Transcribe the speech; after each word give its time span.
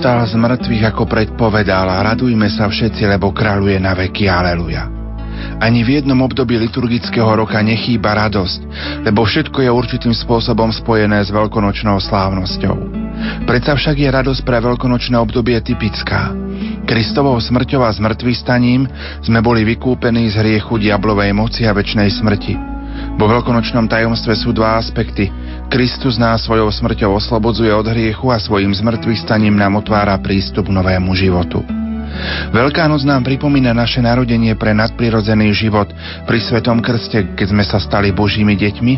Kristus 0.00 0.16
stal 0.16 0.32
z 0.32 0.40
mŕtvych, 0.40 0.84
ako 0.96 1.04
predpovedal, 1.04 1.84
a 1.92 2.00
radujme 2.00 2.48
sa 2.48 2.72
všetci, 2.72 3.04
lebo 3.04 3.36
kráľuje 3.36 3.76
na 3.76 3.92
veky. 3.92 4.32
Aleluja. 4.32 4.88
Ani 5.60 5.84
v 5.84 6.00
jednom 6.00 6.16
období 6.24 6.56
liturgického 6.56 7.28
roka 7.28 7.60
nechýba 7.60 8.16
radosť, 8.16 8.64
lebo 9.04 9.28
všetko 9.28 9.60
je 9.60 9.68
určitým 9.68 10.16
spôsobom 10.16 10.72
spojené 10.72 11.20
s 11.20 11.28
veľkonočnou 11.28 12.00
slávnosťou. 12.00 12.76
Predsa 13.44 13.76
však 13.76 14.00
je 14.00 14.08
radosť 14.08 14.40
pre 14.40 14.64
veľkonočné 14.64 15.20
obdobie 15.20 15.60
typická. 15.60 16.32
Kristovou 16.88 17.36
smrťou 17.36 17.84
a 17.84 17.92
zmrtvých 17.92 18.40
staním 18.40 18.88
sme 19.20 19.44
boli 19.44 19.68
vykúpení 19.68 20.32
z 20.32 20.40
hriechu 20.40 20.80
diablovej 20.80 21.36
moci 21.36 21.68
a 21.68 21.76
väčšnej 21.76 22.08
smrti. 22.08 22.69
Vo 23.20 23.28
veľkonočnom 23.28 23.84
tajomstve 23.84 24.32
sú 24.32 24.56
dva 24.56 24.80
aspekty. 24.80 25.28
Kristus 25.68 26.16
nás 26.16 26.40
svojou 26.48 26.72
smrťou 26.72 27.20
oslobodzuje 27.20 27.68
od 27.68 27.84
hriechu 27.84 28.32
a 28.32 28.40
svojim 28.40 28.72
zmrtvých 28.72 29.20
staním 29.28 29.60
nám 29.60 29.76
otvára 29.76 30.16
prístup 30.16 30.72
k 30.72 30.76
novému 30.80 31.12
životu. 31.12 31.60
Veľká 32.48 32.88
noc 32.88 33.04
nám 33.04 33.20
pripomína 33.28 33.76
naše 33.76 34.00
narodenie 34.00 34.56
pre 34.56 34.72
nadprirodzený 34.72 35.52
život 35.52 35.92
pri 36.24 36.40
Svetom 36.40 36.80
Krste, 36.80 37.36
keď 37.36 37.46
sme 37.52 37.64
sa 37.68 37.76
stali 37.76 38.08
Božími 38.08 38.56
deťmi 38.56 38.94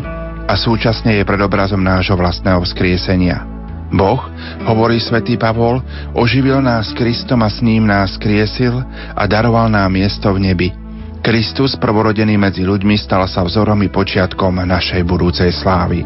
a 0.47 0.55
súčasne 0.55 1.19
je 1.19 1.27
predobrazom 1.27 1.83
nášho 1.83 2.15
vlastného 2.15 2.63
vzkriesenia. 2.63 3.43
Boh, 3.91 4.23
hovorí 4.63 5.03
svätý 5.03 5.35
Pavol, 5.35 5.83
oživil 6.15 6.63
nás 6.63 6.95
Kristom 6.95 7.43
a 7.43 7.51
s 7.51 7.59
ním 7.59 7.91
nás 7.91 8.15
kriesil 8.15 8.87
a 9.19 9.23
daroval 9.27 9.67
nám 9.67 9.91
miesto 9.91 10.31
v 10.31 10.47
nebi– 10.47 10.69
Kristus, 11.23 11.79
prvorodený 11.79 12.35
medzi 12.35 12.67
ľuďmi, 12.67 12.99
stal 12.99 13.23
sa 13.31 13.47
vzorom 13.47 13.79
i 13.79 13.87
počiatkom 13.87 14.59
našej 14.59 15.07
budúcej 15.07 15.55
slávy. 15.55 16.03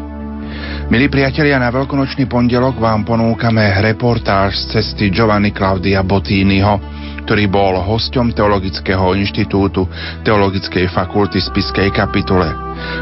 Milí 0.94 1.10
priatelia, 1.10 1.58
na 1.58 1.74
veľkonočný 1.74 2.30
pondelok 2.30 2.78
vám 2.78 3.02
ponúkame 3.02 3.66
reportáž 3.82 4.54
z 4.54 4.78
cesty 4.78 5.10
Giovanni 5.10 5.50
Claudia 5.50 6.06
Bottiniho, 6.06 6.78
ktorý 7.26 7.50
bol 7.50 7.82
hosťom 7.82 8.30
Teologického 8.30 9.18
inštitútu 9.18 9.90
Teologickej 10.22 10.86
fakulty 10.86 11.42
Spiskej 11.42 11.90
kapitule. 11.90 12.46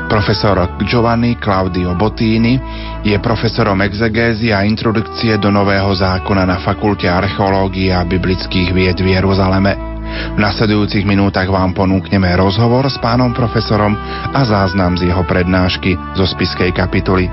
Profesor 0.08 0.56
Giovanni 0.88 1.36
Claudio 1.36 1.92
Bottini 2.00 2.56
je 3.04 3.14
profesorom 3.20 3.76
exegézy 3.84 4.56
a 4.56 4.64
introdukcie 4.64 5.36
do 5.36 5.52
Nového 5.52 5.92
zákona 5.92 6.48
na 6.48 6.64
Fakulte 6.64 7.12
archeológie 7.12 7.92
a 7.92 8.08
biblických 8.08 8.72
vied 8.72 8.96
v 9.04 9.20
Jeruzaleme. 9.20 9.95
V 10.34 10.38
nasledujúcich 10.38 11.04
minútach 11.08 11.48
vám 11.48 11.72
ponúkneme 11.72 12.28
rozhovor 12.36 12.88
s 12.88 12.96
pánom 13.00 13.32
profesorom 13.32 13.96
a 14.32 14.40
záznam 14.44 14.96
z 14.96 15.08
jeho 15.12 15.24
prednášky 15.24 15.96
zo 16.16 16.24
spiskej 16.28 16.72
kapituly. 16.76 17.28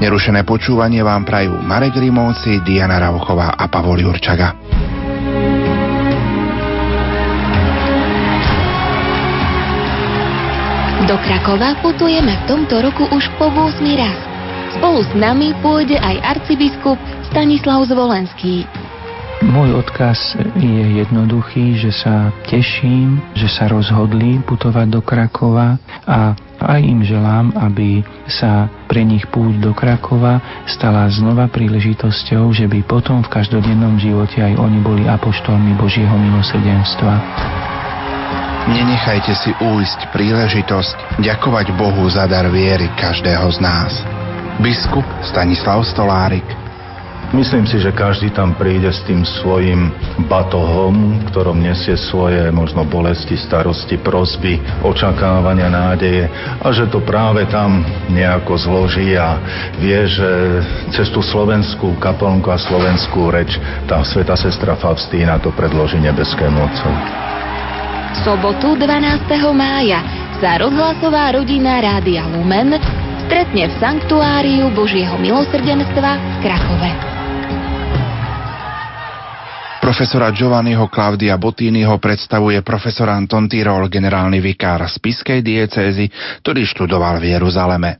Nerušené 0.00 0.42
počúvanie 0.42 1.04
vám 1.04 1.22
prajú 1.22 1.60
Marek 1.62 1.94
Rimovci, 2.00 2.64
Diana 2.64 2.98
Rauchová 2.98 3.54
a 3.54 3.64
Pavol 3.70 4.02
Jurčaga. 4.02 4.56
Do 11.02 11.18
Krakova 11.18 11.76
putujeme 11.82 12.30
v 12.30 12.42
tomto 12.46 12.78
roku 12.78 13.04
už 13.10 13.26
po 13.36 13.50
8 13.50 13.84
raz. 13.98 14.18
Spolu 14.78 15.04
s 15.04 15.12
nami 15.12 15.52
pôjde 15.60 16.00
aj 16.00 16.16
arcibiskup 16.24 16.96
Stanislav 17.28 17.84
Zvolenský. 17.84 18.64
Môj 19.42 19.74
odkaz 19.74 20.38
je 20.54 21.02
jednoduchý, 21.02 21.74
že 21.74 21.90
sa 21.90 22.30
teším, 22.46 23.18
že 23.34 23.50
sa 23.50 23.66
rozhodli 23.66 24.38
putovať 24.46 24.86
do 24.86 25.02
Krakova 25.02 25.82
a 26.06 26.38
aj 26.62 26.78
im 26.78 27.02
želám, 27.02 27.50
aby 27.58 28.06
sa 28.30 28.70
pre 28.86 29.02
nich 29.02 29.26
púť 29.26 29.58
do 29.58 29.74
Krakova 29.74 30.38
stala 30.70 31.10
znova 31.10 31.50
príležitosťou, 31.50 32.54
že 32.54 32.70
by 32.70 32.86
potom 32.86 33.26
v 33.26 33.32
každodennom 33.34 33.98
živote 33.98 34.38
aj 34.38 34.54
oni 34.62 34.78
boli 34.78 35.10
apoštolmi 35.10 35.74
Božieho 35.74 36.14
milosrdenstva. 36.14 37.14
Nenechajte 38.70 39.34
si 39.42 39.50
újsť 39.58 40.14
príležitosť 40.14 41.18
ďakovať 41.18 41.66
Bohu 41.74 42.06
za 42.06 42.30
dar 42.30 42.46
viery 42.46 42.86
každého 42.94 43.50
z 43.50 43.58
nás. 43.58 43.90
Biskup 44.62 45.04
Stanislav 45.26 45.82
Stolárik 45.82 46.61
Myslím 47.32 47.64
si, 47.64 47.80
že 47.80 47.96
každý 47.96 48.28
tam 48.36 48.52
príde 48.52 48.92
s 48.92 49.00
tým 49.08 49.24
svojim 49.24 49.88
batohom, 50.28 51.16
ktorom 51.32 51.64
nesie 51.64 51.96
svoje 51.96 52.52
možno 52.52 52.84
bolesti, 52.84 53.40
starosti, 53.40 53.96
prosby, 54.04 54.60
očakávania, 54.84 55.72
nádeje 55.72 56.28
a 56.60 56.68
že 56.76 56.92
to 56.92 57.00
práve 57.00 57.48
tam 57.48 57.88
nejako 58.12 58.60
zloží 58.60 59.16
a 59.16 59.40
vie, 59.80 60.04
že 60.12 60.60
cez 60.92 61.08
tú 61.08 61.24
slovenskú 61.24 61.96
kaplnku 61.96 62.52
a 62.52 62.60
slovenskú 62.60 63.32
reč 63.32 63.56
tá 63.88 64.04
sveta 64.04 64.36
sestra 64.36 64.76
Faustína 64.76 65.40
to 65.40 65.56
predloží 65.56 65.96
nebeskému 66.04 66.60
Otcovi. 66.60 67.00
V 68.12 68.18
sobotu 68.28 68.76
12. 68.76 69.24
mája 69.56 70.04
sa 70.36 70.60
rozhlasová 70.60 71.32
rodina 71.32 71.80
Rádia 71.80 72.28
Lumen 72.28 72.76
stretne 73.24 73.72
v 73.72 73.74
Sanktuáriu 73.80 74.68
Božieho 74.76 75.16
milosrdenstva 75.16 76.20
v 76.20 76.36
Krakove. 76.44 77.11
Profesora 79.82 80.30
Giovanniho 80.30 80.86
Claudia 80.86 81.34
Bottiniho 81.34 81.98
predstavuje 81.98 82.62
profesor 82.62 83.10
Anton 83.10 83.50
Tyrol, 83.50 83.90
generálny 83.90 84.38
vikár 84.38 84.86
z 84.86 84.94
Piskej 85.02 85.42
diecézy, 85.42 86.06
ktorý 86.38 86.62
študoval 86.62 87.18
v 87.18 87.34
Jeruzaleme. 87.34 87.98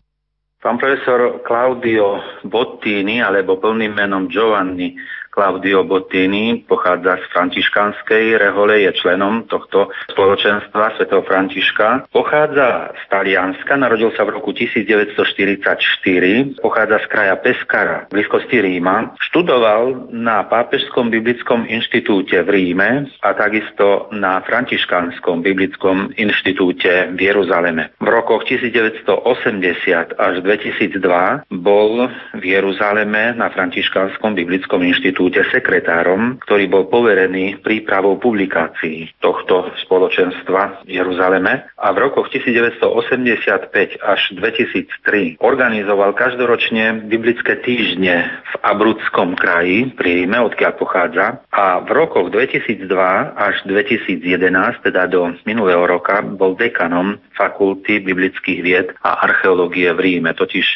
Pán 0.62 0.78
profesor 0.78 1.42
Claudio 1.42 2.22
Bottini, 2.46 3.18
alebo 3.18 3.58
plným 3.58 3.98
menom 3.98 4.30
Giovanni 4.30 4.94
Claudio 5.32 5.80
Bottini 5.88 6.60
pochádza 6.68 7.16
z 7.16 7.24
františkanskej 7.32 8.36
rehole, 8.36 8.84
je 8.84 8.92
členom 9.00 9.48
tohto 9.48 9.88
spoločenstva 10.12 11.00
svätého 11.00 11.24
Františka. 11.24 12.04
Pochádza 12.12 12.92
z 12.92 13.02
Talianska, 13.08 13.80
narodil 13.80 14.12
sa 14.12 14.28
v 14.28 14.36
roku 14.36 14.52
1944, 14.52 16.60
pochádza 16.60 17.00
z 17.00 17.06
kraja 17.08 17.40
Pescara, 17.40 18.04
v 18.12 18.20
blízkosti 18.20 18.60
Ríma. 18.60 19.16
Študoval 19.24 20.12
na 20.12 20.44
Pápežskom 20.44 21.08
biblickom 21.08 21.64
inštitúte 21.64 22.36
v 22.44 22.48
Ríme 22.52 23.08
a 23.24 23.32
takisto 23.32 24.12
na 24.12 24.44
Františkanskom 24.44 25.40
biblickom 25.40 26.12
inštitúte 26.12 27.08
v 27.16 27.20
Jeruzaleme. 27.24 27.88
V 28.04 28.08
rokoch 28.12 28.44
1980 28.44 30.12
až 30.12 30.34
2002 30.44 31.00
bol 31.48 32.12
v 32.36 32.42
Jeruzaleme 32.44 33.32
na 33.32 33.48
Františkanskom 33.48 34.36
biblickom 34.36 34.84
inštitúte 34.84 35.21
inštitúte 35.22 35.54
sekretárom, 35.54 36.42
ktorý 36.42 36.66
bol 36.66 36.84
poverený 36.90 37.62
prípravou 37.62 38.18
publikácií 38.18 39.14
tohto 39.22 39.70
spoločenstva 39.86 40.82
v 40.82 40.98
Jeruzaleme 40.98 41.70
a 41.78 41.94
v 41.94 41.98
rokoch 42.02 42.26
1985 42.34 44.02
až 44.02 44.20
2003 44.34 45.38
organizoval 45.38 46.18
každoročne 46.18 47.06
biblické 47.06 47.54
týždne 47.62 48.34
v 48.34 48.54
Abrudskom 48.66 49.38
kraji 49.38 49.94
pri 49.94 50.26
Ríme, 50.26 50.42
odkiaľ 50.42 50.72
pochádza 50.74 51.38
a 51.54 51.78
v 51.78 51.90
rokoch 51.94 52.34
2002 52.34 52.90
až 53.38 53.62
2011, 53.70 54.26
teda 54.82 55.06
do 55.06 55.38
minulého 55.46 55.86
roka, 55.86 56.18
bol 56.18 56.58
dekanom 56.58 57.22
fakulty 57.38 58.02
biblických 58.02 58.58
vied 58.58 58.88
a 59.06 59.22
archeológie 59.22 59.86
v 59.94 60.00
Ríme. 60.02 60.34
Totiž 60.34 60.66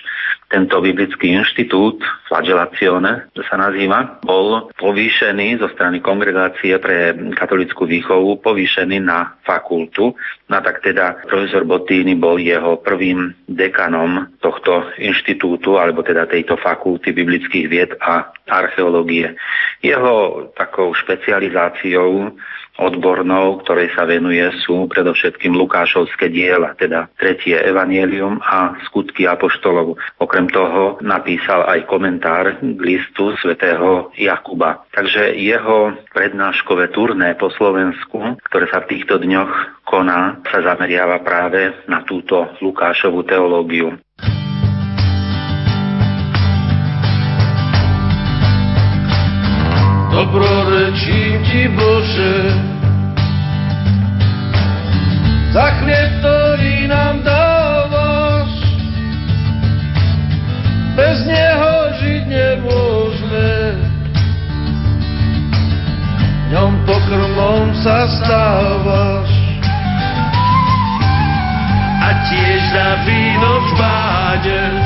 tento 0.46 0.78
biblický 0.78 1.34
inštitút, 1.34 1.98
flagellazione, 2.30 3.26
sa 3.46 3.56
nazýva, 3.58 4.20
bol 4.22 4.35
povýšený 4.76 5.60
zo 5.60 5.68
strany 5.72 6.00
kongregácie 6.00 6.76
pre 6.78 7.14
katolickú 7.34 7.86
výchovu, 7.88 8.40
povýšený 8.40 8.98
na 9.02 9.36
fakultu. 9.42 10.14
No 10.46 10.56
tak 10.62 10.82
teda 10.82 11.26
profesor 11.26 11.66
Bottini 11.66 12.14
bol 12.14 12.38
jeho 12.38 12.78
prvým 12.80 13.34
dekanom 13.50 14.30
tohto 14.38 14.90
inštitútu, 15.00 15.80
alebo 15.80 16.06
teda 16.06 16.26
tejto 16.26 16.56
fakulty 16.60 17.10
biblických 17.12 17.66
vied 17.66 17.92
a 18.02 18.30
archeológie. 18.46 19.34
Jeho 19.82 20.48
takou 20.54 20.94
špecializáciou 20.94 22.34
odbornou, 22.78 23.60
ktorej 23.64 23.92
sa 23.96 24.04
venuje, 24.04 24.44
sú 24.64 24.88
predovšetkým 24.88 25.52
Lukášovské 25.56 26.28
diela, 26.28 26.76
teda 26.76 27.08
tretie 27.16 27.56
evanielium 27.56 28.40
a 28.40 28.76
skutky 28.88 29.24
apoštolov. 29.24 29.96
Okrem 30.20 30.48
toho 30.52 31.00
napísal 31.00 31.64
aj 31.66 31.88
komentár 31.88 32.60
k 32.60 32.78
listu 32.80 33.34
svätého 33.40 34.12
Jakuba. 34.16 34.86
Takže 34.92 35.36
jeho 35.36 35.92
prednáškové 36.12 36.92
turné 36.92 37.34
po 37.36 37.52
Slovensku, 37.52 38.40
ktoré 38.48 38.66
sa 38.68 38.84
v 38.84 38.96
týchto 38.96 39.20
dňoch 39.20 39.84
koná, 39.86 40.42
sa 40.50 40.60
zameriava 40.62 41.22
práve 41.22 41.72
na 41.86 42.02
túto 42.02 42.50
Lukášovú 42.58 43.22
teológiu. 43.22 43.94
dobrorečím 50.16 51.44
Ti 51.44 51.62
Bože. 51.76 52.36
Za 55.52 55.66
chlieb, 55.80 56.10
ktorý 56.20 56.88
nám 56.88 57.20
dávaš, 57.20 58.50
bez 60.96 61.16
neho 61.28 61.72
žiť 62.00 62.22
nemôžeme. 62.28 63.52
Ňom 66.56 66.72
pokrmom 66.88 67.76
sa 67.84 68.08
stávaš 68.08 69.28
a 72.00 72.08
tiež 72.24 72.60
za 72.72 72.88
víno 73.04 73.52
v 73.60 73.70
báde. 73.76 74.85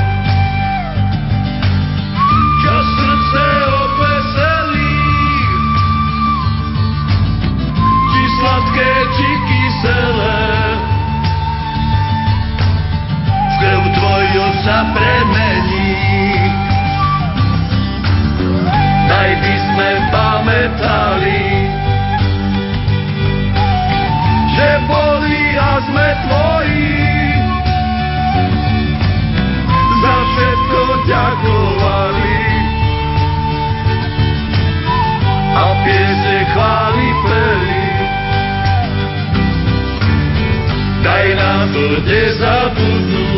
To 41.70 41.87
nezabudnú. 42.02 43.31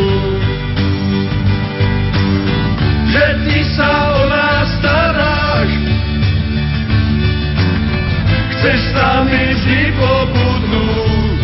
Že 3.13 3.25
ty 3.45 3.57
sa 3.77 3.91
o 4.09 4.21
nás 4.25 4.67
staráš, 4.81 5.71
chceš 8.57 8.79
s 8.79 8.91
nami 8.97 9.41
vždy 9.53 9.81
pobudnúť. 9.97 11.39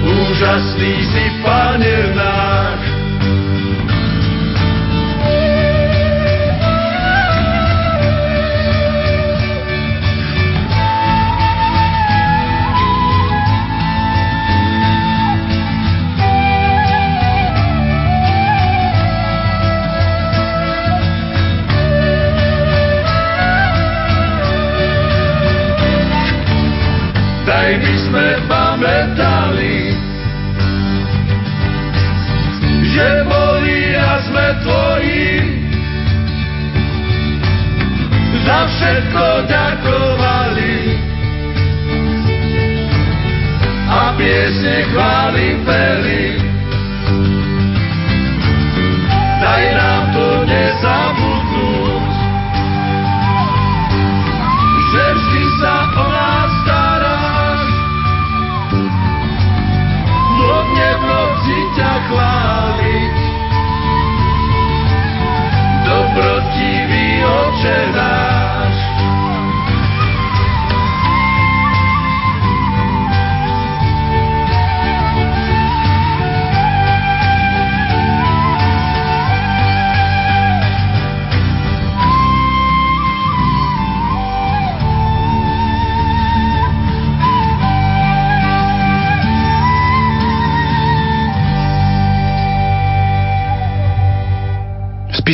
Úžasný 0.00 0.94
si, 1.10 1.24
Pane 1.42 2.14
náš, 2.14 2.89
daj 27.70 27.78
by 27.86 27.96
sme 28.02 28.26
pamätali, 28.50 29.94
že 32.82 33.08
boli 33.30 33.94
a 33.94 34.10
sme 34.26 34.46
tvoji. 34.66 35.30
Za 38.42 38.60
všetko 38.66 39.24
ďakovali 39.46 40.78
a 43.86 44.02
piesne 44.18 44.76
chváli 44.90 45.46
peli. 45.62 46.29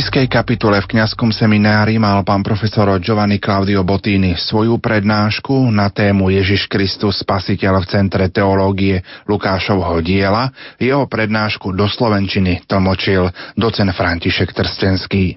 V 0.07 0.15
spiskej 0.23 0.39
kapitule 0.39 0.79
v 0.79 0.87
kňazskom 0.95 1.35
seminári 1.35 1.99
mal 1.99 2.23
pán 2.23 2.39
profesor 2.39 2.87
Giovanni 3.03 3.43
Claudio 3.43 3.83
Bottini 3.83 4.39
svoju 4.39 4.79
prednášku 4.79 5.67
na 5.67 5.91
tému 5.91 6.31
Ježiš 6.31 6.71
Kristus, 6.71 7.19
spasiteľ 7.27 7.83
v 7.83 7.89
Centre 7.91 8.25
teológie 8.31 9.03
Lukášovho 9.27 9.99
diela. 9.99 10.47
Jeho 10.79 11.03
prednášku 11.11 11.75
do 11.75 11.91
Slovenčiny 11.91 12.63
tlmočil 12.63 13.27
docen 13.59 13.91
František 13.91 14.55
Trstenský. 14.55 15.35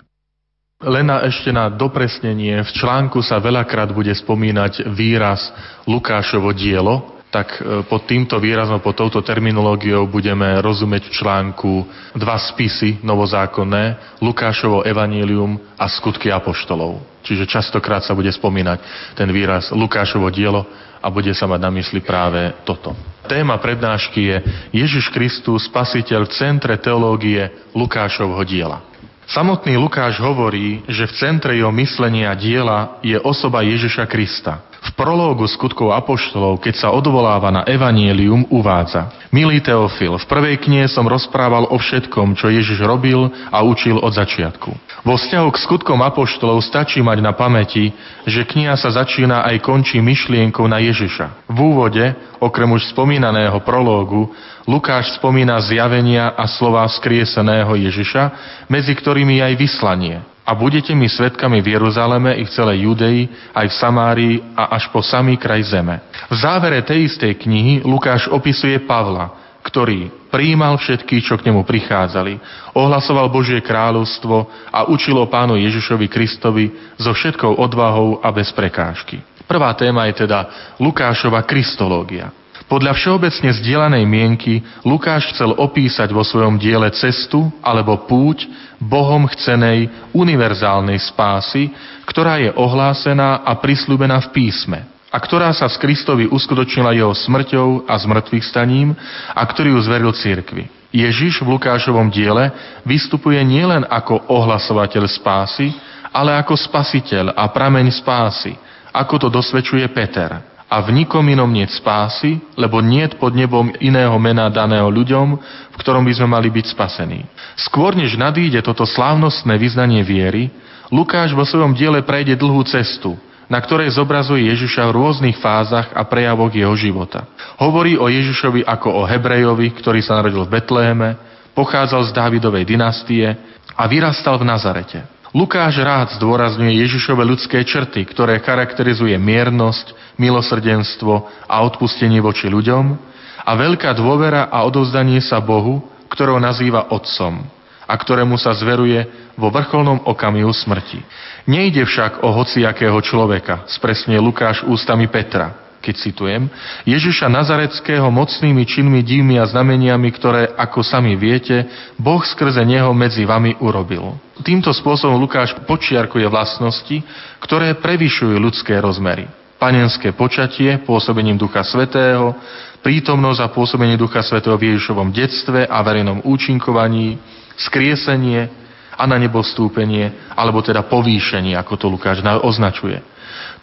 Len 0.86 1.10
ešte 1.18 1.50
na 1.50 1.66
dopresnenie, 1.66 2.62
v 2.62 2.70
článku 2.70 3.26
sa 3.26 3.42
veľakrát 3.42 3.90
bude 3.90 4.14
spomínať 4.14 4.86
výraz 4.86 5.50
Lukášovo 5.90 6.54
dielo, 6.54 7.19
tak 7.30 7.62
e, 7.62 7.86
pod 7.86 8.04
týmto 8.10 8.36
výrazom, 8.42 8.82
pod 8.82 8.98
touto 8.98 9.22
terminológiou 9.22 10.10
budeme 10.10 10.58
rozumieť 10.58 11.06
v 11.08 11.14
článku 11.14 11.72
dva 12.18 12.36
spisy 12.36 12.98
novozákonné, 13.06 14.18
Lukášovo 14.18 14.82
evanílium 14.82 15.56
a 15.78 15.86
skutky 15.86 16.28
apoštolov. 16.34 17.22
Čiže 17.22 17.46
častokrát 17.46 18.02
sa 18.02 18.18
bude 18.18 18.28
spomínať 18.34 18.78
ten 19.14 19.30
výraz 19.30 19.70
Lukášovo 19.70 20.26
dielo 20.34 20.66
a 21.00 21.06
bude 21.08 21.30
sa 21.32 21.46
mať 21.46 21.60
na 21.62 21.70
mysli 21.78 22.02
práve 22.02 22.52
toto. 22.66 22.92
Téma 23.30 23.56
prednášky 23.62 24.20
je 24.20 24.36
Ježiš 24.74 25.08
Kristus, 25.14 25.70
spasiteľ 25.70 26.26
v 26.26 26.34
centre 26.34 26.74
teológie 26.82 27.46
Lukášovho 27.72 28.42
diela. 28.42 28.82
Samotný 29.30 29.78
Lukáš 29.78 30.18
hovorí, 30.18 30.82
že 30.90 31.06
v 31.06 31.14
centre 31.14 31.54
jeho 31.54 31.70
myslenia 31.70 32.34
diela 32.34 32.98
je 32.98 33.14
osoba 33.22 33.62
Ježiša 33.62 34.02
Krista. 34.10 34.66
V 34.80 34.90
prológu 34.96 35.44
skutkov 35.44 35.92
apoštolov, 35.92 36.64
keď 36.64 36.74
sa 36.80 36.88
odvoláva 36.88 37.52
na 37.52 37.62
evanielium, 37.68 38.48
uvádza 38.48 39.12
Milý 39.28 39.60
Teofil, 39.60 40.16
v 40.16 40.24
prvej 40.24 40.56
knihe 40.56 40.88
som 40.88 41.04
rozprával 41.04 41.68
o 41.68 41.76
všetkom, 41.76 42.32
čo 42.32 42.48
Ježiš 42.48 42.80
robil 42.82 43.28
a 43.52 43.60
učil 43.60 44.00
od 44.00 44.10
začiatku. 44.10 44.72
Vo 45.04 45.14
vzťahu 45.20 45.48
k 45.52 45.62
skutkom 45.62 46.00
apoštolov 46.00 46.64
stačí 46.64 47.04
mať 47.04 47.20
na 47.20 47.36
pamäti, 47.36 47.92
že 48.24 48.48
kniha 48.48 48.74
sa 48.80 48.88
začína 48.88 49.44
aj 49.52 49.60
končí 49.60 50.00
myšlienkou 50.00 50.64
na 50.64 50.80
Ježiša. 50.80 51.46
V 51.46 51.58
úvode, 51.60 52.16
okrem 52.40 52.72
už 52.72 52.88
spomínaného 52.96 53.60
prológu, 53.60 54.32
Lukáš 54.64 55.12
spomína 55.20 55.60
zjavenia 55.60 56.32
a 56.32 56.48
slova 56.48 56.88
skrieseného 56.88 57.70
Ježiša, 57.76 58.22
medzi 58.66 58.96
ktorými 58.96 59.44
aj 59.44 59.52
vyslanie. 59.60 60.24
A 60.50 60.58
budete 60.58 60.90
mi 60.98 61.06
svetkami 61.06 61.62
v 61.62 61.78
Jeruzaleme 61.78 62.34
i 62.34 62.42
v 62.42 62.50
celej 62.50 62.82
Judei, 62.82 63.30
aj 63.54 63.70
v 63.70 63.78
Samárii 63.78 64.34
a 64.58 64.74
až 64.74 64.90
po 64.90 64.98
samý 64.98 65.38
kraj 65.38 65.62
zeme. 65.62 66.02
V 66.26 66.34
závere 66.34 66.82
tej 66.82 67.06
istej 67.06 67.38
knihy 67.38 67.86
Lukáš 67.86 68.26
opisuje 68.26 68.82
Pavla, 68.82 69.30
ktorý 69.62 70.10
prijímal 70.26 70.74
všetkých, 70.74 71.22
čo 71.22 71.38
k 71.38 71.46
nemu 71.46 71.62
prichádzali, 71.62 72.42
ohlasoval 72.74 73.30
Božie 73.30 73.62
kráľovstvo 73.62 74.50
a 74.74 74.90
učil 74.90 75.14
o 75.22 75.30
pánu 75.30 75.54
Ježišovi 75.54 76.10
Kristovi 76.10 76.66
so 76.98 77.14
všetkou 77.14 77.54
odvahou 77.54 78.18
a 78.18 78.34
bez 78.34 78.50
prekážky. 78.50 79.22
Prvá 79.46 79.70
téma 79.78 80.10
je 80.10 80.26
teda 80.26 80.50
Lukášova 80.82 81.46
kristológia. 81.46 82.39
Podľa 82.70 82.94
všeobecne 82.94 83.50
zdieľanej 83.50 84.04
mienky 84.06 84.62
Lukáš 84.86 85.34
chcel 85.34 85.58
opísať 85.58 86.14
vo 86.14 86.22
svojom 86.22 86.54
diele 86.54 86.86
cestu 86.94 87.50
alebo 87.58 88.06
púť 88.06 88.46
Bohom 88.78 89.26
chcenej 89.26 89.90
univerzálnej 90.14 91.02
spásy, 91.02 91.74
ktorá 92.06 92.38
je 92.38 92.54
ohlásená 92.54 93.42
a 93.42 93.58
prislúbená 93.58 94.22
v 94.30 94.38
písme 94.38 94.86
a 95.10 95.18
ktorá 95.18 95.50
sa 95.50 95.66
z 95.66 95.82
Kristovi 95.82 96.30
uskutočnila 96.30 96.94
jeho 96.94 97.10
smrťou 97.10 97.90
a 97.90 97.98
zmrtvých 97.98 98.46
staním 98.46 98.94
a 99.34 99.42
ktorý 99.42 99.74
ju 99.74 99.80
zveril 99.82 100.14
cirkvi. 100.14 100.70
Ježiš 100.94 101.42
v 101.42 101.50
Lukášovom 101.58 102.06
diele 102.06 102.54
vystupuje 102.86 103.42
nielen 103.42 103.82
ako 103.82 104.30
ohlasovateľ 104.30 105.10
spásy, 105.10 105.74
ale 106.14 106.38
ako 106.38 106.54
spasiteľ 106.54 107.34
a 107.34 107.50
prameň 107.50 107.90
spásy, 107.98 108.54
ako 108.94 109.26
to 109.26 109.28
dosvedčuje 109.34 109.86
Peter 109.90 110.49
a 110.70 110.78
v 110.86 111.02
nikom 111.02 111.26
inom 111.26 111.50
nie 111.50 111.66
spásy, 111.66 112.38
lebo 112.54 112.78
niet 112.78 113.18
pod 113.18 113.34
nebom 113.34 113.74
iného 113.82 114.14
mena 114.22 114.46
daného 114.46 114.86
ľuďom, 114.86 115.26
v 115.74 115.76
ktorom 115.82 116.06
by 116.06 116.14
sme 116.14 116.28
mali 116.30 116.46
byť 116.46 116.66
spasení. 116.70 117.26
Skôr 117.58 117.98
než 117.98 118.14
nadíde 118.14 118.62
toto 118.62 118.86
slávnostné 118.86 119.58
vyznanie 119.58 120.06
viery, 120.06 120.54
Lukáš 120.90 121.30
vo 121.30 121.46
svojom 121.46 121.70
diele 121.74 122.02
prejde 122.02 122.34
dlhú 122.34 122.66
cestu, 122.66 123.14
na 123.46 123.62
ktorej 123.62 123.94
zobrazuje 123.94 124.50
Ježiša 124.50 124.90
v 124.90 124.94
rôznych 124.98 125.38
fázach 125.38 125.90
a 125.94 126.02
prejavoch 126.06 126.50
jeho 126.50 126.74
života. 126.74 127.26
Hovorí 127.58 127.94
o 127.94 128.10
Ježišovi 128.10 128.66
ako 128.66 129.02
o 129.02 129.02
Hebrejovi, 129.06 129.70
ktorý 129.78 130.02
sa 130.02 130.18
narodil 130.18 130.46
v 130.46 130.54
Betléme, 130.58 131.18
pochádzal 131.54 132.10
z 132.10 132.14
Dávidovej 132.14 132.66
dynastie 132.66 133.26
a 133.74 133.86
vyrastal 133.86 134.38
v 134.38 134.50
Nazarete. 134.50 135.19
Lukáš 135.30 135.78
rád 135.78 136.18
zdôrazňuje 136.18 136.82
Ježišove 136.82 137.22
ľudské 137.22 137.62
črty, 137.62 138.02
ktoré 138.02 138.42
charakterizuje 138.42 139.14
miernosť, 139.14 139.94
milosrdenstvo 140.18 141.46
a 141.46 141.56
odpustenie 141.62 142.18
voči 142.18 142.50
ľuďom 142.50 142.98
a 143.46 143.50
veľká 143.54 143.94
dôvera 143.94 144.50
a 144.50 144.66
odovzdanie 144.66 145.22
sa 145.22 145.38
Bohu, 145.38 145.86
ktorého 146.10 146.42
nazýva 146.42 146.90
Otcom 146.90 147.46
a 147.86 147.94
ktorému 147.94 148.38
sa 148.42 148.50
zveruje 148.58 149.06
vo 149.38 149.54
vrcholnom 149.54 150.02
okamihu 150.10 150.50
smrti. 150.50 150.98
Nejde 151.46 151.86
však 151.86 152.26
o 152.26 152.34
hociakého 152.34 152.98
človeka, 152.98 153.70
spresne 153.70 154.18
Lukáš 154.18 154.66
ústami 154.66 155.06
Petra, 155.06 155.69
keď 155.80 155.94
citujem, 155.96 156.46
Ježiša 156.84 157.32
Nazareckého 157.32 158.04
mocnými 158.12 158.68
činmi, 158.68 159.00
divmi 159.00 159.40
a 159.40 159.48
znameniami, 159.48 160.08
ktoré, 160.12 160.52
ako 160.52 160.84
sami 160.84 161.16
viete, 161.16 161.64
Boh 161.96 162.20
skrze 162.20 162.60
neho 162.68 162.92
medzi 162.92 163.24
vami 163.24 163.56
urobil. 163.64 164.20
Týmto 164.44 164.72
spôsobom 164.72 165.16
Lukáš 165.16 165.56
počiarkuje 165.64 166.28
vlastnosti, 166.28 167.00
ktoré 167.40 167.76
prevyšujú 167.80 168.36
ľudské 168.36 168.76
rozmery. 168.76 169.28
panenské 169.60 170.16
počatie 170.16 170.80
pôsobením 170.88 171.36
Ducha 171.36 171.60
Svetého, 171.60 172.32
prítomnosť 172.80 173.40
a 173.44 173.52
pôsobenie 173.52 174.00
Ducha 174.00 174.24
Svetého 174.24 174.56
v 174.56 174.72
Ježišovom 174.72 175.12
detstve 175.12 175.68
a 175.68 175.84
verejnom 175.84 176.24
účinkovaní, 176.24 177.20
skriesenie 177.60 178.48
a 178.96 179.04
na 179.04 179.20
nebo 179.20 179.44
vstúpenie, 179.44 180.32
alebo 180.32 180.64
teda 180.64 180.88
povýšenie, 180.88 181.52
ako 181.60 181.76
to 181.76 181.86
Lukáš 181.92 182.24
označuje. 182.40 183.04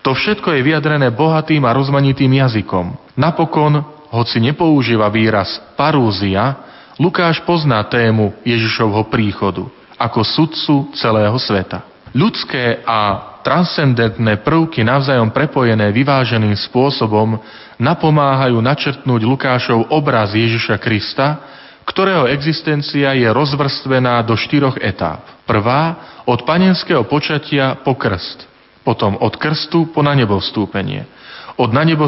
To 0.08 0.16
všetko 0.16 0.56
je 0.56 0.64
vyjadrené 0.64 1.12
bohatým 1.12 1.68
a 1.68 1.76
rozmanitým 1.76 2.32
jazykom. 2.32 2.96
Napokon, 3.20 3.84
hoci 4.08 4.40
nepoužíva 4.40 5.12
výraz 5.12 5.60
parúzia, 5.76 6.64
Lukáš 6.96 7.44
pozná 7.44 7.84
tému 7.84 8.32
Ježišovho 8.48 9.12
príchodu 9.12 9.68
ako 10.00 10.24
sudcu 10.24 10.96
celého 10.96 11.36
sveta. 11.36 11.84
Ľudské 12.16 12.88
a 12.88 13.36
transcendentné 13.44 14.40
prvky 14.48 14.80
navzájom 14.88 15.28
prepojené 15.36 15.92
vyváženým 15.92 16.56
spôsobom 16.72 17.44
napomáhajú 17.76 18.64
načrtnúť 18.64 19.22
Lukášov 19.28 19.92
obraz 19.92 20.32
Ježiša 20.32 20.80
Krista, 20.80 21.36
ktorého 21.84 22.32
existencia 22.32 23.12
je 23.12 23.28
rozvrstvená 23.28 24.24
do 24.24 24.40
štyroch 24.40 24.80
etáp. 24.80 25.44
Prvá 25.44 26.00
od 26.24 26.48
panenského 26.48 27.04
počatia 27.04 27.76
po 27.84 28.00
krst, 28.00 28.48
potom 28.88 29.20
od 29.20 29.36
krstu 29.36 29.92
po 29.92 30.00
na 30.00 30.16
nebo 30.16 30.40
od 31.60 31.74
na 31.76 31.84
nebo 31.84 32.08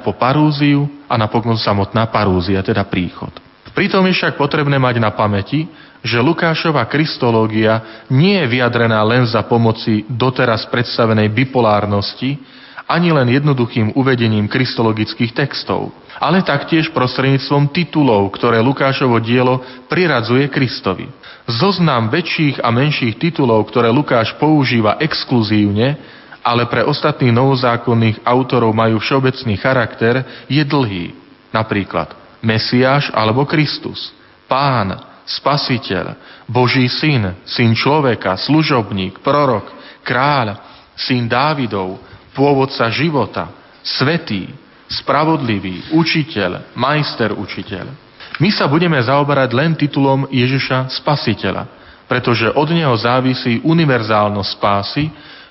po 0.00 0.16
parúziu 0.16 0.88
a 1.04 1.20
napokon 1.20 1.60
samotná 1.60 2.08
parúzia, 2.08 2.64
teda 2.64 2.88
príchod. 2.88 3.28
Pritom 3.76 4.08
je 4.08 4.16
však 4.16 4.40
potrebné 4.40 4.80
mať 4.80 4.96
na 4.96 5.12
pamäti, 5.12 5.68
že 6.00 6.22
Lukášova 6.22 6.86
kristológia 6.88 8.06
nie 8.08 8.40
je 8.40 8.46
vyjadrená 8.56 9.02
len 9.04 9.26
za 9.28 9.44
pomoci 9.44 10.06
doteraz 10.08 10.64
predstavenej 10.70 11.28
bipolárnosti, 11.28 12.40
ani 12.86 13.10
len 13.10 13.26
jednoduchým 13.26 13.98
uvedením 13.98 14.46
kristologických 14.46 15.34
textov, 15.34 15.90
ale 16.22 16.46
taktiež 16.46 16.94
prostredníctvom 16.94 17.74
titulov, 17.74 18.30
ktoré 18.38 18.62
Lukášovo 18.62 19.18
dielo 19.18 19.60
priradzuje 19.90 20.46
Kristovi. 20.46 21.10
Zoznam 21.50 22.10
väčších 22.10 22.62
a 22.62 22.70
menších 22.70 23.18
titulov, 23.18 23.66
ktoré 23.70 23.90
Lukáš 23.90 24.34
používa 24.38 24.98
exkluzívne, 25.02 25.98
ale 26.46 26.70
pre 26.70 26.86
ostatných 26.86 27.34
novozákonných 27.34 28.22
autorov 28.22 28.70
majú 28.70 29.02
všeobecný 29.02 29.54
charakter, 29.58 30.46
je 30.46 30.62
dlhý. 30.62 31.10
Napríklad 31.50 32.14
Mesiáš 32.38 33.10
alebo 33.10 33.42
Kristus, 33.42 34.14
Pán, 34.46 34.94
spasiteľ, 35.26 36.14
Boží 36.46 36.86
syn, 36.86 37.34
syn 37.42 37.74
človeka, 37.74 38.38
služobník, 38.38 39.18
prorok, 39.26 39.74
kráľ, 40.06 40.54
syn 40.94 41.26
Dávidov, 41.26 41.98
pôvodca 42.36 42.92
života, 42.92 43.48
svetý, 43.80 44.52
spravodlivý, 44.86 45.96
učiteľ, 45.96 46.76
majster 46.76 47.32
učiteľ. 47.32 47.88
My 48.36 48.52
sa 48.52 48.68
budeme 48.68 49.00
zaoberať 49.00 49.50
len 49.56 49.72
titulom 49.72 50.28
Ježiša 50.28 50.92
Spasiteľa, 51.00 51.64
pretože 52.04 52.52
od 52.52 52.68
neho 52.68 52.92
závisí 52.94 53.64
univerzálnosť 53.64 54.50
spásy, 54.52 55.04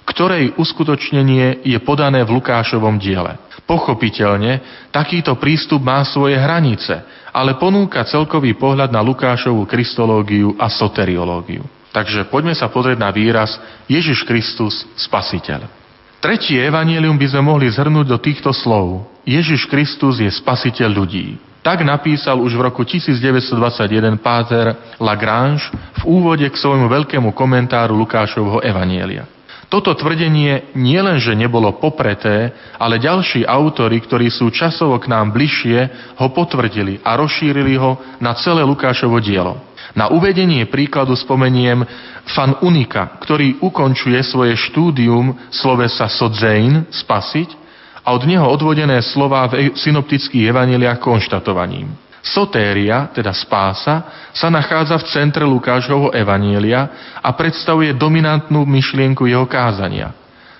ktorej 0.05 0.53
uskutočnenie 0.61 1.65
je 1.65 1.77
podané 1.81 2.21
v 2.21 2.37
Lukášovom 2.37 3.01
diele. 3.01 3.41
Pochopiteľne, 3.65 4.85
takýto 4.93 5.33
prístup 5.41 5.81
má 5.81 6.05
svoje 6.05 6.37
hranice, 6.37 6.93
ale 7.33 7.57
ponúka 7.57 8.05
celkový 8.05 8.53
pohľad 8.53 8.93
na 8.93 9.01
Lukášovú 9.01 9.65
kristológiu 9.65 10.53
a 10.61 10.69
soteriológiu. 10.69 11.65
Takže 11.89 12.29
poďme 12.29 12.53
sa 12.53 12.69
pozrieť 12.69 13.01
na 13.01 13.09
výraz 13.09 13.57
Ježiš 13.89 14.21
Kristus, 14.27 14.85
Spasiteľ. 14.93 15.84
Tretie 16.25 16.57
evanílium 16.57 17.21
by 17.21 17.37
sme 17.37 17.53
mohli 17.53 17.69
zhrnúť 17.69 18.09
do 18.09 18.17
týchto 18.17 18.49
slov. 18.49 19.05
Ježiš 19.29 19.69
Kristus 19.69 20.17
je 20.17 20.25
spasiteľ 20.25 20.89
ľudí. 20.89 21.37
Tak 21.61 21.85
napísal 21.85 22.41
už 22.41 22.57
v 22.57 22.65
roku 22.65 22.81
1921 22.81 24.17
páter 24.17 24.73
Lagrange 24.97 25.69
v 26.01 26.03
úvode 26.09 26.49
k 26.49 26.57
svojmu 26.57 26.89
veľkému 26.89 27.29
komentáru 27.29 27.93
Lukášovho 27.93 28.65
evanielia. 28.65 29.29
Toto 29.69 29.93
tvrdenie 29.93 30.73
nielenže 30.73 31.37
nebolo 31.37 31.77
popreté, 31.77 32.57
ale 32.81 32.97
ďalší 32.97 33.45
autory, 33.45 34.01
ktorí 34.01 34.33
sú 34.33 34.49
časovo 34.49 34.97
k 34.97 35.05
nám 35.05 35.29
bližšie, 35.29 35.77
ho 36.17 36.27
potvrdili 36.33 37.05
a 37.05 37.21
rozšírili 37.21 37.77
ho 37.77 38.01
na 38.17 38.33
celé 38.33 38.65
Lukášovo 38.65 39.21
dielo. 39.21 39.61
Na 39.93 40.09
uvedenie 40.09 40.65
príkladu 40.65 41.13
spomeniem 41.13 41.85
fan 42.33 42.57
Unika, 42.65 43.21
ktorý 43.21 43.61
ukončuje 43.61 44.17
svoje 44.25 44.57
štúdium 44.57 45.37
slovesa 45.53 46.09
sodzein, 46.09 46.89
spasiť, 46.89 47.65
a 48.05 48.13
od 48.13 48.21
neho 48.29 48.45
odvodené 48.45 49.01
slova 49.01 49.49
v 49.49 49.73
synoptických 49.73 50.53
evaneliách 50.53 51.01
konštatovaním. 51.01 51.89
Sotéria, 52.21 53.09
teda 53.13 53.33
spása, 53.33 54.29
sa 54.33 54.49
nachádza 54.49 54.97
v 55.01 55.09
centre 55.09 55.45
Lukášovho 55.45 56.13
evanielia 56.13 57.17
a 57.21 57.29
predstavuje 57.33 57.93
dominantnú 57.93 58.65
myšlienku 58.65 59.25
jeho 59.29 59.45
kázania. 59.45 60.13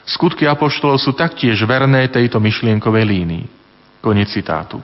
Skutky 0.06 0.46
apoštolov 0.46 1.02
sú 1.02 1.18
taktiež 1.18 1.58
verné 1.66 2.06
tejto 2.10 2.38
myšlienkovej 2.38 3.06
línii. 3.06 3.46
Konec 3.98 4.30
citátu. 4.30 4.78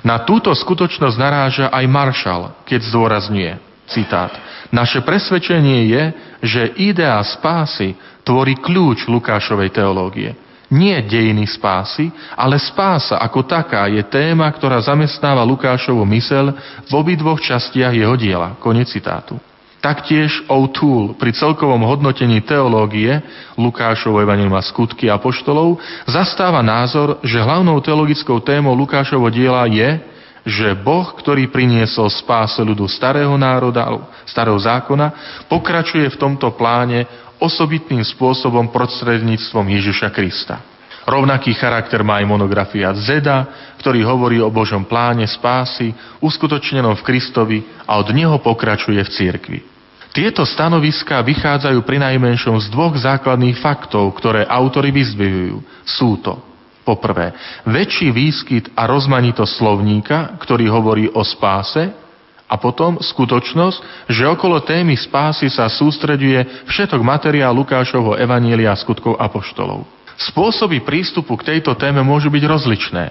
Na 0.00 0.24
túto 0.24 0.48
skutočnosť 0.48 1.16
naráža 1.20 1.66
aj 1.68 1.84
Marshall, 1.84 2.56
keď 2.64 2.88
zdôrazňuje, 2.88 3.52
citát, 3.90 4.32
naše 4.72 5.04
presvedčenie 5.04 5.80
je, 5.90 6.02
že 6.44 6.62
idea 6.80 7.20
spásy 7.22 7.94
tvorí 8.24 8.56
kľúč 8.58 9.06
Lukášovej 9.08 9.70
teológie– 9.72 10.32
nie 10.74 10.96
dejiny 11.06 11.46
spásy, 11.46 12.10
ale 12.34 12.58
spása 12.58 13.22
ako 13.22 13.46
taká 13.46 13.86
je 13.86 14.02
téma, 14.02 14.50
ktorá 14.50 14.82
zamestnáva 14.82 15.46
Lukášovu 15.46 16.02
mysel 16.10 16.50
v 16.88 16.92
obidvoch 16.92 17.38
častiach 17.38 17.94
jeho 17.94 18.18
diela. 18.18 18.58
Konec 18.58 18.90
citátu. 18.90 19.38
Taktiež 19.78 20.40
O'Toole 20.48 21.12
pri 21.20 21.36
celkovom 21.36 21.84
hodnotení 21.84 22.40
teológie 22.40 23.20
Lukášovo 23.60 24.16
Evangelium 24.16 24.56
a 24.56 24.64
skutky 24.64 25.12
apoštolov 25.12 25.76
zastáva 26.08 26.64
názor, 26.64 27.20
že 27.20 27.36
hlavnou 27.36 27.76
teologickou 27.84 28.40
témou 28.40 28.72
Lukášovo 28.72 29.28
diela 29.28 29.68
je, 29.68 30.00
že 30.44 30.76
Boh, 30.76 31.08
ktorý 31.16 31.48
priniesol 31.48 32.12
spásu 32.12 32.60
ľudu 32.62 32.84
starého 32.84 33.32
národa, 33.40 33.88
starého 34.28 34.60
zákona, 34.60 35.40
pokračuje 35.48 36.04
v 36.12 36.20
tomto 36.20 36.52
pláne 36.52 37.08
osobitným 37.40 38.04
spôsobom 38.04 38.68
prostredníctvom 38.68 39.64
Ježiša 39.64 40.12
Krista. 40.12 40.60
Rovnaký 41.04 41.52
charakter 41.56 42.00
má 42.00 42.20
aj 42.20 42.28
monografia 42.28 42.92
Zeda, 42.96 43.44
ktorý 43.80 44.04
hovorí 44.08 44.40
o 44.40 44.48
Božom 44.48 44.88
pláne 44.88 45.28
spásy, 45.28 45.92
uskutočnenom 46.20 46.96
v 46.96 47.04
Kristovi 47.04 47.58
a 47.84 48.00
od 48.00 48.08
neho 48.12 48.40
pokračuje 48.40 49.00
v 49.04 49.12
cirkvi. 49.12 49.60
Tieto 50.14 50.46
stanoviská 50.46 51.20
vychádzajú 51.20 51.82
pri 51.84 51.98
najmenšom 52.00 52.56
z 52.62 52.66
dvoch 52.70 52.96
základných 52.96 53.60
faktov, 53.60 54.14
ktoré 54.16 54.46
autory 54.48 54.94
vyzdvihujú. 54.94 55.60
Sú 55.84 56.16
to 56.22 56.53
Poprvé, 56.84 57.32
väčší 57.64 58.12
výskyt 58.12 58.64
a 58.76 58.84
rozmanitosť 58.84 59.52
slovníka, 59.56 60.36
ktorý 60.36 60.68
hovorí 60.68 61.08
o 61.08 61.24
spáse, 61.24 62.04
a 62.44 62.60
potom 62.60 63.00
skutočnosť, 63.00 64.06
že 64.12 64.28
okolo 64.28 64.60
témy 64.62 64.94
spásy 65.00 65.48
sa 65.48 65.64
sústreďuje 65.66 66.68
všetok 66.68 67.00
materiál 67.00 67.56
Lukášovho 67.56 68.20
Evanielia 68.20 68.70
a 68.70 68.78
skutkov 68.78 69.16
apoštolov. 69.16 69.88
Spôsoby 70.30 70.84
prístupu 70.84 71.34
k 71.40 71.56
tejto 71.56 71.74
téme 71.74 72.04
môžu 72.04 72.30
byť 72.30 72.44
rozličné. 72.46 73.04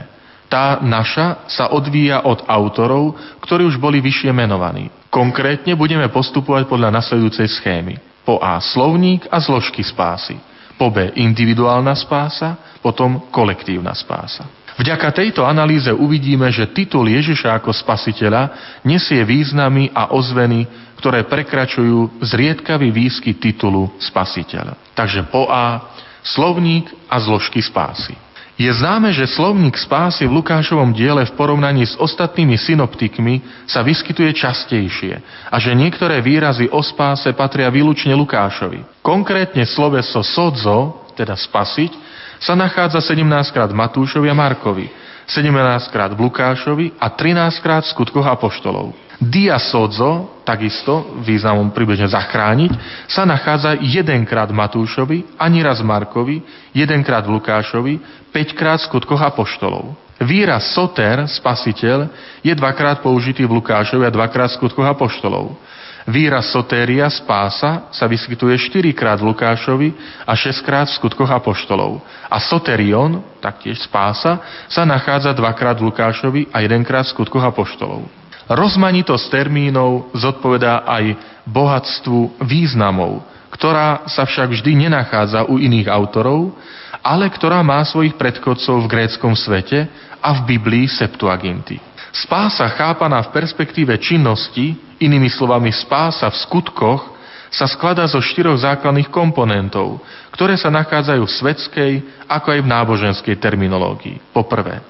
Tá 0.48 0.80
naša 0.80 1.50
sa 1.50 1.74
odvíja 1.74 2.22
od 2.24 2.46
autorov, 2.46 3.18
ktorí 3.42 3.65
už 3.68 3.82
boli 3.82 4.00
vyššie 4.00 4.30
menovaní. 4.30 4.94
Konkrétne 5.10 5.74
budeme 5.74 6.06
postupovať 6.13 6.70
podľa 6.70 6.94
nasledujúcej 6.94 7.50
schémy. 7.58 7.98
Po 8.24 8.38
A 8.39 8.62
slovník 8.62 9.27
a 9.27 9.42
zložky 9.42 9.84
spásy. 9.84 10.38
Po 10.75 10.89
B 10.89 11.13
individuálna 11.15 11.94
spása, 11.94 12.80
potom 12.82 13.30
kolektívna 13.30 13.94
spása. 13.96 14.44
Vďaka 14.74 15.13
tejto 15.13 15.46
analýze 15.46 15.94
uvidíme, 15.94 16.50
že 16.50 16.74
titul 16.74 17.06
Ježiša 17.06 17.62
ako 17.62 17.70
spasiteľa 17.70 18.50
nesie 18.82 19.22
významy 19.22 19.94
a 19.94 20.10
ozveny, 20.18 20.65
ktoré 20.98 21.30
prekračujú 21.30 22.24
zriedkavý 22.25 22.89
výskyt 22.89 23.38
titulu 23.38 23.94
spasiteľ. 24.01 24.96
Takže 24.98 25.30
po 25.30 25.46
A 25.46 25.94
slovník 26.25 26.89
a 27.06 27.20
zložky 27.22 27.62
spásy. 27.62 28.18
Je 28.53 28.69
známe, 28.69 29.10
že 29.10 29.25
slovník 29.25 29.74
spásy 29.74 30.29
v 30.29 30.38
Lukášovom 30.38 30.93
diele 30.93 31.25
v 31.25 31.33
porovnaní 31.33 31.89
s 31.89 31.98
ostatnými 31.98 32.53
synoptikmi 32.53 33.65
sa 33.65 33.81
vyskytuje 33.81 34.29
častejšie 34.29 35.13
a 35.50 35.55
že 35.57 35.74
niektoré 35.74 36.22
výrazy 36.22 36.69
o 36.69 36.77
spáse 36.86 37.33
patria 37.33 37.74
výlučne 37.74 38.13
Lukášovi. 38.13 39.01
Konkrétne 39.01 39.65
sloveso 39.65 40.22
sodzo, 40.22 41.10
teda 41.17 41.33
spasiť, 41.33 41.91
sa 42.38 42.53
nachádza 42.53 43.01
17 43.01 43.25
krát 43.50 43.74
Matúšovi 43.74 44.29
a 44.29 44.38
Markovi, 44.38 44.86
17 45.27 45.94
krát 45.94 46.12
v 46.12 46.24
Lukášovi 46.27 46.86
a 47.00 47.08
13 47.12 47.63
krát 47.63 47.84
v 47.88 47.92
skutkoch 47.96 48.27
apoštolov. 48.27 48.92
Diasodzo, 49.24 50.44
takisto 50.44 51.24
významom 51.24 51.72
približne 51.72 52.12
zachrániť, 52.12 52.72
sa 53.08 53.24
nachádza 53.24 53.80
jedenkrát 53.80 54.51
v 54.51 54.60
Matúšovi, 54.60 55.18
ani 55.39 55.63
raz 55.63 55.80
Markovi, 55.80 56.44
jedenkrát 56.75 57.24
v 57.24 57.39
Lukášovi, 57.39 57.94
5 58.36 58.60
krát 58.60 58.84
v 58.84 58.88
skutkoch 58.92 59.22
apoštolov. 59.24 59.96
Výraz 60.20 60.75
soter, 60.75 61.24
spasiteľ, 61.27 62.12
je 62.44 62.53
dvakrát 62.56 63.00
použitý 63.00 63.48
v 63.48 63.60
Lukášovi 63.60 64.03
a 64.03 64.13
dvakrát 64.13 64.51
v 64.51 64.58
skutkoch 64.60 64.88
apoštolov. 64.88 65.56
Výraz 66.03 66.51
sotéria, 66.51 67.07
spása, 67.07 67.88
sa 67.88 68.05
vyskytuje 68.12 68.60
4 68.60 68.91
krát 68.91 69.24
v 69.24 69.31
Lukášovi 69.31 69.95
a 70.27 70.36
6 70.36 70.60
krát 70.67 70.91
v 70.91 70.95
skutkoch 71.00 71.31
apoštolov. 71.31 72.03
A 72.27 72.43
soterion, 72.43 73.24
taktiež 73.39 73.79
spása, 73.88 74.43
sa 74.67 74.83
nachádza 74.83 75.31
dvakrát 75.31 75.79
v 75.79 75.88
Lukášovi 75.88 76.51
a 76.51 76.60
jedenkrát 76.60 77.07
v 77.07 77.13
skutkoch 77.15 77.48
apoštolov. 77.48 78.03
Rozmanitosť 78.51 79.31
termínov 79.31 80.12
zodpovedá 80.12 80.83
aj 80.83 81.15
bohatstvu 81.48 82.43
významov, 82.43 83.24
ktorá 83.55 84.03
sa 84.03 84.27
však 84.27 84.60
vždy 84.60 84.88
nenachádza 84.88 85.48
u 85.48 85.55
iných 85.55 85.88
autorov, 85.88 86.51
ale 87.00 87.31
ktorá 87.31 87.63
má 87.63 87.79
svojich 87.88 88.19
predchodcov 88.19 88.83
v 88.83 88.91
gréckom 88.91 89.31
svete 89.39 89.88
a 90.19 90.29
v 90.36 90.55
Biblii 90.55 90.91
Septuaginty. 90.91 91.79
Spása 92.13 92.70
chápaná 92.77 93.25
v 93.25 93.34
perspektíve 93.34 93.98
činnosti, 93.98 94.77
inými 95.01 95.33
slovami 95.33 95.74
spása 95.74 96.29
v 96.29 96.38
skutkoch, 96.46 97.09
sa 97.50 97.66
skladá 97.66 98.05
zo 98.05 98.22
štyroch 98.22 98.61
základných 98.61 99.09
komponentov, 99.09 100.01
ktoré 100.33 100.57
sa 100.57 100.74
nachádzajú 100.74 101.22
v 101.25 101.35
svetskej 101.42 101.92
ako 102.25 102.48
aj 102.53 102.59
v 102.61 102.70
náboženskej 102.70 103.35
terminológii. 103.38 104.18
Poprvé, 104.33 104.81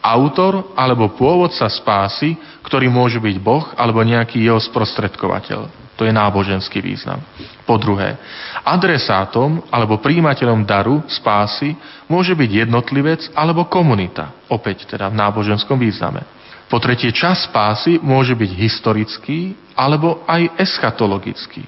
autor 0.00 0.72
alebo 0.76 1.12
pôvodca 1.12 1.64
spásy, 1.68 2.36
ktorý 2.64 2.92
môže 2.92 3.20
byť 3.20 3.36
Boh 3.40 3.64
alebo 3.76 4.04
nejaký 4.04 4.44
jeho 4.44 4.60
sprostredkovateľ. 4.60 5.88
To 5.96 6.04
je 6.04 6.12
náboženský 6.12 6.84
význam. 6.84 7.24
Po 7.64 7.80
druhé, 7.80 8.20
adresátom 8.60 9.64
alebo 9.72 9.96
príjimateľom 9.96 10.68
daru 10.68 11.00
spásy 11.08 11.72
môže 12.04 12.36
byť 12.36 12.68
jednotlivec 12.68 13.32
alebo 13.32 13.64
komunita. 13.64 14.28
Opäť 14.52 14.84
teda 14.84 15.08
v 15.08 15.16
náboženskom 15.16 15.80
význame. 15.80 16.35
Po 16.66 16.82
tretie, 16.82 17.14
čas 17.14 17.46
spásy 17.46 18.02
môže 18.02 18.34
byť 18.34 18.50
historický 18.58 19.54
alebo 19.78 20.26
aj 20.26 20.50
eschatologický. 20.58 21.62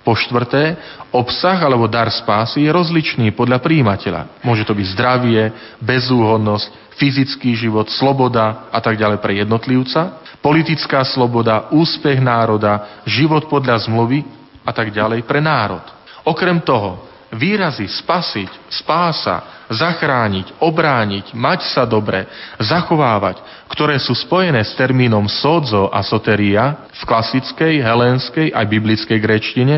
Po 0.00 0.16
štvrté, 0.16 0.80
obsah 1.12 1.60
alebo 1.60 1.84
dar 1.84 2.08
spásy 2.08 2.64
je 2.64 2.72
rozličný 2.72 3.36
podľa 3.36 3.60
príjimateľa. 3.60 4.40
Môže 4.40 4.64
to 4.64 4.72
byť 4.72 4.86
zdravie, 4.96 5.52
bezúhodnosť, 5.84 6.96
fyzický 6.96 7.52
život, 7.52 7.92
sloboda 7.92 8.72
a 8.72 8.80
tak 8.80 8.96
ďalej 8.96 9.20
pre 9.20 9.36
jednotlivca, 9.44 10.24
politická 10.40 11.04
sloboda, 11.04 11.68
úspech 11.76 12.16
národa, 12.16 13.04
život 13.04 13.44
podľa 13.44 13.84
zmluvy 13.84 14.24
a 14.64 14.72
tak 14.72 14.88
ďalej 14.88 15.20
pre 15.28 15.44
národ. 15.44 15.84
Okrem 16.24 16.64
toho, 16.64 17.09
výrazy 17.30 17.86
spasiť, 17.86 18.50
spása, 18.82 19.66
zachrániť, 19.70 20.58
obrániť, 20.58 21.30
mať 21.30 21.60
sa 21.70 21.86
dobre, 21.86 22.26
zachovávať, 22.58 23.38
ktoré 23.70 23.94
sú 24.02 24.18
spojené 24.18 24.58
s 24.66 24.74
termínom 24.74 25.30
sodzo 25.30 25.86
a 25.94 26.02
soteria 26.02 26.90
v 26.90 27.02
klasickej, 27.06 27.74
helénskej 27.78 28.50
aj 28.50 28.66
biblickej 28.66 29.18
grečtine, 29.22 29.76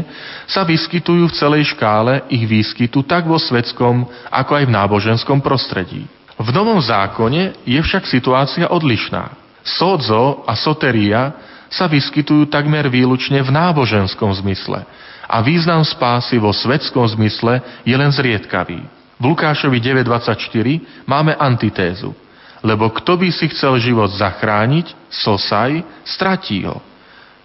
sa 0.49 0.65
vyskytujú 0.65 1.29
v 1.29 1.37
celej 1.37 1.77
škále 1.77 2.25
ich 2.33 2.49
výskytu 2.49 3.05
tak 3.05 3.29
vo 3.29 3.37
svetskom, 3.37 4.09
ako 4.33 4.53
aj 4.57 4.65
v 4.65 4.75
náboženskom 4.75 5.45
prostredí. 5.45 6.09
V 6.41 6.49
Novom 6.51 6.81
zákone 6.81 7.61
je 7.69 7.77
však 7.77 8.09
situácia 8.09 8.65
odlišná. 8.73 9.37
Sodzo 9.63 10.43
a 10.49 10.57
soteria 10.57 11.37
sa 11.69 11.85
vyskytujú 11.85 12.49
takmer 12.49 12.89
výlučne 12.89 13.45
v 13.45 13.51
náboženskom 13.53 14.33
zmysle 14.41 14.85
a 15.33 15.41
význam 15.41 15.81
spásy 15.81 16.37
vo 16.37 16.53
svetskom 16.53 17.09
zmysle 17.17 17.65
je 17.89 17.97
len 17.97 18.13
zriedkavý. 18.13 18.85
V 19.17 19.25
Lukášovi 19.25 19.81
9.24 19.81 21.09
máme 21.09 21.33
antitézu. 21.33 22.13
Lebo 22.61 22.93
kto 22.93 23.17
by 23.17 23.33
si 23.33 23.49
chcel 23.49 23.81
život 23.81 24.13
zachrániť, 24.13 24.93
sosaj, 25.09 25.81
stratí 26.05 26.69
ho. 26.69 26.85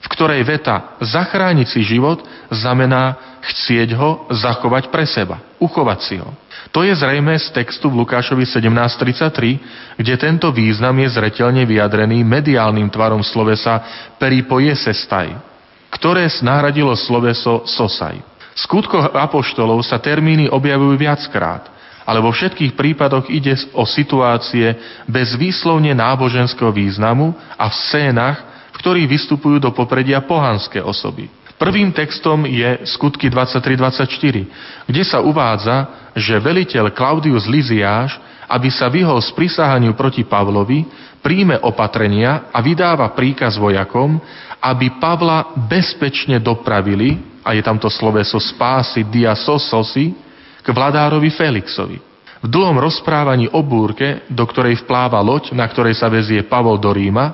V 0.03 0.07
ktorej 0.13 0.43
veta 0.45 0.99
zachrániť 1.01 1.67
si 1.73 1.81
život 1.81 2.21
znamená 2.53 3.17
chcieť 3.41 3.95
ho 3.97 4.29
zachovať 4.29 4.93
pre 4.93 5.07
seba, 5.09 5.41
uchovať 5.57 5.99
si 6.03 6.15
ho. 6.21 6.29
To 6.75 6.83
je 6.83 6.93
zrejme 6.93 7.33
z 7.39 7.49
textu 7.55 7.87
v 7.89 8.03
Lukášovi 8.03 8.45
17.33, 8.45 9.97
kde 9.97 10.13
tento 10.19 10.51
význam 10.53 10.93
je 11.01 11.09
zretelne 11.09 11.63
vyjadrený 11.63 12.21
mediálnym 12.21 12.91
tvarom 12.91 13.23
slovesa 13.23 13.81
peripojesestaj, 14.21 15.56
ktoré 15.91 16.27
nahradilo 16.43 16.93
sloveso 16.95 17.63
sosaj. 17.67 18.19
V 18.57 18.59
skutkoch 18.59 19.13
apoštolov 19.13 19.85
sa 19.85 20.01
termíny 20.01 20.49
objavujú 20.49 20.97
viackrát, 20.97 21.69
ale 22.07 22.23
vo 22.23 22.33
všetkých 22.33 22.73
prípadoch 22.73 23.29
ide 23.29 23.53
o 23.75 23.85
situácie 23.85 24.73
bez 25.05 25.35
výslovne 25.37 25.93
náboženského 25.93 26.73
významu 26.73 27.35
a 27.53 27.69
v 27.69 27.75
scénach, 27.85 28.37
v 28.73 28.77
ktorých 28.79 29.11
vystupujú 29.11 29.61
do 29.61 29.69
popredia 29.75 30.23
pohanské 30.23 30.81
osoby. 30.81 31.29
Prvým 31.57 31.89
textom 31.89 32.45
je 32.45 32.85
skutky 32.85 33.33
23-24, 33.33 34.85
kde 34.85 35.03
sa 35.03 35.25
uvádza, 35.25 35.89
že 36.13 36.37
veliteľ 36.37 36.93
Claudius 36.93 37.49
Liziáš, 37.49 38.13
aby 38.45 38.69
sa 38.69 38.85
vyhol 38.87 39.17
sprisahaniu 39.17 39.97
proti 39.97 40.21
Pavlovi, 40.21 40.85
príjme 41.19 41.57
opatrenia 41.65 42.47
a 42.53 42.61
vydáva 42.61 43.09
príkaz 43.11 43.57
vojakom, 43.57 44.21
aby 44.67 44.99
Pavla 44.99 45.55
bezpečne 45.55 46.43
dopravili 46.43 47.39
a 47.39 47.55
je 47.55 47.63
tamto 47.63 47.87
sloveso 47.87 48.35
spásy 48.35 49.07
diasososi, 49.07 50.27
k 50.67 50.75
vladárovi 50.75 51.31
Felixovi. 51.31 51.95
V 52.43 52.47
dlhom 52.51 52.75
rozprávaní 52.75 53.47
o 53.47 53.63
búrke, 53.63 54.27
do 54.27 54.43
ktorej 54.43 54.83
vpláva 54.83 55.23
loď, 55.23 55.55
na 55.55 55.63
ktorej 55.63 55.95
sa 55.95 56.11
vezie 56.11 56.43
Pavol 56.43 56.75
do 56.75 56.91
Ríma, 56.91 57.31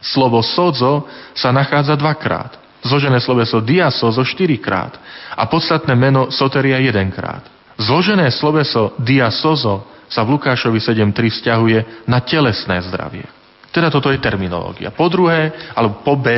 slovo 0.00 0.40
sozo 0.40 1.04
sa 1.36 1.52
nachádza 1.52 1.92
dvakrát. 2.00 2.56
Zložené 2.80 3.20
sloveso 3.20 3.60
diasozo 3.60 4.24
štyrikrát 4.24 4.96
a 5.36 5.44
podstatné 5.44 5.92
meno 5.92 6.32
soteria 6.32 6.80
jedenkrát. 6.80 7.44
Zložené 7.76 8.32
sloveso 8.32 8.96
diasozo 9.00 9.84
sa 10.08 10.24
v 10.24 10.36
Lukášovi 10.36 10.80
7.3 10.80 11.12
vzťahuje 11.12 11.78
na 12.08 12.20
telesné 12.24 12.80
zdravie. 12.84 13.24
Teda 13.74 13.90
toto 13.90 14.14
je 14.14 14.22
terminológia. 14.22 14.94
Po 14.94 15.10
druhé, 15.10 15.50
alebo 15.74 15.98
po 16.06 16.14
B, 16.14 16.30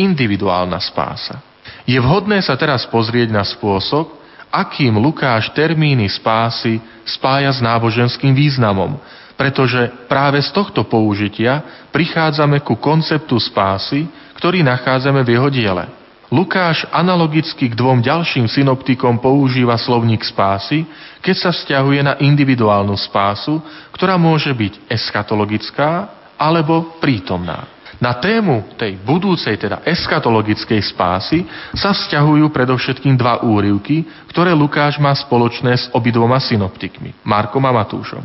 individuálna 0.00 0.80
spása. 0.80 1.44
Je 1.84 2.00
vhodné 2.00 2.40
sa 2.40 2.56
teraz 2.56 2.88
pozrieť 2.88 3.28
na 3.28 3.44
spôsob, 3.44 4.16
akým 4.48 4.96
Lukáš 4.96 5.52
termíny 5.52 6.08
spásy 6.08 6.80
spája 7.04 7.52
s 7.52 7.60
náboženským 7.60 8.32
významom, 8.32 8.96
pretože 9.36 9.92
práve 10.08 10.40
z 10.40 10.48
tohto 10.48 10.88
použitia 10.88 11.60
prichádzame 11.92 12.64
ku 12.64 12.80
konceptu 12.80 13.36
spásy, 13.36 14.08
ktorý 14.40 14.64
nachádzame 14.64 15.20
v 15.20 15.32
jeho 15.36 15.48
diele. 15.52 15.84
Lukáš 16.28 16.84
analogicky 16.92 17.72
k 17.72 17.76
dvom 17.76 18.04
ďalším 18.04 18.48
synoptikom 18.48 19.16
používa 19.16 19.76
slovník 19.80 20.24
spásy, 20.24 20.84
keď 21.24 21.36
sa 21.36 21.50
vzťahuje 21.52 22.00
na 22.04 22.14
individuálnu 22.20 22.96
spásu, 23.00 23.60
ktorá 23.96 24.20
môže 24.20 24.52
byť 24.52 24.92
eschatologická 24.92 26.17
alebo 26.38 26.96
prítomná. 27.02 27.78
Na 27.98 28.14
tému 28.14 28.78
tej 28.78 28.94
budúcej, 29.02 29.58
teda 29.58 29.82
eskatologickej 29.82 30.78
spásy 30.86 31.42
sa 31.74 31.90
vzťahujú 31.90 32.46
predovšetkým 32.54 33.18
dva 33.18 33.42
úrivky, 33.42 34.06
ktoré 34.30 34.54
Lukáš 34.54 35.02
má 35.02 35.10
spoločné 35.10 35.74
s 35.74 35.90
obidvoma 35.90 36.38
synoptikmi, 36.38 37.10
Markom 37.26 37.66
a 37.66 37.74
Matúšom. 37.74 38.22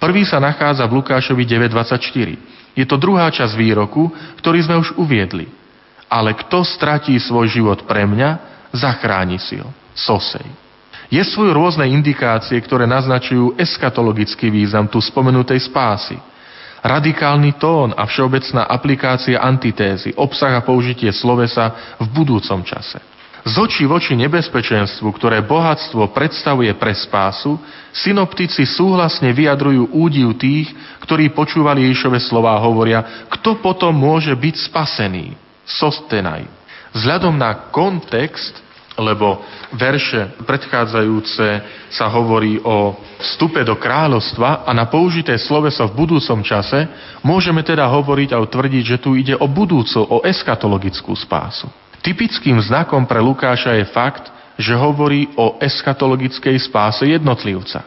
Prvý 0.00 0.24
sa 0.24 0.40
nachádza 0.40 0.88
v 0.88 1.04
Lukášovi 1.04 1.44
9.24. 1.44 2.72
Je 2.72 2.84
to 2.88 2.96
druhá 2.96 3.28
časť 3.28 3.52
výroku, 3.52 4.08
ktorý 4.40 4.64
sme 4.64 4.80
už 4.80 4.96
uviedli. 4.96 5.52
Ale 6.08 6.32
kto 6.32 6.64
stratí 6.64 7.12
svoj 7.20 7.52
život 7.52 7.84
pre 7.84 8.08
mňa, 8.08 8.40
zachráni 8.72 9.36
si 9.36 9.60
ho. 9.60 9.68
Sosej. 9.92 10.48
Je 11.12 11.20
svoje 11.28 11.52
rôzne 11.52 11.84
indikácie, 11.92 12.56
ktoré 12.56 12.88
naznačujú 12.88 13.52
eskatologický 13.60 14.48
význam 14.48 14.88
tu 14.88 14.96
spomenutej 14.96 15.60
spásy– 15.60 16.16
radikálny 16.80 17.60
tón 17.60 17.92
a 17.92 18.08
všeobecná 18.08 18.68
aplikácia 18.68 19.40
antitézy, 19.40 20.16
obsah 20.16 20.56
a 20.56 20.64
použitie 20.64 21.12
slovesa 21.12 21.96
v 22.00 22.06
budúcom 22.12 22.64
čase. 22.64 23.00
Z 23.40 23.56
očí 23.56 23.88
voči 23.88 24.12
nebezpečenstvu, 24.20 25.08
ktoré 25.16 25.40
bohatstvo 25.40 26.12
predstavuje 26.12 26.76
pre 26.76 26.92
spásu, 26.92 27.56
synoptici 27.88 28.68
súhlasne 28.68 29.32
vyjadrujú 29.32 29.96
údiv 29.96 30.36
tých, 30.36 30.68
ktorí 31.00 31.32
počúvali 31.32 31.88
Ježišove 31.88 32.20
slová 32.20 32.60
a 32.60 32.64
hovoria, 32.64 33.26
kto 33.32 33.56
potom 33.64 33.96
môže 33.96 34.36
byť 34.36 34.54
spasený? 34.68 35.32
Sostenaj. 35.64 36.44
Vzhľadom 36.92 37.40
na 37.40 37.72
kontext 37.72 38.60
lebo 39.00 39.40
verše 39.72 40.36
predchádzajúce 40.44 41.46
sa 41.88 42.06
hovorí 42.12 42.60
o 42.60 42.94
vstupe 43.18 43.64
do 43.64 43.74
kráľovstva 43.80 44.68
a 44.68 44.70
na 44.76 44.86
použité 44.86 45.40
sloveso 45.40 45.88
v 45.88 46.06
budúcom 46.06 46.44
čase 46.44 46.86
môžeme 47.24 47.64
teda 47.64 47.88
hovoriť 47.88 48.36
a 48.36 48.44
tvrdiť, 48.44 48.84
že 48.84 49.00
tu 49.00 49.16
ide 49.16 49.34
o 49.34 49.48
budúcu, 49.48 50.04
o 50.04 50.20
eskatologickú 50.20 51.16
spásu. 51.16 51.66
Typickým 52.00 52.60
znakom 52.60 53.04
pre 53.08 53.20
Lukáša 53.20 53.76
je 53.76 53.88
fakt, 53.88 54.28
že 54.60 54.76
hovorí 54.76 55.32
o 55.40 55.56
eskatologickej 55.56 56.56
spáse 56.60 57.08
jednotlivca. 57.08 57.80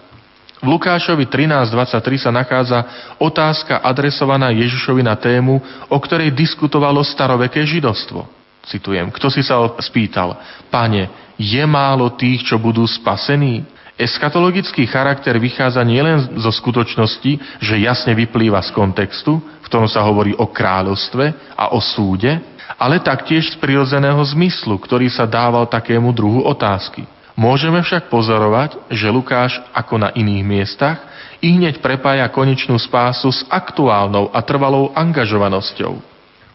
V 0.63 0.71
Lukášovi 0.71 1.27
13.23 1.27 2.23
sa 2.23 2.31
nachádza 2.31 2.79
otázka 3.19 3.83
adresovaná 3.83 4.47
Ježišovi 4.55 5.03
na 5.03 5.19
tému, 5.19 5.59
o 5.91 5.97
ktorej 5.99 6.31
diskutovalo 6.31 7.03
staroveké 7.03 7.67
židovstvo. 7.67 8.42
Citujem, 8.63 9.11
kto 9.11 9.27
si 9.27 9.43
sa 9.43 9.59
spýtal, 9.83 10.39
pane, 10.71 11.35
je 11.35 11.63
málo 11.67 12.15
tých, 12.15 12.47
čo 12.47 12.55
budú 12.55 12.87
spasení? 12.87 13.67
Eskatologický 13.93 14.89
charakter 14.89 15.37
vychádza 15.37 15.83
nielen 15.85 16.39
zo 16.41 16.49
skutočnosti, 16.49 17.61
že 17.61 17.75
jasne 17.77 18.17
vyplýva 18.17 18.63
z 18.65 18.73
kontextu, 18.73 19.37
v 19.37 19.65
ktorom 19.69 19.85
sa 19.85 20.01
hovorí 20.01 20.33
o 20.33 20.49
kráľovstve 20.49 21.53
a 21.53 21.75
o 21.75 21.79
súde, 21.83 22.41
ale 22.79 23.03
taktiež 23.03 23.53
z 23.53 23.59
prirodzeného 23.61 24.17
zmyslu, 24.33 24.79
ktorý 24.81 25.11
sa 25.11 25.29
dával 25.29 25.69
takému 25.69 26.09
druhu 26.09 26.41
otázky. 26.47 27.05
Môžeme 27.37 27.81
však 27.81 28.09
pozorovať, 28.09 28.77
že 28.93 29.13
Lukáš, 29.13 29.61
ako 29.73 30.07
na 30.07 30.09
iných 30.13 30.45
miestach, 30.45 30.97
i 31.43 31.53
hneď 31.53 31.83
prepája 31.83 32.25
konečnú 32.31 32.79
spásu 32.79 33.29
s 33.29 33.43
aktuálnou 33.51 34.31
a 34.31 34.39
trvalou 34.41 34.95
angažovanosťou. 34.95 36.12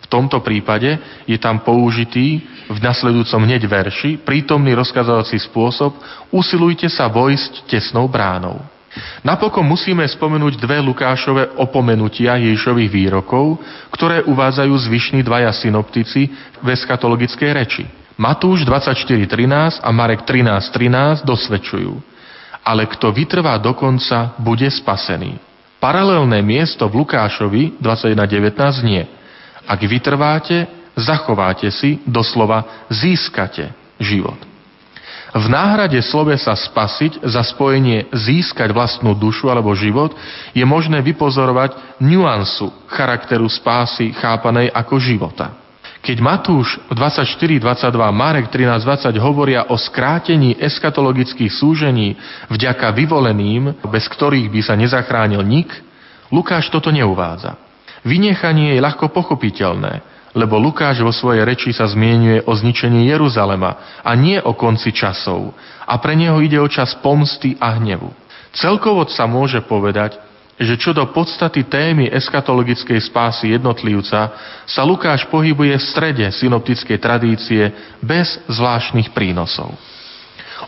Tomto 0.09 0.41
prípade 0.41 0.97
je 1.29 1.37
tam 1.37 1.61
použitý 1.61 2.41
v 2.69 2.79
nasledujúcom 2.81 3.45
hneď 3.45 3.69
verši 3.69 4.11
prítomný 4.25 4.73
rozkazovací 4.73 5.37
spôsob 5.37 5.97
usilujte 6.33 6.89
sa 6.89 7.09
vojsť 7.13 7.69
tesnou 7.69 8.09
bránou. 8.09 8.61
Napokon 9.21 9.69
musíme 9.69 10.03
spomenúť 10.09 10.57
dve 10.59 10.81
Lukášove 10.81 11.61
opomenutia 11.61 12.41
Ježišových 12.41 12.91
výrokov, 12.91 13.61
ktoré 13.93 14.25
uvádzajú 14.25 14.73
zvyšní 14.89 15.21
dvaja 15.21 15.53
synoptici 15.53 16.33
v 16.65 16.67
eskatologickej 16.73 17.51
reči. 17.53 17.85
Matúš 18.19 18.67
24.13 18.67 19.85
a 19.85 19.91
Marek 19.95 20.27
13.13 20.27 21.23
dosvedčujú. 21.23 21.95
Ale 22.67 22.89
kto 22.91 23.15
vytrvá 23.15 23.61
do 23.63 23.77
konca, 23.77 24.35
bude 24.41 24.67
spasený. 24.67 25.39
Paralelné 25.79 26.43
miesto 26.43 26.91
v 26.91 27.07
Lukášovi 27.07 27.79
21.19 27.79 28.83
nie. 28.83 29.18
Ak 29.69 29.85
vytrváte, 29.85 30.65
zachováte 30.97 31.69
si, 31.69 32.01
doslova 32.09 32.89
získate 32.89 33.69
život. 34.01 34.41
V 35.29 35.45
náhrade 35.45 36.01
slovesa 36.01 36.57
spasiť 36.57 37.21
za 37.21 37.45
spojenie 37.45 38.09
získať 38.17 38.73
vlastnú 38.73 39.13
dušu 39.13 39.53
alebo 39.53 39.77
život 39.77 40.17
je 40.57 40.65
možné 40.65 41.05
vypozorovať 41.05 42.01
nuansu 42.01 42.73
charakteru 42.89 43.45
spásy 43.45 44.17
chápanej 44.17 44.73
ako 44.73 44.97
života. 44.97 45.53
Keď 46.01 46.17
Matúš 46.25 46.81
24.22, 46.89 47.61
Marek 48.09 48.49
13.20 48.49 49.21
hovoria 49.21 49.69
o 49.69 49.77
skrátení 49.77 50.57
eskatologických 50.57 51.53
súžení 51.53 52.17
vďaka 52.49 52.89
vyvoleným, 52.97 53.85
bez 53.85 54.09
ktorých 54.09 54.49
by 54.49 54.61
sa 54.65 54.75
nezachránil 54.81 55.45
nik, 55.45 55.69
Lukáš 56.33 56.73
toto 56.73 56.89
neuvádza. 56.89 57.68
Vynechanie 58.07 58.79
je 58.79 58.85
ľahko 58.85 59.11
pochopiteľné, 59.11 60.03
lebo 60.37 60.61
Lukáš 60.61 61.03
vo 61.03 61.11
svojej 61.11 61.43
reči 61.43 61.71
sa 61.75 61.89
zmienuje 61.89 62.45
o 62.47 62.53
zničení 62.55 63.09
Jeruzalema 63.11 64.03
a 64.05 64.11
nie 64.15 64.39
o 64.39 64.55
konci 64.55 64.95
časov. 64.95 65.57
A 65.89 65.95
pre 65.99 66.15
neho 66.15 66.39
ide 66.39 66.61
o 66.61 66.69
čas 66.69 66.95
pomsty 67.01 67.57
a 67.59 67.75
hnevu. 67.81 68.13
Celkovo 68.53 69.09
sa 69.09 69.27
môže 69.27 69.59
povedať, 69.65 70.21
že 70.59 70.75
čo 70.75 70.91
do 70.91 71.07
podstaty 71.15 71.71
témy 71.71 72.11
eskatologickej 72.11 72.99
spásy 72.99 73.55
jednotlivca 73.55 74.35
sa 74.67 74.83
Lukáš 74.83 75.23
pohybuje 75.31 75.79
v 75.79 75.89
strede 75.95 76.27
synoptickej 76.35 76.99
tradície 76.99 77.71
bez 78.03 78.43
zvláštnych 78.51 79.15
prínosov. 79.15 79.71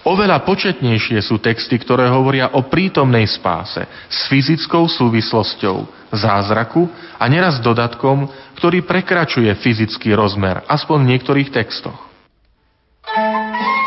Oveľa 0.07 0.47
početnejšie 0.47 1.19
sú 1.21 1.43
texty, 1.43 1.75
ktoré 1.77 2.07
hovoria 2.07 2.55
o 2.55 2.67
prítomnej 2.67 3.27
spáse 3.27 3.83
s 4.07 4.31
fyzickou 4.31 4.87
súvislosťou 4.87 6.09
zázraku 6.15 6.87
a 7.19 7.25
neraz 7.27 7.59
dodatkom, 7.59 8.31
ktorý 8.55 8.87
prekračuje 8.87 9.51
fyzický 9.59 10.15
rozmer, 10.15 10.63
aspoň 10.71 10.99
v 11.03 11.11
niektorých 11.15 11.51
textoch. 11.51 11.99
One 13.11 13.80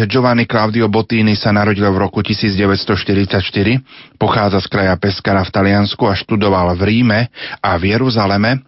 že 0.00 0.08
Giovanni 0.08 0.48
Claudio 0.48 0.88
Bottini 0.88 1.36
sa 1.36 1.52
narodil 1.52 1.84
v 1.84 2.00
roku 2.00 2.24
1944, 2.24 3.36
pochádza 4.16 4.64
z 4.64 4.66
kraja 4.72 4.96
Pescara 4.96 5.44
v 5.44 5.52
Taliansku 5.52 6.08
a 6.08 6.16
študoval 6.16 6.72
v 6.72 6.82
Ríme 6.88 7.28
a 7.60 7.76
v 7.76 7.92
Jeruzaleme. 7.92 8.64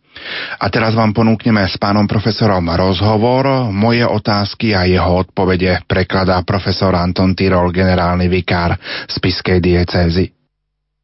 A 0.60 0.68
teraz 0.68 0.92
vám 0.92 1.16
ponúkneme 1.16 1.64
s 1.64 1.80
pánom 1.80 2.04
profesorom 2.04 2.68
rozhovor. 2.68 3.72
Moje 3.72 4.04
otázky 4.04 4.76
a 4.76 4.84
jeho 4.84 5.24
odpovede 5.24 5.88
prekladá 5.88 6.36
profesor 6.44 6.92
Anton 6.92 7.32
Tyrol, 7.32 7.72
generálny 7.72 8.28
vikár 8.28 8.76
z 9.08 9.16
Piskej 9.16 9.64
diecézy. 9.64 10.41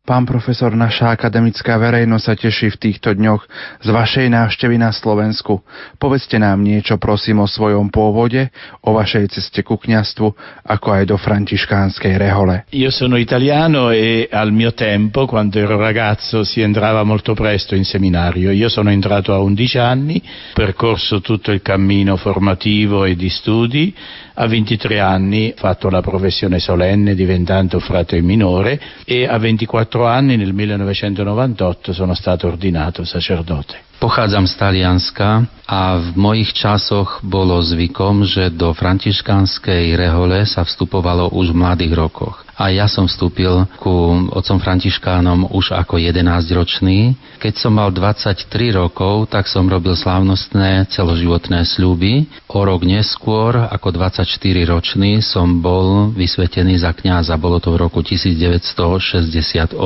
Pán 0.09 0.25
profesor, 0.25 0.73
naša 0.73 1.12
akademická 1.12 1.77
verejnosť 1.77 2.25
sa 2.25 2.33
teší 2.33 2.73
v 2.73 2.81
týchto 2.81 3.12
dňoch 3.12 3.44
z 3.85 3.88
vašej 3.92 4.33
návštevy 4.33 4.81
na 4.81 4.88
Slovensku. 4.88 5.61
Povedzte 6.01 6.40
nám 6.40 6.64
niečo 6.64 6.97
prosím 6.97 7.44
o 7.44 7.49
svojom 7.49 7.92
pôvode, 7.92 8.49
o 8.88 8.97
vašej 8.97 9.37
ceste 9.37 9.61
ku 9.61 9.77
kňastvu, 9.77 10.33
ako 10.64 10.88
aj 10.97 11.12
do 11.12 11.21
františkánskej 11.21 12.16
rehole. 12.16 12.64
Io 12.73 12.88
sono 12.88 13.21
italiano 13.21 13.92
e 13.92 14.33
al 14.33 14.49
mio 14.49 14.73
tempo, 14.73 15.29
quando 15.29 15.61
ero 15.61 15.77
ragazzo, 15.77 16.40
si 16.40 16.64
entrava 16.64 17.05
molto 17.05 17.37
presto 17.37 17.77
in 17.77 17.85
seminario. 17.85 18.49
Io 18.49 18.73
sono 18.73 18.88
entrato 18.88 19.37
a 19.37 19.44
11 19.44 19.77
anni, 19.77 20.16
percorso 20.57 21.21
tutto 21.21 21.53
il 21.53 21.61
cammino 21.61 22.16
formativo 22.16 23.05
e 23.05 23.12
di 23.12 23.29
studi, 23.29 23.92
a 24.40 24.46
23 24.46 25.01
anni 25.01 25.51
ho 25.51 25.59
fatto 25.59 25.90
la 25.90 26.01
professione 26.01 26.61
solenne 26.61 27.16
diventando 27.16 27.81
frate 27.81 28.20
minore 28.20 28.81
e 29.05 29.27
a 29.27 29.37
24 29.37 30.07
anni 30.07 30.37
nel 30.37 30.53
1998 30.53 31.92
sono 31.92 32.14
stato 32.14 32.46
ordinato 32.46 33.05
sacerdote. 33.05 33.88
Pochádzam 33.98 34.46
z 34.46 34.54
Talianska 34.54 35.42
a 35.66 35.98
v 35.98 36.14
mojich 36.14 36.54
časoch 36.54 37.18
bolo 37.26 37.58
zvykom, 37.58 38.22
že 38.30 38.46
do 38.46 38.70
františkánskej 38.70 39.98
rehole 39.98 40.46
sa 40.46 40.62
vstupovalo 40.62 41.34
už 41.34 41.50
v 41.50 41.61
mladých 41.61 41.92
rokoch. 41.98 42.46
A 42.58 42.74
ja 42.74 42.90
som 42.90 43.06
vstúpil 43.06 43.70
ku 43.78 44.26
otcom 44.34 44.58
františkánom 44.58 45.54
už 45.54 45.78
ako 45.78 45.94
11-ročný. 46.02 47.14
Keď 47.38 47.54
som 47.54 47.78
mal 47.78 47.94
23 47.94 48.50
rokov, 48.74 49.30
tak 49.30 49.46
som 49.46 49.62
robil 49.70 49.94
slávnostné 49.94 50.90
celoživotné 50.90 51.62
sľuby. 51.62 52.26
O 52.50 52.61
rok 52.66 52.82
neskôr, 52.82 53.62
ako 53.62 53.94
24-ročný, 53.94 55.22
som 55.22 55.62
bol 55.62 56.11
vysvetený 56.18 56.82
za 56.82 56.90
kňaza. 56.90 57.38
Bolo 57.38 57.62
to 57.62 57.70
v 57.78 57.87
roku 57.87 58.02
1968. 58.02 59.78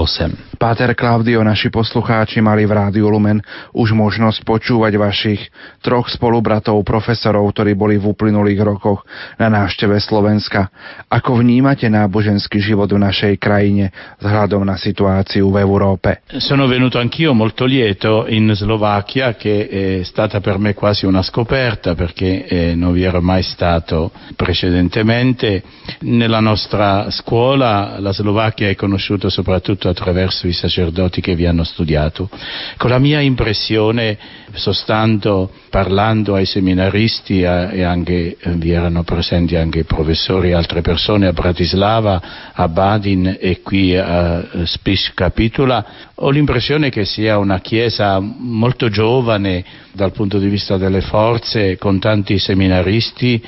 Páter 0.57 0.97
Klaudio, 0.97 1.45
naši 1.45 1.69
poslucháči 1.69 2.41
mali 2.41 2.65
v 2.65 2.73
Rádiu 2.73 3.13
Lumen 3.13 3.45
už 3.77 3.93
možnosť 4.03 4.43
počúvať 4.43 4.99
vašich 4.99 5.41
troch 5.79 6.11
spolubratov, 6.11 6.83
profesorov, 6.83 7.47
ktorí 7.55 7.79
boli 7.79 7.95
v 8.03 8.11
uplynulých 8.11 8.61
rokoch 8.67 9.07
na 9.39 9.47
návšteve 9.47 9.95
Slovenska. 10.03 10.67
Ako 11.07 11.39
vnímate 11.39 11.87
náboženský 11.87 12.59
život 12.59 12.91
v 12.91 12.99
našej 12.99 13.39
krajine 13.39 13.95
vzhľadom 14.19 14.67
na 14.67 14.75
situáciu 14.75 15.55
v 15.55 15.63
Európe? 15.63 16.27
Sono 16.43 16.67
venuto 16.67 16.99
anch'io 16.99 17.37
molto 17.37 17.63
lieto 17.69 18.27
in 18.27 18.51
Slovacchia 18.57 19.39
che 19.39 19.69
è 19.69 19.85
stata 20.03 20.41
per 20.41 20.59
me 20.59 20.75
quasi 20.75 21.07
una 21.07 21.23
scoperta 21.23 21.95
perché 21.95 22.47
eh, 22.47 22.75
non 22.75 22.93
vi 22.93 23.05
ero 23.05 23.21
mai 23.21 23.43
stato 23.43 24.11
precedentemente. 24.35 25.63
Nella 26.03 26.41
nostra 26.41 27.11
scuola 27.11 28.01
la 28.01 28.13
Slovacchia 28.13 28.69
è 28.69 28.75
conosciuta 28.75 29.29
soprattutto 29.29 29.89
attraverso 29.89 30.47
i 30.47 30.53
sacerdoti 30.53 31.21
che 31.21 31.35
vi 31.35 31.47
hanno 31.47 31.65
studiato. 31.65 32.29
Con 32.77 32.91
la 32.91 32.99
mia 32.99 33.21
impressione 33.21 33.92
discussione, 33.93 34.19
sostando, 34.55 35.51
parlando 35.71 36.35
ai 36.35 36.47
seminaristi 36.47 37.43
e 37.43 37.83
anche 37.83 38.37
eh, 38.39 38.51
vi 38.53 38.71
erano 38.71 39.03
presenti 39.03 39.57
anche 39.57 39.85
professori 39.85 40.51
e 40.51 40.55
altre 40.55 40.81
persone 40.81 41.27
a 41.27 41.33
Bratislava, 41.33 42.53
a 42.53 42.69
Badin 42.69 43.37
e 43.41 43.61
qui 43.63 43.97
a 43.97 44.65
Spish 44.65 45.13
Capitula, 45.15 45.85
ho 46.15 46.31
l'impressione 46.31 46.91
che 46.91 47.05
sia 47.05 47.39
una 47.39 47.61
chiesa 47.61 48.19
molto 48.21 48.89
giovane 48.89 49.65
dal 49.93 50.13
punto 50.13 50.39
di 50.39 50.49
vista 50.49 50.77
delle 50.77 51.01
forze, 51.01 51.77
con 51.77 51.99
tanti 51.99 52.39
seminaristi 52.39 53.43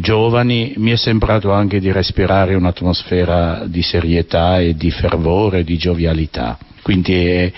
giovani, 0.00 0.74
mi 0.76 0.92
è 0.92 0.96
sembrato 0.96 1.52
anche 1.52 1.80
di 1.80 1.90
respirare 1.90 2.54
un'atmosfera 2.54 3.64
di 3.66 3.82
serietà 3.82 4.60
e 4.60 4.74
di 4.74 4.90
fervore, 4.90 5.64
di 5.64 5.76
giovialità. 5.76 6.58
Quindi 6.82 7.26
è, 7.26 7.52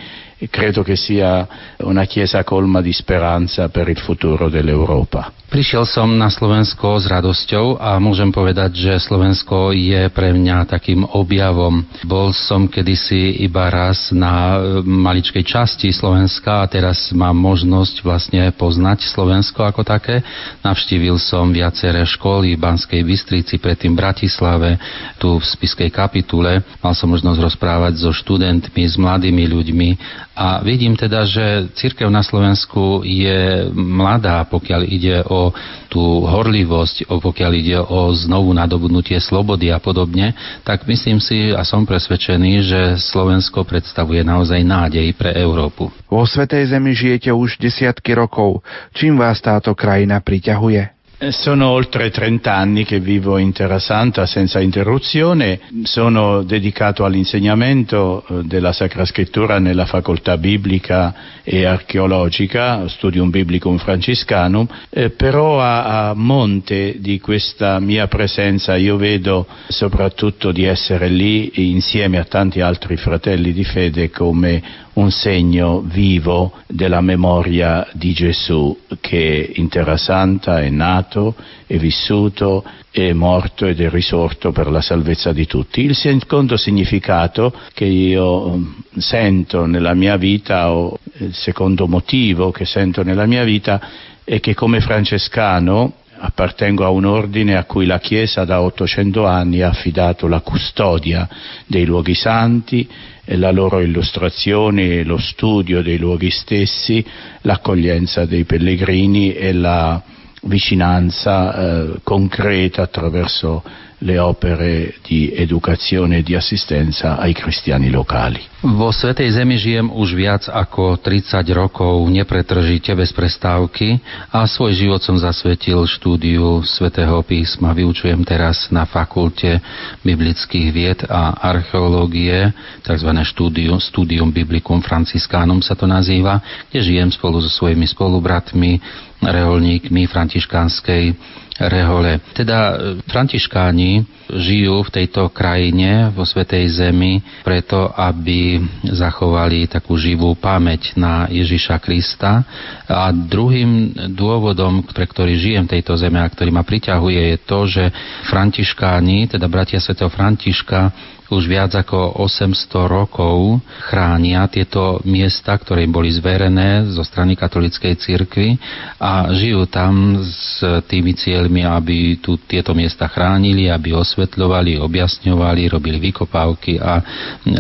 credo 0.50 0.83
che 0.83 0.96
sia 0.96 1.46
una 1.83 2.05
chiesa 2.05 2.44
colma 2.44 2.81
di 2.81 2.92
speranza 2.92 3.68
per 3.68 3.88
il 3.88 3.98
futuro 3.98 4.48
dell'Europa. 4.48 5.42
Prišiel 5.52 5.85
som 5.85 6.16
na 6.16 6.33
Slovensko 6.33 6.96
s 6.96 7.05
radosťou 7.05 7.76
a 7.76 8.00
môžem 8.00 8.33
povedať, 8.33 8.72
že 8.72 9.05
Slovensko 9.05 9.76
je 9.76 10.09
pre 10.09 10.33
mňa 10.33 10.64
takým 10.64 11.05
objavom. 11.05 11.85
Bol 12.09 12.33
som 12.33 12.64
kedysi 12.64 13.44
iba 13.44 13.68
raz 13.68 14.09
na 14.16 14.57
maličkej 14.81 15.44
časti 15.44 15.92
Slovenska 15.92 16.64
a 16.64 16.70
teraz 16.72 17.12
mám 17.12 17.37
možnosť 17.37 18.00
vlastne 18.00 18.48
poznať 18.57 19.05
Slovensko 19.05 19.68
ako 19.68 19.85
také. 19.85 20.24
Navštívil 20.64 21.20
som 21.20 21.52
viaceré 21.52 22.00
školy 22.09 22.57
v 22.57 22.62
Banskej 22.72 23.05
Bystrici, 23.05 23.61
predtým 23.61 23.92
Bratislave, 23.92 24.81
tu 25.20 25.37
v 25.37 25.44
Spiskej 25.44 25.92
kapitule. 25.92 26.64
Mal 26.81 26.96
som 26.96 27.12
možnosť 27.12 27.52
rozprávať 27.52 28.00
so 28.00 28.09
študentmi, 28.09 28.88
s 28.88 28.96
mladými 28.96 29.44
ľuďmi 29.52 29.88
a 30.33 30.64
vidím 30.64 30.97
teda, 30.97 31.29
že 31.29 31.68
církev 31.77 32.09
na 32.09 32.25
Slovensku 32.25 33.05
je 33.05 33.68
mladá, 33.77 34.40
pokiaľ 34.49 34.81
ide 34.88 35.21
o 35.29 35.53
tú 35.92 36.25
horlivosť, 36.25 37.05
pokiaľ 37.05 37.53
ide 37.53 37.77
o 37.77 38.09
znovu 38.16 38.57
nadobudnutie 38.57 39.21
slobody 39.21 39.68
a 39.68 39.77
podobne, 39.77 40.33
tak 40.64 40.88
myslím 40.88 41.21
si 41.21 41.53
a 41.53 41.61
som 41.68 41.85
presvedčený, 41.85 42.53
že 42.64 42.81
Slovensko 43.12 43.68
predstavuje 43.68 44.25
naozaj 44.25 44.64
nádej 44.64 45.12
pre 45.12 45.37
Európu. 45.37 45.92
Vo 46.09 46.25
Svetej 46.25 46.73
Zemi 46.73 46.97
žijete 46.97 47.29
už 47.29 47.61
desiatky 47.61 48.16
rokov. 48.16 48.64
Čím 48.97 49.21
vás 49.21 49.37
táto 49.45 49.77
krajina 49.77 50.25
priťahuje? 50.25 51.02
Sono 51.31 51.69
oltre 51.69 52.11
30 52.11 52.53
anni 52.53 52.85
che 52.85 52.99
vivo 52.99 53.39
in 53.39 53.53
Terra 53.53 53.79
Santa 53.79 54.27
senza 54.27 54.59
interruzione, 54.59 55.61
sono 55.85 56.43
dedicato 56.43 57.05
all'insegnamento 57.05 58.25
eh, 58.27 58.43
della 58.43 58.73
Sacra 58.73 59.05
Scrittura 59.05 59.61
nella 59.61 59.87
facoltà 59.87 60.37
biblica 60.37 61.15
e 61.45 61.65
archeologica, 61.65 62.89
Studium 62.89 63.31
Biblicum 63.31 63.79
Franciscanum, 63.79 64.67
eh, 64.91 65.11
però 65.11 65.61
a, 65.61 66.09
a 66.09 66.15
monte 66.15 66.97
di 66.99 67.21
questa 67.21 67.79
mia 67.79 68.09
presenza 68.09 68.75
io 68.75 68.97
vedo 68.97 69.47
soprattutto 69.69 70.51
di 70.51 70.65
essere 70.65 71.07
lì 71.07 71.71
insieme 71.71 72.19
a 72.19 72.25
tanti 72.25 72.61
altri 72.61 72.97
fratelli 72.97 73.53
di 73.53 73.63
fede 73.63 74.11
come 74.11 74.91
un 74.94 75.11
segno 75.11 75.81
vivo 75.81 76.52
della 76.66 77.00
memoria 77.00 77.88
di 77.92 78.12
Gesù 78.12 78.76
che 79.00 79.52
in 79.55 79.68
Terra 79.68 79.96
Santa 79.96 80.61
è 80.61 80.68
nato, 80.68 81.35
è 81.66 81.76
vissuto, 81.78 82.64
è 82.90 83.12
morto 83.12 83.66
ed 83.66 83.81
è 83.81 83.88
risorto 83.88 84.52
per 84.52 84.70
la 84.70 84.83
salvezza 84.83 85.33
di 85.33 85.46
tutti. 85.46 85.83
Il 85.83 85.94
secondo 85.94 86.57
significato 86.57 87.55
che 87.72 87.87
io 87.87 88.57
mm, 88.57 88.72
sento 88.98 89.64
nella 89.64 89.94
mia 89.94 90.16
vita, 90.16 90.72
o 90.72 90.98
il 91.18 91.35
secondo 91.35 91.87
motivo 91.87 92.50
che 92.50 92.66
sento 92.66 93.02
nella 93.02 93.24
mia 93.24 93.44
vita, 93.44 93.81
è 94.24 94.40
che 94.40 94.55
come 94.55 94.81
francescano 94.81 95.94
appartengo 96.25 96.85
a 96.85 96.89
un 96.89 97.05
ordine 97.05 97.57
a 97.57 97.65
cui 97.65 97.85
la 97.85 97.99
Chiesa 97.99 98.45
da 98.45 98.61
800 98.63 99.27
anni 99.27 99.61
ha 99.63 99.69
affidato 99.69 100.29
la 100.29 100.41
custodia 100.41 101.29
dei 101.67 101.85
luoghi 101.85 102.15
santi, 102.15 102.89
la 103.25 103.51
loro 103.51 103.81
illustrazione, 103.81 105.03
lo 105.03 105.19
studio 105.19 105.83
dei 105.83 105.99
luoghi 105.99 106.31
stessi, 106.31 107.05
l'accoglienza 107.41 108.25
dei 108.25 108.45
pellegrini 108.45 109.33
e 109.35 109.53
la 109.53 110.01
vicinanza 110.43 111.55
eh, 111.55 112.01
concreta 112.05 112.83
attraverso 112.83 113.63
le 114.03 114.19
opere 114.19 114.99
di 115.07 115.31
educazione 115.31 116.19
e 116.19 116.23
di 116.23 116.35
assistenza 116.35 117.19
ai 117.19 117.33
cristiani 117.33 117.91
lokali. 117.91 118.53
Vo 118.62 118.95
Svetej 118.95 119.43
Zemi 119.43 119.59
žijem 119.59 119.91
už 119.91 120.15
viac 120.15 120.47
ako 120.47 120.95
30 121.03 121.43
rokov 121.51 122.07
nepretržite 122.07 122.95
bez 122.95 123.11
prestávky 123.11 123.99
a 124.31 124.47
svoj 124.47 124.79
život 124.79 125.03
som 125.03 125.19
zasvetil 125.19 125.83
štúdiu 125.83 126.62
Svetého 126.62 127.19
písma. 127.27 127.75
Vyučujem 127.75 128.23
teraz 128.23 128.71
na 128.71 128.87
fakulte 128.87 129.59
biblických 130.07 130.69
vied 130.71 131.01
a 131.11 131.35
archeológie, 131.43 132.55
tzv. 132.87 133.11
Štúdium, 133.27 133.83
Studium 133.83 134.31
Biblicum 134.31 134.79
Franciscánum 134.79 135.59
sa 135.59 135.75
to 135.75 135.91
nazýva, 135.91 136.38
kde 136.71 136.87
žijem 136.87 137.11
spolu 137.11 137.43
so 137.43 137.51
svojimi 137.51 137.91
spolubratmi, 137.91 138.79
reholníkmi 139.23 140.11
františkánskej 140.11 141.15
rehole. 141.61 142.19
Teda 142.33 142.75
e, 142.75 142.75
františkáni 143.07 144.03
žijú 144.33 144.83
v 144.83 144.91
tejto 144.91 145.29
krajine, 145.31 146.09
vo 146.11 146.25
Svetej 146.25 146.65
Zemi, 146.73 147.21
preto, 147.45 147.93
aby 147.93 148.59
zachovali 148.89 149.69
takú 149.69 149.95
živú 149.95 150.33
pamäť 150.35 150.97
na 150.97 151.29
Ježiša 151.29 151.77
Krista. 151.79 152.41
A 152.89 153.13
druhým 153.13 153.93
dôvodom, 154.17 154.83
pre 154.89 155.05
ktorý 155.05 155.37
žijem 155.37 155.69
v 155.69 155.79
tejto 155.79 155.95
zeme 156.01 156.19
a 156.19 156.27
ktorý 156.33 156.49
ma 156.51 156.65
priťahuje, 156.65 157.21
je 157.21 157.39
to, 157.45 157.61
že 157.69 157.85
františkáni, 158.33 159.29
teda 159.29 159.47
bratia 159.47 159.79
svätého 159.79 160.09
Františka, 160.09 160.89
už 161.33 161.49
viac 161.49 161.73
ako 161.73 162.21
800 162.21 162.92
rokov 162.92 163.57
chránia 163.88 164.45
tieto 164.53 165.01
miesta, 165.09 165.57
ktoré 165.57 165.88
boli 165.88 166.12
zverené 166.12 166.85
zo 166.92 167.01
strany 167.01 167.33
katolíckej 167.33 167.97
cirkvi 167.97 168.61
a 169.01 169.33
žijú 169.33 169.64
tam 169.64 170.21
s 170.21 170.61
tými 170.87 171.16
cieľmi, 171.16 171.64
aby 171.64 172.21
tu 172.21 172.37
tieto 172.45 172.77
miesta 172.77 173.09
chránili, 173.09 173.73
aby 173.73 173.97
osvetľovali, 173.97 174.77
objasňovali, 174.77 175.62
robili 175.73 175.99
vykopávky 176.12 176.77
a 176.77 177.01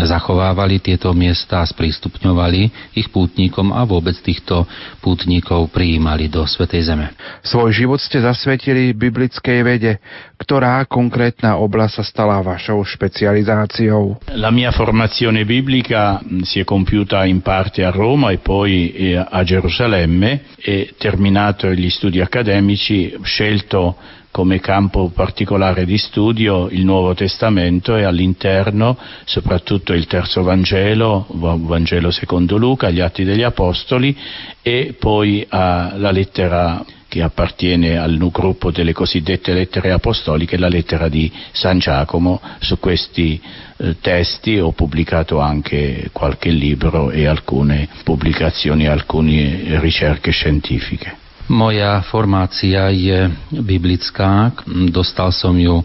zachovávali 0.04 0.84
tieto 0.84 1.08
miesta 1.16 1.64
a 1.64 1.68
sprístupňovali 1.68 2.92
ich 2.92 3.08
pútnikom 3.08 3.72
a 3.72 3.88
vôbec 3.88 4.20
týchto 4.20 4.68
pútnikov 5.00 5.72
prijímali 5.72 6.28
do 6.28 6.44
Svetej 6.44 6.92
Zeme. 6.92 7.16
Svoj 7.40 7.72
život 7.72 7.98
ste 7.98 8.20
zasvetili 8.20 8.92
biblickej 8.92 9.58
vede, 9.64 9.96
ktorá 10.42 10.82
konkrétna 10.90 11.62
oblasť 11.62 12.02
sa 12.02 12.04
stala 12.04 12.42
vašou 12.42 12.82
špecializáciou 12.82 13.92
formazione? 13.92 14.40
La 14.40 14.50
mia 14.50 14.70
formazione 14.72 15.44
biblica 15.44 16.20
si 16.42 16.60
è 16.60 16.64
compiuta 16.64 17.24
in 17.24 17.42
parte 17.42 17.84
a 17.84 17.90
Roma 17.90 18.30
e 18.30 18.38
poi 18.38 19.16
a 19.16 19.42
Gerusalemme 19.44 20.42
e 20.56 20.94
terminato 20.98 21.72
gli 21.72 21.90
studi 21.90 22.20
accademici 22.20 23.14
scelto 23.22 23.96
come 24.32 24.60
campo 24.60 25.10
particolare 25.10 25.84
di 25.84 25.98
studio 25.98 26.68
il 26.70 26.86
Nuovo 26.86 27.12
Testamento 27.12 27.96
e 27.96 28.04
all'interno 28.04 28.96
soprattutto 29.26 29.92
il 29.92 30.06
terzo 30.06 30.42
Vangelo, 30.42 31.26
Vangelo 31.28 32.10
secondo 32.10 32.56
Luca, 32.56 32.88
gli 32.88 33.00
Atti 33.00 33.24
degli 33.24 33.42
Apostoli 33.42 34.16
e 34.62 34.94
poi 34.98 35.46
la 35.50 36.10
lettera 36.10 36.82
che 37.12 37.20
appartiene 37.20 37.98
al 37.98 38.16
gruppo 38.30 38.70
delle 38.70 38.94
cosiddette 38.94 39.52
lettere 39.52 39.92
apostoliche, 39.92 40.56
la 40.56 40.68
lettera 40.68 41.10
di 41.10 41.30
San 41.50 41.78
Giacomo. 41.78 42.40
Su 42.58 42.78
questi 42.78 43.38
eh, 43.76 43.96
testi 44.00 44.58
ho 44.58 44.72
pubblicato 44.72 45.38
anche 45.38 46.08
qualche 46.10 46.48
libro 46.48 47.10
e 47.10 47.26
alcune 47.26 47.86
pubblicazioni, 48.02 48.86
alcune 48.86 49.78
ricerche 49.78 50.30
scientifiche. 50.30 51.21
Moja 51.50 51.98
formácia 52.06 52.86
je 52.94 53.26
biblická. 53.50 54.54
Dostal 54.94 55.34
som 55.34 55.58
ju 55.58 55.82
e, 55.82 55.84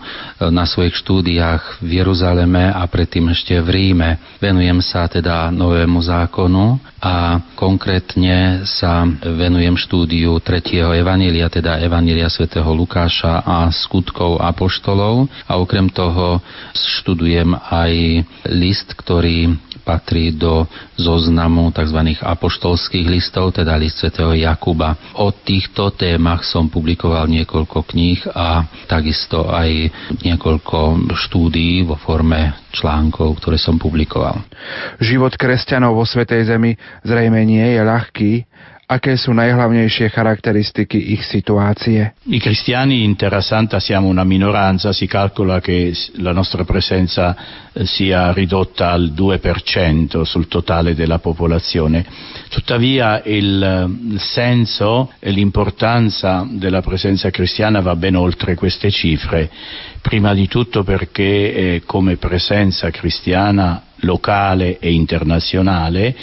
na 0.54 0.70
svojich 0.70 0.94
štúdiách 1.02 1.82
v 1.82 1.98
Jeruzaleme 1.98 2.70
a 2.70 2.86
predtým 2.86 3.34
ešte 3.34 3.58
v 3.58 3.70
Ríme. 3.74 4.22
Venujem 4.38 4.78
sa 4.86 5.10
teda 5.10 5.50
novému 5.50 5.98
zákonu 5.98 6.78
a 7.02 7.42
konkrétne 7.58 8.66
sa 8.70 9.06
venujem 9.22 9.74
štúdiu 9.78 10.38
tretieho 10.42 10.94
evanília, 10.94 11.50
teda 11.50 11.82
evanília 11.82 12.30
svätého 12.30 12.70
Lukáša 12.74 13.42
a 13.42 13.70
skutkov 13.70 14.38
apoštolov 14.42 15.30
a 15.50 15.58
okrem 15.58 15.90
toho 15.90 16.42
študujem 16.74 17.54
aj 17.54 17.94
list, 18.50 18.94
ktorý 18.94 19.58
patrí 19.88 20.36
do 20.36 20.68
zoznamu 21.00 21.72
tzv. 21.72 22.20
apoštolských 22.20 23.08
listov, 23.08 23.56
teda 23.56 23.80
list 23.80 24.04
svätého 24.04 24.36
Jakuba. 24.36 25.00
O 25.16 25.32
týchto 25.32 25.96
témach 25.96 26.44
som 26.44 26.68
publikoval 26.68 27.32
niekoľko 27.32 27.88
kníh 27.88 28.20
a 28.36 28.68
takisto 28.92 29.48
aj 29.48 29.88
niekoľko 30.28 31.08
štúdií 31.16 31.88
vo 31.88 31.96
forme 31.96 32.68
článkov, 32.76 33.40
ktoré 33.40 33.56
som 33.56 33.80
publikoval. 33.80 34.44
Život 35.00 35.40
kresťanov 35.40 35.96
vo 35.96 36.04
Svetej 36.04 36.52
Zemi 36.52 36.76
zrejme 37.08 37.40
nie 37.48 37.64
je 37.64 37.82
ľahký, 37.82 38.34
Aké 38.88 39.20
sú 39.20 39.36
najhlavnejšie 39.36 40.08
charakteristiky 40.16 41.12
ich 41.12 41.28
situácie? 41.28 42.16
I 42.24 42.40
cristiani 42.40 43.04
in 43.04 43.20
Terra 43.20 43.44
Santa 43.44 43.84
siamo 43.84 44.08
una 44.08 44.24
minoranza, 44.24 44.96
si 44.96 45.12
calcola 45.12 45.60
che 45.60 45.92
la 46.24 46.32
nostra 46.32 46.64
presenza 46.64 47.36
eh, 47.74 47.86
sia 47.86 48.32
ridotta 48.32 48.92
al 48.92 49.12
2% 49.12 50.22
sul 50.22 50.48
totale 50.48 50.96
della 50.96 51.20
popolazione. 51.20 52.06
Tuttavia 52.48 53.22
il 53.26 53.60
eh, 53.60 54.20
senso 54.20 55.12
e 55.20 55.32
l'importanza 55.32 56.48
della 56.50 56.80
presenza 56.80 57.30
cristiana 57.30 57.82
va 57.82 57.94
ben 57.98 58.16
oltre 58.16 58.56
queste 58.56 58.90
cifre, 58.90 59.52
prima 60.00 60.34
di 60.34 60.48
tutto 60.48 60.86
perché 60.86 61.24
eh, 61.76 61.82
come 61.86 62.16
presenza 62.16 62.90
cristiana 62.90 63.84
locale 64.08 64.80
e 64.80 64.94
internazionale 64.94 66.16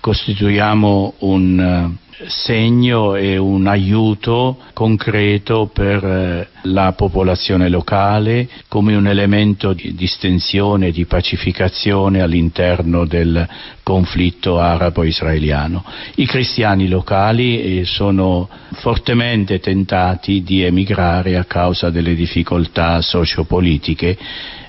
costituiamo 0.00 1.14
un 1.20 1.98
segno 2.28 3.14
e 3.14 3.36
un 3.36 3.66
aiuto 3.66 4.58
concreto 4.74 5.70
per 5.72 6.04
eh, 6.04 6.48
la 6.62 6.92
popolazione 6.92 7.68
locale 7.68 8.48
come 8.68 8.94
un 8.94 9.06
elemento 9.06 9.72
di 9.72 9.94
distensione 9.94 10.90
di 10.90 11.06
pacificazione 11.06 12.20
all'interno 12.20 13.06
del 13.06 13.48
conflitto 13.82 14.58
arabo-israeliano. 14.58 15.84
I 16.16 16.26
cristiani 16.26 16.88
locali 16.88 17.80
eh, 17.80 17.84
sono 17.84 18.48
fortemente 18.74 19.58
tentati 19.58 20.42
di 20.42 20.62
emigrare 20.62 21.36
a 21.36 21.44
causa 21.44 21.90
delle 21.90 22.14
difficoltà 22.14 23.00
sociopolitiche 23.00 24.18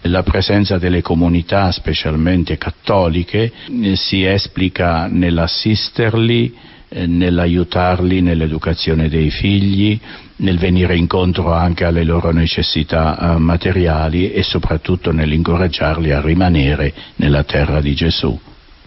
la 0.06 0.24
presenza 0.24 0.78
delle 0.78 1.02
comunità, 1.02 1.72
specialmente 1.72 2.58
cattoliche, 2.58 3.52
eh, 3.82 3.96
si 3.96 4.24
esplica 4.24 5.08
nell'assisterli, 5.08 6.70
eh, 6.92 7.08
nell'aiutarli 7.08 8.20
nell'educazione 8.22 9.08
dei 9.08 9.32
figli, 9.32 9.98
nel 10.38 10.58
venire 10.58 10.98
incontro 10.98 11.54
anche 11.54 11.86
alle 11.86 12.04
loro 12.04 12.32
necessità 12.32 13.18
eh, 13.18 13.38
materiali 13.40 14.32
e 14.32 14.44
soprattutto 14.44 15.12
nell'incoraggiarli 15.12 16.12
a 16.12 16.20
rimanere 16.20 16.94
nella 17.16 17.44
terra 17.44 17.80
di 17.80 17.96
Gesù. 17.96 18.40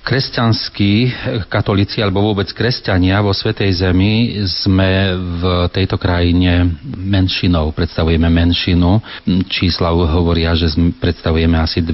Kresťanskí 0.05 1.17
katolíci 1.49 2.05
alebo 2.05 2.21
vôbec 2.21 2.53
kresťania 2.53 3.25
vo 3.25 3.33
Svetej 3.33 3.73
Zemi 3.73 4.37
sme 4.45 5.17
v 5.17 5.43
tejto 5.73 5.97
krajine 5.97 6.77
menšinou, 6.85 7.73
predstavujeme 7.73 8.29
menšinu. 8.29 9.01
Čísla 9.49 9.97
hovoria, 9.97 10.53
že 10.53 10.77
predstavujeme 10.77 11.57
asi 11.57 11.81
2% 11.81 11.89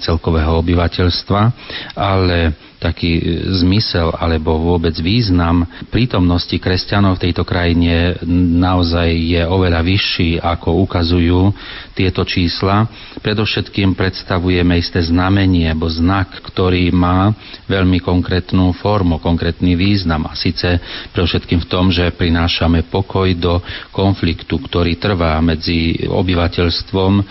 celkového 0.00 0.64
obyvateľstva, 0.64 1.40
ale 1.92 2.56
taký 2.86 3.18
e, 3.18 3.22
zmysel 3.50 4.14
alebo 4.14 4.54
vôbec 4.54 4.94
význam 5.02 5.66
prítomnosti 5.90 6.54
kresťanov 6.54 7.18
v 7.18 7.30
tejto 7.30 7.42
krajine 7.42 8.20
naozaj 8.60 9.08
je 9.10 9.42
oveľa 9.42 9.80
vyšší, 9.82 10.38
ako 10.38 10.84
ukazujú 10.84 11.50
tieto 11.96 12.22
čísla. 12.22 12.84
Predovšetkým 13.18 13.96
predstavujeme 13.96 14.76
isté 14.76 15.00
znamenie 15.00 15.72
alebo 15.72 15.88
znak, 15.88 16.44
ktorý 16.44 16.92
má 16.92 17.32
veľmi 17.66 17.98
konkrétnu 17.98 18.76
formu, 18.76 19.16
konkrétny 19.18 19.72
význam 19.74 20.28
a 20.28 20.36
síce 20.36 20.76
predovšetkým 21.16 21.64
v 21.64 21.70
tom, 21.70 21.88
že 21.88 22.12
prinášame 22.12 22.84
pokoj 22.86 23.32
do 23.32 23.58
konfliktu, 23.90 24.60
ktorý 24.60 25.00
trvá 25.00 25.40
medzi 25.40 26.04
obyvateľstvom 26.04 27.12
e, 27.16 27.22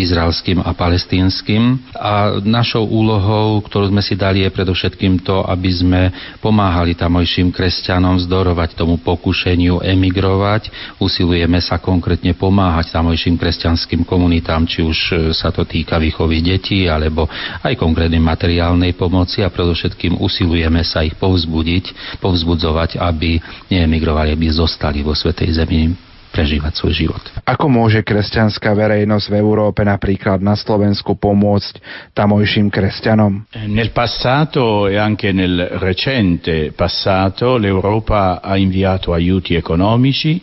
izraelským 0.00 0.64
a 0.64 0.72
palestínskym 0.72 1.76
a 1.92 2.40
našou 2.40 2.88
úlohou, 2.88 3.60
ktorú 3.60 3.92
sme 3.92 4.00
si 4.00 4.16
dali 4.16 4.40
je 4.40 4.48
predovšetkým 4.48 4.95
predovšetkým 4.96 5.20
to, 5.20 5.44
aby 5.44 5.70
sme 5.70 6.02
pomáhali 6.40 6.96
tamojším 6.96 7.52
kresťanom 7.52 8.16
zdorovať 8.24 8.72
tomu 8.74 8.96
pokušeniu 8.96 9.84
emigrovať. 9.84 10.72
Usilujeme 10.96 11.60
sa 11.60 11.76
konkrétne 11.76 12.32
pomáhať 12.32 12.96
tamojším 12.96 13.36
kresťanským 13.36 14.08
komunitám, 14.08 14.64
či 14.64 14.80
už 14.80 14.98
e, 15.12 15.14
sa 15.36 15.52
to 15.52 15.68
týka 15.68 16.00
výchovy 16.00 16.40
detí, 16.40 16.88
alebo 16.88 17.28
aj 17.60 17.76
konkrétnej 17.76 18.22
materiálnej 18.24 18.96
pomoci 18.96 19.44
a 19.44 19.52
predovšetkým 19.52 20.16
usilujeme 20.16 20.80
sa 20.80 21.04
ich 21.04 21.14
povzbudiť, 21.20 22.16
povzbudzovať, 22.24 22.96
aby 22.96 23.36
neemigrovali, 23.68 24.32
aby 24.32 24.46
zostali 24.48 25.04
vo 25.04 25.12
Svetej 25.12 25.60
Zemi 25.60 26.06
prežívať 26.36 26.72
svoj 26.76 26.92
život. 26.92 27.24
Ako 27.48 27.72
môže 27.72 28.04
kresťanská 28.04 28.76
verejnosť 28.76 29.26
v 29.32 29.38
Európe 29.40 29.80
napríklad 29.80 30.44
na 30.44 30.52
Slovensku 30.52 31.16
pomôcť 31.16 31.80
tamojším 32.12 32.68
kresťanom? 32.68 33.48
Nel 33.72 33.88
passato 33.96 34.84
e 34.84 35.00
anche 35.00 35.32
nel 35.32 35.80
recente 35.80 36.76
passato 36.76 37.56
l'Europa 37.56 38.44
ha 38.44 38.60
inviato 38.60 39.16
aiuti 39.16 39.56
economici 39.56 40.36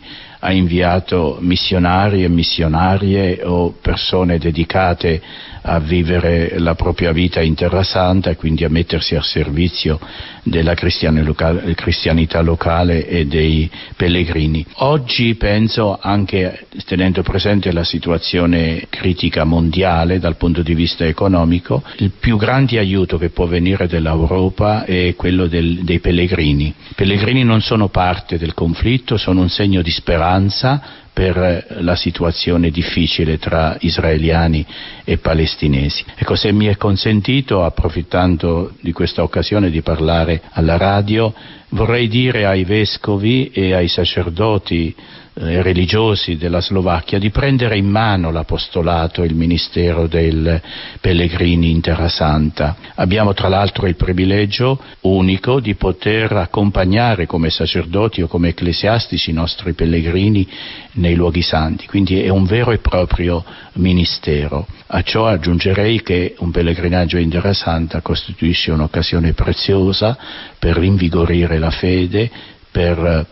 ha 0.44 0.52
inviato 0.52 1.38
missionari 1.40 2.22
e 2.22 2.28
missionarie 2.28 3.40
o 3.42 3.72
persone 3.80 4.36
dedicate 4.36 5.22
a 5.66 5.78
vivere 5.78 6.58
la 6.58 6.74
propria 6.74 7.12
vita 7.12 7.40
in 7.40 7.54
Terra 7.54 7.82
Santa 7.82 8.28
e 8.28 8.36
quindi 8.36 8.64
a 8.64 8.68
mettersi 8.68 9.14
a 9.14 9.22
servizio 9.22 9.98
della 10.42 10.74
cristianità 10.74 12.42
locale 12.42 13.06
e 13.08 13.24
dei 13.24 13.70
pellegrini. 13.96 14.64
Oggi 14.74 15.34
penso 15.36 15.98
anche 15.98 16.66
tenendo 16.84 17.22
presente 17.22 17.72
la 17.72 17.82
situazione 17.82 18.88
critica 18.90 19.44
mondiale 19.44 20.18
dal 20.18 20.36
punto 20.36 20.62
di 20.62 20.74
vista 20.74 21.06
economico, 21.06 21.82
il 21.96 22.10
più 22.10 22.36
grande 22.36 22.78
aiuto 22.78 23.16
che 23.16 23.30
può 23.30 23.46
venire 23.46 23.86
dall'Europa 23.86 24.84
è 24.84 25.14
quello 25.16 25.46
del, 25.46 25.82
dei 25.82 26.00
pellegrini. 26.00 26.74
I 26.90 26.94
pellegrini 26.94 27.42
non 27.42 27.62
sono 27.62 27.88
parte 27.88 28.36
del 28.36 28.52
conflitto, 28.52 29.16
sono 29.16 29.40
un 29.40 29.48
segno 29.48 29.80
di 29.80 29.90
speranza 30.34 30.82
per 31.12 31.66
la 31.80 31.94
situazione 31.94 32.70
difficile 32.70 33.38
tra 33.38 33.76
israeliani 33.78 34.66
e 35.04 35.18
palestinesi. 35.18 36.04
Ecco, 36.16 36.34
se 36.34 36.50
mi 36.50 36.66
è 36.66 36.76
consentito, 36.76 37.62
approfittando 37.62 38.72
di 38.80 38.90
questa 38.90 39.22
occasione 39.22 39.70
di 39.70 39.80
parlare 39.80 40.42
alla 40.50 40.76
radio, 40.76 41.32
vorrei 41.68 42.08
dire 42.08 42.46
ai 42.46 42.64
vescovi 42.64 43.50
e 43.50 43.74
ai 43.74 43.86
sacerdoti 43.86 44.94
eh, 45.36 45.62
religiosi 45.62 46.36
della 46.36 46.60
Slovacchia 46.60 47.18
di 47.18 47.30
prendere 47.30 47.76
in 47.76 47.86
mano 47.86 48.30
l'apostolato 48.30 49.22
e 49.22 49.26
il 49.26 49.34
ministero 49.34 50.06
dei 50.06 50.60
pellegrini 51.00 51.70
in 51.70 51.80
Terra 51.80 52.08
Santa. 52.08 52.76
Abbiamo 52.94 53.34
tra 53.34 53.48
l'altro 53.48 53.86
il 53.86 53.96
privilegio 53.96 54.80
unico 55.00 55.58
di 55.58 55.74
poter 55.74 56.32
accompagnare 56.32 57.26
come 57.26 57.50
sacerdoti 57.50 58.22
o 58.22 58.28
come 58.28 58.50
ecclesiastici 58.50 59.30
i 59.30 59.34
nostri 59.34 59.72
pellegrini 59.72 60.46
nei 60.92 61.14
luoghi 61.14 61.42
santi, 61.42 61.86
quindi 61.86 62.20
è 62.22 62.28
un 62.28 62.44
vero 62.44 62.70
e 62.70 62.78
proprio 62.78 63.44
ministero. 63.74 64.66
A 64.86 65.02
ciò 65.02 65.26
aggiungerei 65.26 66.02
che 66.02 66.36
un 66.38 66.52
pellegrinaggio 66.52 67.16
in 67.16 67.30
Terra 67.30 67.52
Santa 67.52 68.00
costituisce 68.00 68.70
un'occasione 68.70 69.32
preziosa 69.32 70.16
per 70.58 70.76
rinvigorire 70.76 71.58
la 71.58 71.70
fede, 71.70 72.30
per 72.74 72.98
eh, 72.98 73.26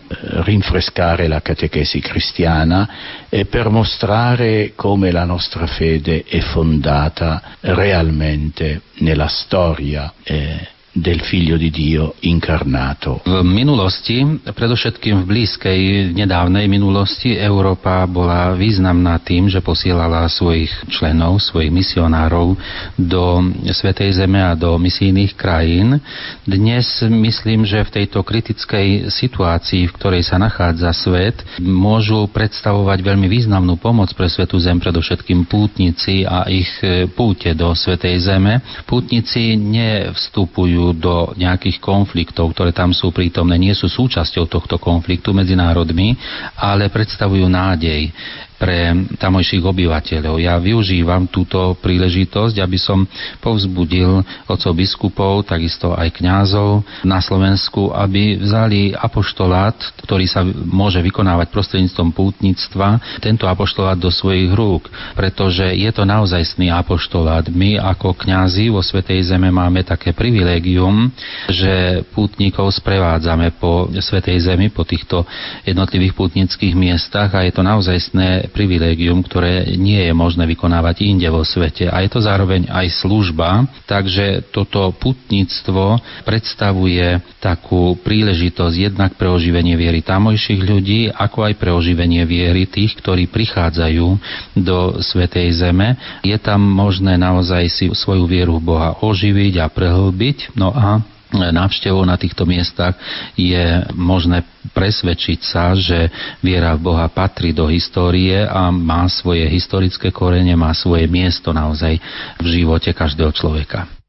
rinfrescare 0.45 1.27
la 1.27 1.43
catechesi 1.43 1.99
cristiana 1.99 3.27
e 3.29 3.47
per 3.47 3.71
mostrare 3.71 4.75
come 4.77 5.11
la 5.11 5.25
nostra 5.25 5.67
fede 5.67 6.23
è 6.23 6.39
fondata 6.39 7.57
realmente 7.59 8.83
nella 8.99 9.27
storia 9.27 10.13
eh, 10.23 10.69
del 10.93 11.25
Figlio 11.25 11.57
di 11.57 11.73
Dio 11.73 12.21
inkarnáto. 12.29 13.25
V 13.25 13.41
minulosti, 13.41 14.21
predovšetkým 14.45 15.25
v 15.25 15.29
blízkej 15.29 15.81
nedávnej 16.13 16.69
minulosti, 16.69 17.33
Európa 17.33 18.05
bola 18.05 18.53
významná 18.53 19.17
tým, 19.25 19.49
že 19.49 19.65
posielala 19.65 20.29
svojich 20.29 20.69
členov, 20.93 21.41
svojich 21.41 21.73
misionárov 21.73 22.61
do 23.01 23.25
Svetej 23.73 24.21
Zeme 24.21 24.45
a 24.45 24.53
do 24.53 24.77
misijných 24.77 25.33
krajín. 25.33 25.97
Dnes 26.45 27.01
myslím, 27.01 27.65
že 27.65 27.89
v 27.89 28.05
tejto 28.05 28.21
kritickej 28.21 29.09
situácii, 29.09 29.89
v 29.89 29.97
ktorej 29.97 30.29
sa 30.29 30.37
nachádza 30.37 30.93
svet, 30.93 31.41
môžu 31.57 32.29
predstavovať 32.29 33.01
veľmi 33.01 33.33
významnú 33.33 33.81
pomoc 33.81 34.13
pre 34.13 34.29
Svetú 34.29 34.61
Zem, 34.61 34.77
predovšetkým 34.77 35.49
pútnici 35.49 36.29
a 36.29 36.45
ich 36.53 36.69
púte 37.17 37.49
do 37.57 37.73
Svetej 37.73 38.29
Zeme. 38.29 38.61
Pútnici 38.85 39.57
nevstupujú 39.57 40.82
do 40.91 41.31
nejakých 41.39 41.79
konfliktov, 41.79 42.51
ktoré 42.51 42.75
tam 42.75 42.91
sú 42.91 43.15
prítomné, 43.15 43.55
nie 43.55 43.71
sú 43.79 43.87
súčasťou 43.87 44.51
tohto 44.51 44.83
konfliktu 44.83 45.31
medzi 45.31 45.55
národmi, 45.55 46.19
ale 46.59 46.91
predstavujú 46.91 47.47
nádej 47.47 48.11
pre 48.63 48.95
tamojších 49.19 49.67
obyvateľov. 49.67 50.39
Ja 50.39 50.55
využívam 50.63 51.27
túto 51.27 51.75
príležitosť, 51.83 52.63
aby 52.63 52.79
som 52.79 53.03
povzbudil 53.43 54.23
otcov 54.47 54.73
biskupov, 54.79 55.43
takisto 55.43 55.91
aj 55.91 56.15
kňazov 56.23 56.87
na 57.03 57.19
Slovensku, 57.19 57.91
aby 57.91 58.39
vzali 58.39 58.95
apoštolát, 58.95 59.75
ktorý 60.07 60.31
sa 60.31 60.47
môže 60.47 61.03
vykonávať 61.03 61.51
prostredníctvom 61.51 62.15
pútnictva, 62.15 63.03
tento 63.19 63.51
apoštolát 63.51 63.99
do 63.99 64.15
svojich 64.15 64.55
rúk, 64.55 64.87
pretože 65.19 65.67
je 65.67 65.91
to 65.91 66.07
naozajstný 66.07 66.71
apoštolát. 66.71 67.51
My 67.51 67.83
ako 67.83 68.15
kňazi 68.15 68.71
vo 68.71 68.79
Svetej 68.79 69.27
Zeme 69.27 69.51
máme 69.51 69.83
také 69.83 70.15
privilégium, 70.15 71.11
že 71.51 72.07
pútnikov 72.15 72.71
sprevádzame 72.71 73.59
po 73.59 73.91
Svetej 73.91 74.47
Zemi, 74.47 74.71
po 74.71 74.87
týchto 74.87 75.27
jednotlivých 75.67 76.15
pútnických 76.15 76.79
miestach 76.79 77.35
a 77.35 77.43
je 77.43 77.51
to 77.51 77.67
naozajstné 77.67 78.52
privilégium, 78.53 79.25
ktoré 79.25 79.75
nie 79.75 79.99
je 79.99 80.13
možné 80.13 80.45
vykonávať 80.47 81.03
inde 81.09 81.27
vo 81.33 81.43
svete. 81.43 81.89
A 81.89 82.05
je 82.05 82.11
to 82.13 82.21
zároveň 82.21 82.69
aj 82.69 83.03
služba, 83.03 83.67
takže 83.89 84.53
toto 84.53 84.93
putníctvo 84.95 85.99
predstavuje 86.23 87.19
takú 87.41 87.97
príležitosť 87.99 88.77
jednak 88.93 89.17
pre 89.17 89.27
oživenie 89.33 89.75
viery 89.75 90.05
tamojších 90.05 90.61
ľudí, 90.63 91.01
ako 91.11 91.49
aj 91.49 91.55
pre 91.57 91.73
oživenie 91.73 92.23
viery 92.29 92.69
tých, 92.69 92.95
ktorí 93.01 93.27
prichádzajú 93.33 94.07
do 94.61 95.01
Svetej 95.01 95.51
Zeme. 95.57 95.97
Je 96.23 96.37
tam 96.37 96.61
možné 96.61 97.17
naozaj 97.17 97.65
si 97.73 97.87
svoju 97.91 98.29
vieru 98.29 98.61
v 98.61 98.77
Boha 98.77 99.01
oživiť 99.01 99.59
a 99.59 99.67
prehlbiť. 99.73 100.55
No 100.55 100.71
a 100.71 101.01
návštevou 101.33 102.05
na 102.05 102.21
týchto 102.21 102.45
miestach 102.45 102.95
je 103.35 103.83
možné 103.97 104.45
presvedčiť 104.77 105.41
sa, 105.43 105.73
že 105.75 106.13
viera 106.45 106.77
v 106.77 106.93
Boha 106.93 107.09
patrí 107.09 107.51
do 107.51 107.67
histórie 107.67 108.45
a 108.45 108.69
má 108.69 109.09
svoje 109.09 109.49
historické 109.49 110.13
korene, 110.13 110.53
má 110.55 110.71
svoje 110.77 111.09
miesto 111.09 111.51
naozaj 111.51 111.99
v 112.39 112.47
živote 112.47 112.93
každého 112.93 113.33
človeka. 113.33 114.02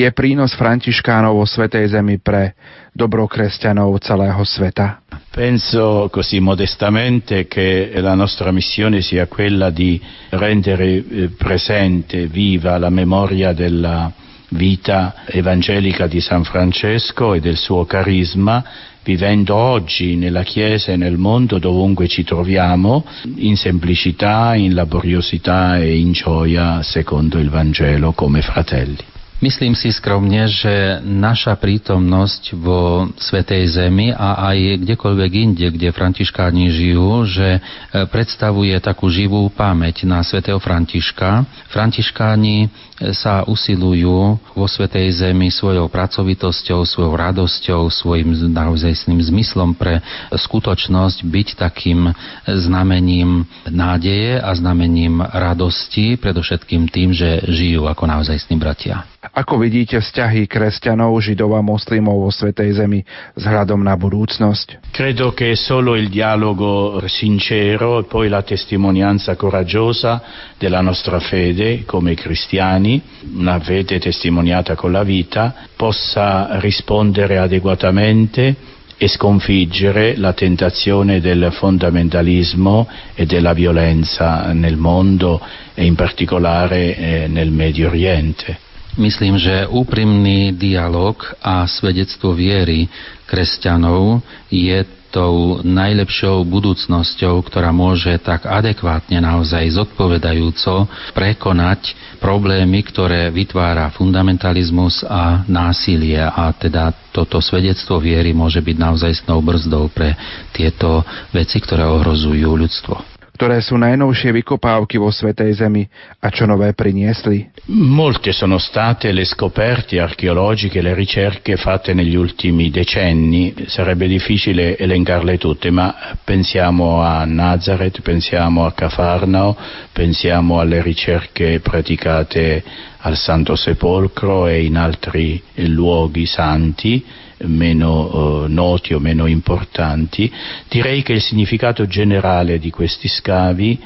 Aký 0.00 0.08
je 0.08 0.16
prínos 0.16 0.56
františkánov 0.56 1.36
vo 1.36 1.44
Svetej 1.44 1.92
Zemi 1.92 2.16
pre 2.16 2.56
dobro 2.96 3.28
kresťanov 3.28 4.00
celého 4.00 4.40
sveta? 4.48 5.04
Penso 5.28 6.08
così 6.08 6.40
modestamente 6.40 7.44
che 7.44 7.92
la 8.00 8.16
nostra 8.16 8.48
missione 8.48 9.04
sia 9.04 9.28
quella 9.28 9.68
di 9.68 10.00
rendere 10.32 10.88
eh, 10.88 11.28
presente, 11.36 12.32
viva 12.32 12.80
la 12.80 12.88
memoria 12.88 13.52
della 13.52 14.08
vita 14.56 15.28
evangelica 15.28 16.06
di 16.06 16.24
San 16.24 16.48
Francesco 16.48 17.34
e 17.36 17.40
del 17.44 17.60
suo 17.60 17.84
carisma, 17.84 18.64
vivendo 19.04 19.54
oggi 19.54 20.16
nella 20.16 20.44
Chiesa 20.44 20.92
e 20.92 20.96
nel 20.96 21.18
mondo 21.18 21.58
dovunque 21.58 22.08
ci 22.08 22.24
troviamo, 22.24 23.04
in 23.36 23.58
semplicità, 23.58 24.54
in 24.54 24.72
laboriosità 24.72 25.76
e 25.76 25.98
in 25.98 26.12
gioia 26.12 26.82
secondo 26.82 27.36
il 27.36 27.50
Vangelo 27.50 28.12
come 28.12 28.40
fratelli. 28.40 29.19
Myslím 29.40 29.72
si 29.72 29.88
skromne, 29.88 30.44
že 30.52 31.00
naša 31.00 31.56
prítomnosť 31.56 32.60
vo 32.60 33.08
Svetej 33.16 33.72
Zemi 33.72 34.12
a 34.12 34.52
aj 34.52 34.84
kdekoľvek 34.84 35.30
inde, 35.32 35.66
kde 35.72 35.96
františkáni 35.96 36.68
žijú, 36.68 37.24
že 37.24 37.56
e, 37.56 37.60
predstavuje 38.04 38.76
takú 38.84 39.08
živú 39.08 39.48
pamäť 39.48 40.04
na 40.04 40.20
svätého 40.20 40.60
Františka. 40.60 41.40
Františkáni 41.72 42.68
sa 43.16 43.48
usilujú 43.48 44.36
vo 44.52 44.66
Svetej 44.68 45.24
Zemi 45.24 45.48
svojou 45.48 45.88
pracovitosťou, 45.88 46.84
svojou 46.84 47.16
radosťou, 47.16 47.88
svojim 47.88 48.36
naozajstným 48.52 49.20
zmyslom 49.32 49.72
pre 49.72 50.04
skutočnosť 50.28 51.24
byť 51.24 51.48
takým 51.56 52.12
znamením 52.44 53.48
nádeje 53.64 54.36
a 54.36 54.50
znamením 54.52 55.24
radosti, 55.24 56.20
predovšetkým 56.20 56.92
tým, 56.92 57.16
že 57.16 57.40
žijú 57.48 57.88
ako 57.88 58.04
naozajstní 58.04 58.60
bratia. 58.60 59.08
Ako 59.20 59.60
vidíte 59.60 60.00
vzťahy 60.00 60.48
kresťanov, 60.48 61.20
židov 61.20 61.52
a 61.52 61.60
moslimov 61.60 62.24
vo 62.24 62.32
Svetej 62.32 62.80
Zemi 62.80 63.04
vzhľadom 63.36 63.84
na 63.84 63.92
budúcnosť? 63.92 64.88
Credo 64.96 65.36
che 65.36 65.52
solo 65.60 65.92
il 65.92 66.08
dialogo 66.08 66.96
sincero 67.04 68.00
e 68.00 68.08
poi 68.08 68.32
la 68.32 68.40
testimonianza 68.40 69.36
coraggiosa 69.36 70.24
della 70.56 70.80
nostra 70.80 71.20
fede 71.20 71.84
come 71.84 72.16
cristiani, 72.16 72.89
una 73.34 73.58
fede 73.60 73.98
testimoniata 73.98 74.74
con 74.74 74.92
la 74.92 75.02
vita, 75.02 75.54
possa 75.76 76.58
rispondere 76.60 77.38
adeguatamente 77.38 78.56
e 78.96 79.08
sconfiggere 79.08 80.16
la 80.16 80.34
tentazione 80.34 81.20
del 81.20 81.48
fondamentalismo 81.52 82.86
e 83.14 83.24
della 83.26 83.54
violenza 83.54 84.52
nel 84.52 84.76
mondo 84.76 85.40
e 85.74 85.84
in 85.84 85.94
particolare 85.94 86.96
eh, 86.96 87.26
nel 87.26 87.50
Medio 87.50 87.88
Oriente. 87.88 88.68
Myslím, 88.98 89.38
že 89.38 89.70
úprimný 89.70 90.50
dialog 90.54 91.14
a 91.38 91.62
svedectvo 91.66 92.34
viery 92.34 92.90
kresťanov 93.30 94.18
je 94.50 94.82
tou 95.10 95.58
najlepšou 95.66 96.46
budúcnosťou, 96.46 97.42
ktorá 97.42 97.74
môže 97.74 98.14
tak 98.22 98.46
adekvátne 98.46 99.18
naozaj 99.18 99.66
zodpovedajúco 99.74 100.86
prekonať 101.12 101.98
problémy, 102.22 102.86
ktoré 102.86 103.28
vytvára 103.34 103.90
fundamentalizmus 103.90 105.02
a 105.02 105.42
násilie. 105.50 106.22
A 106.22 106.54
teda 106.54 106.94
toto 107.10 107.42
svedectvo 107.42 107.98
viery 107.98 108.30
môže 108.30 108.62
byť 108.62 108.76
naozaj 108.78 109.12
snou 109.26 109.42
brzdou 109.42 109.90
pre 109.90 110.14
tieto 110.54 111.02
veci, 111.34 111.58
ktoré 111.58 111.82
ohrozujú 111.90 112.46
ľudstvo 112.54 113.09
ktoré 113.40 113.64
sú 113.64 113.80
najnovšie 113.80 114.36
vykopávky 114.36 115.00
vo 115.00 115.08
Svetej 115.08 115.64
Zemi 115.64 115.88
a 116.20 116.28
čo 116.28 116.44
nové 116.44 116.76
priniesli? 116.76 117.48
Molte 117.72 118.36
sono 118.36 118.60
state 118.60 119.16
le 119.16 119.24
scoperte 119.24 119.96
archeologiche, 119.96 120.84
le 120.84 120.92
ricerche 120.92 121.56
fatte 121.56 121.96
negli 121.96 122.20
ultimi 122.20 122.68
decenni. 122.68 123.56
Sarebbe 123.64 124.12
difficile 124.12 124.76
elencarle 124.76 125.38
tutte, 125.40 125.72
ma 125.72 126.20
pensiamo 126.20 127.00
a 127.00 127.24
Nazareth, 127.24 128.02
pensiamo 128.02 128.66
a 128.66 128.76
Cafarnao, 128.76 129.56
pensiamo 129.90 130.60
alle 130.60 130.82
ricerche 130.82 131.60
praticate 131.60 132.62
al 132.98 133.16
Santo 133.16 133.56
Sepolcro 133.56 134.48
e 134.48 134.66
in 134.66 134.76
altri 134.76 135.40
luoghi 135.64 136.26
santi 136.26 137.02
meno 137.42 138.44
eh, 138.44 138.48
noti 138.48 138.94
o 138.94 138.98
meno 138.98 139.26
importanti, 139.26 140.30
direi 140.68 141.02
che 141.02 141.12
il 141.14 141.22
significato 141.22 141.86
generale 141.86 142.58
di 142.58 142.70
questi 142.70 143.08
scavi 143.08 143.78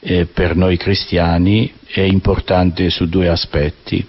eh, 0.00 0.26
per 0.26 0.56
noi 0.56 0.76
cristiani 0.76 1.72
è 1.86 2.00
importante 2.00 2.90
su 2.90 3.08
due 3.08 3.28
aspetti. 3.28 4.04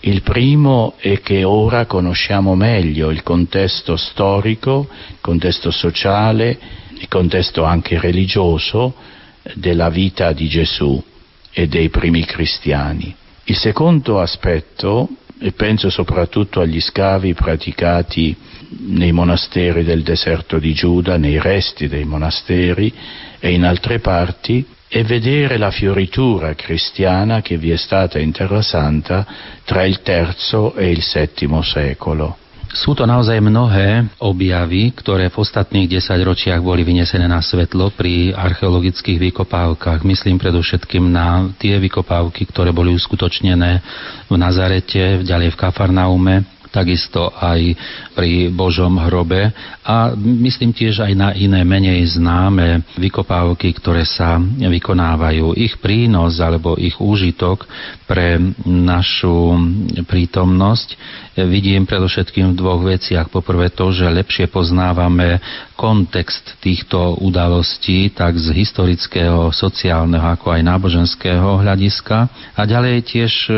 Il 0.00 0.22
primo 0.22 0.94
è 0.98 1.20
che 1.20 1.44
ora 1.44 1.86
conosciamo 1.86 2.54
meglio 2.54 3.10
il 3.10 3.22
contesto 3.22 3.96
storico, 3.96 4.88
il 5.08 5.18
contesto 5.20 5.70
sociale, 5.70 6.58
il 6.98 7.08
contesto 7.08 7.62
anche 7.64 8.00
religioso 8.00 8.94
della 9.54 9.90
vita 9.90 10.32
di 10.32 10.48
Gesù 10.48 11.02
e 11.52 11.68
dei 11.68 11.88
primi 11.88 12.24
cristiani. 12.24 13.14
Il 13.44 13.56
secondo 13.56 14.20
aspetto 14.20 15.08
e 15.42 15.50
penso 15.52 15.90
soprattutto 15.90 16.60
agli 16.60 16.80
scavi 16.80 17.34
praticati 17.34 18.34
nei 18.86 19.10
monasteri 19.10 19.82
del 19.82 20.02
deserto 20.02 20.60
di 20.60 20.72
Giuda, 20.72 21.16
nei 21.16 21.40
resti 21.40 21.88
dei 21.88 22.04
monasteri 22.04 22.92
e 23.40 23.50
in 23.52 23.64
altre 23.64 23.98
parti, 23.98 24.64
e 24.94 25.02
vedere 25.04 25.56
la 25.56 25.70
fioritura 25.70 26.54
cristiana 26.54 27.40
che 27.40 27.56
vi 27.56 27.70
è 27.70 27.76
stata 27.76 28.18
in 28.18 28.30
Terra 28.30 28.60
Santa 28.60 29.26
tra 29.64 29.84
il 29.84 30.00
III 30.04 30.72
e 30.76 30.90
il 30.90 31.02
VII 31.02 31.62
secolo. 31.62 32.36
Sú 32.72 32.96
to 32.96 33.04
naozaj 33.04 33.36
mnohé 33.36 34.08
objavy, 34.16 34.96
ktoré 34.96 35.28
v 35.28 35.36
ostatných 35.44 35.92
desaťročiach 35.92 36.64
boli 36.64 36.80
vynesené 36.88 37.28
na 37.28 37.44
svetlo 37.44 37.92
pri 37.92 38.32
archeologických 38.32 39.28
vykopávkach. 39.28 40.00
Myslím 40.08 40.40
predovšetkým 40.40 41.04
na 41.04 41.52
tie 41.60 41.76
vykopávky, 41.76 42.48
ktoré 42.48 42.72
boli 42.72 42.96
uskutočnené 42.96 43.70
v 44.24 44.34
Nazarete, 44.40 45.20
ďalej 45.20 45.52
v 45.52 45.60
Kafarnaume, 45.60 46.34
takisto 46.72 47.28
aj 47.28 47.76
pri 48.16 48.48
Božom 48.48 48.96
hrobe 48.96 49.52
a 49.84 50.16
myslím 50.16 50.72
tiež 50.72 51.04
aj 51.04 51.12
na 51.12 51.30
iné 51.36 51.60
menej 51.68 52.16
známe 52.16 52.80
vykopávky, 52.96 53.68
ktoré 53.76 54.08
sa 54.08 54.40
vykonávajú. 54.40 55.52
Ich 55.60 55.76
prínos 55.76 56.40
alebo 56.40 56.80
ich 56.80 56.96
úžitok 56.96 57.68
pre 58.08 58.40
našu 58.64 59.52
prítomnosť 60.08 60.96
vidím 61.36 61.88
predovšetkým 61.88 62.52
v 62.52 62.58
dvoch 62.58 62.84
veciach. 62.84 63.32
Poprvé 63.32 63.72
to, 63.72 63.88
že 63.88 64.04
lepšie 64.04 64.52
poznávame 64.52 65.40
kontext 65.74 66.62
týchto 66.62 67.18
udalostí, 67.18 68.12
tak 68.12 68.38
z 68.38 68.54
historického, 68.54 69.50
sociálneho, 69.50 70.22
ako 70.22 70.54
aj 70.54 70.62
náboženského 70.62 71.58
hľadiska. 71.58 72.30
A 72.54 72.62
ďalej 72.62 73.02
tiež 73.02 73.32
e, 73.48 73.52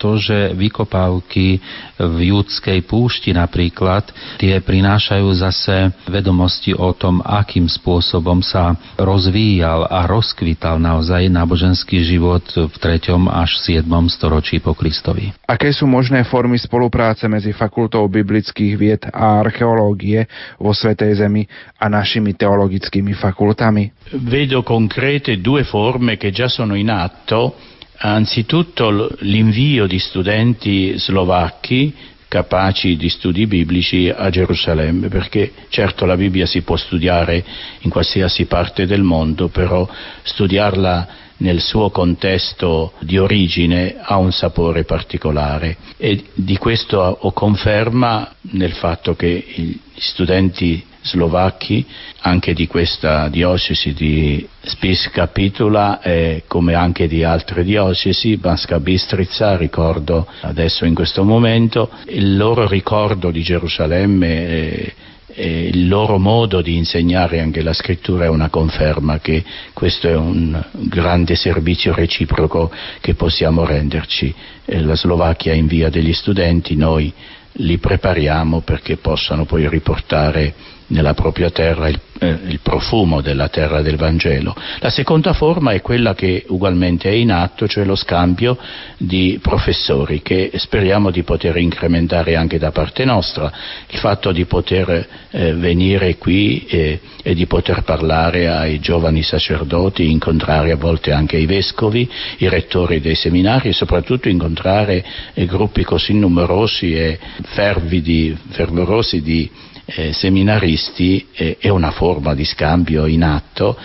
to, 0.00 0.16
že 0.16 0.56
vykopávky 0.56 1.60
v 2.00 2.16
judskej 2.32 2.80
púšti 2.88 3.36
napríklad, 3.36 4.08
tie 4.40 4.56
prinášajú 4.64 5.28
zase 5.36 5.92
vedomosti 6.08 6.72
o 6.72 6.94
tom, 6.96 7.20
akým 7.20 7.68
spôsobom 7.68 8.40
sa 8.40 8.78
rozvíjal 8.96 9.86
a 9.92 10.08
rozkvital 10.08 10.80
naozaj 10.80 11.28
náboženský 11.28 12.00
život 12.00 12.42
v 12.48 12.74
3. 12.80 13.12
až 13.28 13.50
7. 13.60 13.84
storočí 14.08 14.56
po 14.62 14.72
Kristovi. 14.72 15.36
Aké 15.44 15.68
sú 15.68 15.84
možné 15.84 16.24
formy 16.24 16.56
spolupráce 16.56 16.91
medzi 17.28 17.52
fakultou 17.52 18.08
biblických 18.08 18.74
vied 18.76 19.02
a 19.08 19.40
archeológie 19.40 20.28
vo 20.60 20.72
Svetej 20.76 21.16
Zemi 21.16 21.46
a 21.78 21.88
našimi 21.88 22.36
teologickými 22.36 23.12
fakultami? 23.16 23.90
Vedo 24.20 24.62
concrete 24.62 25.40
due 25.40 25.64
forme 25.64 26.16
che 26.16 26.30
già 26.30 26.48
sono 26.48 26.74
in 26.74 26.90
atto. 26.90 27.56
Anzitutto 28.02 29.14
l'invio 29.20 29.86
di 29.86 29.98
studenti 29.98 30.98
slovacchi 30.98 31.94
capaci 32.32 32.96
di 32.96 33.10
studi 33.10 33.46
biblici 33.46 34.08
a 34.08 34.30
Gerusalemme, 34.30 35.08
perché 35.08 35.52
certo 35.68 36.06
la 36.06 36.16
Bibbia 36.16 36.46
si 36.46 36.62
può 36.62 36.76
studiare 36.76 37.44
in 37.80 37.90
qualsiasi 37.90 38.46
parte 38.46 38.86
del 38.86 39.02
mondo, 39.02 39.48
però 39.48 39.86
studiarla 40.22 41.21
nel 41.42 41.60
suo 41.60 41.90
contesto 41.90 42.92
di 43.00 43.18
origine 43.18 43.96
ha 44.00 44.16
un 44.16 44.32
sapore 44.32 44.84
particolare 44.84 45.76
e 45.96 46.24
di 46.34 46.56
questo 46.56 46.98
ho 46.98 47.32
conferma 47.32 48.34
nel 48.52 48.72
fatto 48.72 49.14
che 49.14 49.44
gli 49.54 49.78
studenti 49.96 50.84
slovacchi 51.02 51.84
anche 52.20 52.54
di 52.54 52.68
questa 52.68 53.28
diocesi 53.28 53.92
di 53.92 54.46
Spis 54.62 55.10
Capitula 55.10 56.00
e 56.00 56.44
come 56.46 56.74
anche 56.74 57.08
di 57.08 57.24
altre 57.24 57.64
diocesi, 57.64 58.36
Banska 58.36 58.78
Bistrica, 58.78 59.56
ricordo 59.56 60.26
adesso 60.42 60.84
in 60.84 60.94
questo 60.94 61.24
momento, 61.24 61.90
il 62.06 62.36
loro 62.36 62.68
ricordo 62.68 63.32
di 63.32 63.42
Gerusalemme 63.42 64.46
è, 64.46 64.92
e 65.34 65.68
il 65.68 65.88
loro 65.88 66.18
modo 66.18 66.60
di 66.60 66.76
insegnare 66.76 67.40
anche 67.40 67.62
la 67.62 67.72
scrittura 67.72 68.24
è 68.24 68.28
una 68.28 68.48
conferma 68.48 69.18
che 69.18 69.42
questo 69.72 70.08
è 70.08 70.14
un 70.14 70.62
grande 70.72 71.34
servizio 71.34 71.94
reciproco 71.94 72.70
che 73.00 73.14
possiamo 73.14 73.64
renderci. 73.64 74.34
La 74.64 74.94
Slovacchia 74.94 75.54
invia 75.54 75.88
degli 75.88 76.12
studenti, 76.12 76.76
noi 76.76 77.12
li 77.56 77.78
prepariamo 77.78 78.60
perché 78.60 78.96
possano 78.96 79.44
poi 79.44 79.68
riportare 79.68 80.54
nella 80.92 81.14
propria 81.14 81.50
terra 81.50 81.88
il, 81.88 81.98
eh, 82.18 82.38
il, 82.46 82.60
profumo 82.62 83.20
della 83.20 83.48
terra 83.48 83.82
del 83.82 83.96
Vangelo. 83.96 84.54
La 84.78 84.90
seconda 84.90 85.32
forma 85.32 85.72
è 85.72 85.80
quella 85.80 86.14
che 86.14 86.44
ugualmente 86.48 87.08
è 87.08 87.12
in 87.12 87.32
atto, 87.32 87.66
cioè 87.66 87.84
lo 87.84 87.96
scambio 87.96 88.56
di 88.98 89.38
professori 89.42 90.22
che 90.22 90.52
speriamo 90.54 91.10
di 91.10 91.22
poter 91.22 91.56
incrementare 91.56 92.36
anche 92.36 92.58
da 92.58 92.70
parte 92.70 93.04
nostra, 93.04 93.50
il 93.88 93.98
fatto 93.98 94.32
di 94.32 94.44
poter 94.44 95.08
eh, 95.30 95.54
venire 95.54 96.16
qui 96.18 96.64
e, 96.66 97.00
e, 97.22 97.34
di 97.34 97.46
poter 97.46 97.82
parlare 97.82 98.48
ai 98.48 98.78
giovani 98.78 99.22
sacerdoti, 99.22 100.10
incontrare 100.10 100.72
a 100.72 100.76
volte 100.76 101.10
anche 101.12 101.38
i 101.38 101.46
vescovi, 101.46 102.08
i 102.38 102.48
rettori 102.48 103.00
dei 103.00 103.14
seminari 103.14 103.70
e 103.70 103.72
soprattutto 103.72 104.28
incontrare 104.28 105.04
eh, 105.32 105.46
gruppi 105.46 105.84
così 105.84 106.12
numerosi 106.12 106.94
e 106.94 107.18
fervidi, 107.42 108.36
fervorosi 108.50 109.22
di 109.22 109.50
eh, 109.94 110.12
seminaristi 110.12 111.28
eh, 111.32 111.56
è 111.58 111.68
una 111.68 111.90
forma 111.90 112.34
di 112.34 112.44
scambio 112.44 113.06
in 113.06 113.22
atto 113.22 113.76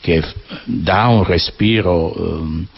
che 0.00 0.22
dà 0.64 1.06
un 1.06 1.24
respiro, 1.24 2.14
eh, 2.14 2.68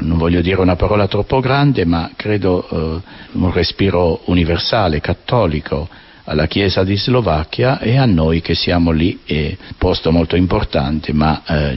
non 0.00 0.18
voglio 0.18 0.42
dire 0.42 0.60
una 0.60 0.76
parola 0.76 1.08
troppo 1.08 1.40
grande, 1.40 1.86
ma 1.86 2.10
credo 2.14 2.68
eh, 2.68 3.00
un 3.32 3.50
respiro 3.50 4.20
universale, 4.26 5.00
cattolico 5.00 5.88
alla 6.24 6.46
Chiesa 6.46 6.84
di 6.84 6.96
Slovacchia 6.96 7.78
e 7.78 7.96
a 7.96 8.04
noi 8.04 8.42
che 8.42 8.54
siamo 8.54 8.90
lì, 8.90 9.20
è 9.24 9.56
posto 9.78 10.12
molto 10.12 10.36
importante 10.36 11.12
ma 11.14 11.42
eh, 11.46 11.76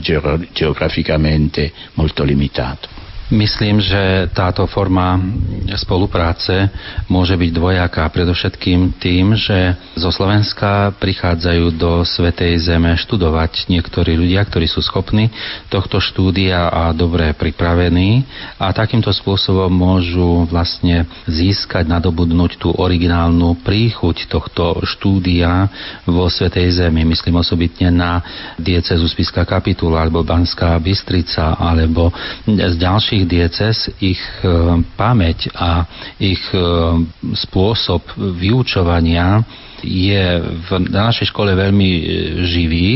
geograficamente 0.52 1.72
molto 1.94 2.22
limitato. 2.22 2.99
Myslím, 3.30 3.78
že 3.78 4.26
táto 4.34 4.66
forma 4.66 5.22
spolupráce 5.78 6.66
môže 7.06 7.38
byť 7.38 7.50
dvojaká. 7.54 8.02
Predovšetkým 8.10 8.98
tým, 8.98 9.38
že 9.38 9.78
zo 9.94 10.10
Slovenska 10.10 10.90
prichádzajú 10.98 11.64
do 11.78 12.02
Svetej 12.02 12.58
Zeme 12.58 12.98
študovať 12.98 13.70
niektorí 13.70 14.18
ľudia, 14.18 14.42
ktorí 14.42 14.66
sú 14.66 14.82
schopní 14.82 15.30
tohto 15.70 16.02
štúdia 16.02 16.74
a 16.74 16.90
dobre 16.90 17.30
pripravení 17.30 18.26
a 18.58 18.74
takýmto 18.74 19.14
spôsobom 19.14 19.70
môžu 19.70 20.50
vlastne 20.50 21.06
získať, 21.30 21.86
nadobudnúť 21.86 22.58
tú 22.58 22.74
originálnu 22.74 23.62
príchuť 23.62 24.26
tohto 24.26 24.82
štúdia 24.82 25.70
vo 26.02 26.26
Svetej 26.26 26.82
Zemi. 26.82 27.06
Myslím 27.06 27.38
osobitne 27.38 27.94
na 27.94 28.18
diecezu 28.58 29.06
Spiska 29.06 29.46
kapitula 29.46 30.02
alebo 30.02 30.26
Banská 30.26 30.74
Bystrica 30.82 31.54
alebo 31.54 32.10
z 32.44 32.74
ďalších 32.74 33.19
našich 33.20 33.28
dieces, 33.28 33.78
ich 34.00 34.20
e, 34.40 34.48
pamäť 34.96 35.52
a 35.52 35.84
ich 36.16 36.40
e, 36.56 36.60
spôsob 37.36 38.00
vyučovania 38.16 39.44
je 39.84 40.22
v, 40.40 40.68
na 40.90 41.10
našej 41.10 41.32
škole 41.32 41.52
veľmi 41.52 41.90
e, 41.90 42.02
živý 42.44 42.88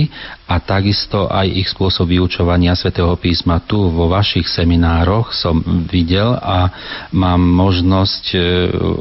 a 0.44 0.60
takisto 0.60 1.24
aj 1.24 1.48
ich 1.48 1.72
spôsob 1.72 2.12
vyučovania 2.12 2.76
svätého 2.76 3.16
písma 3.16 3.64
tu 3.64 3.80
vo 3.88 4.12
vašich 4.12 4.44
seminároch 4.44 5.32
som 5.32 5.64
videl 5.88 6.36
a 6.36 6.68
mám 7.16 7.40
možnosť 7.40 8.24
e, 8.36 8.38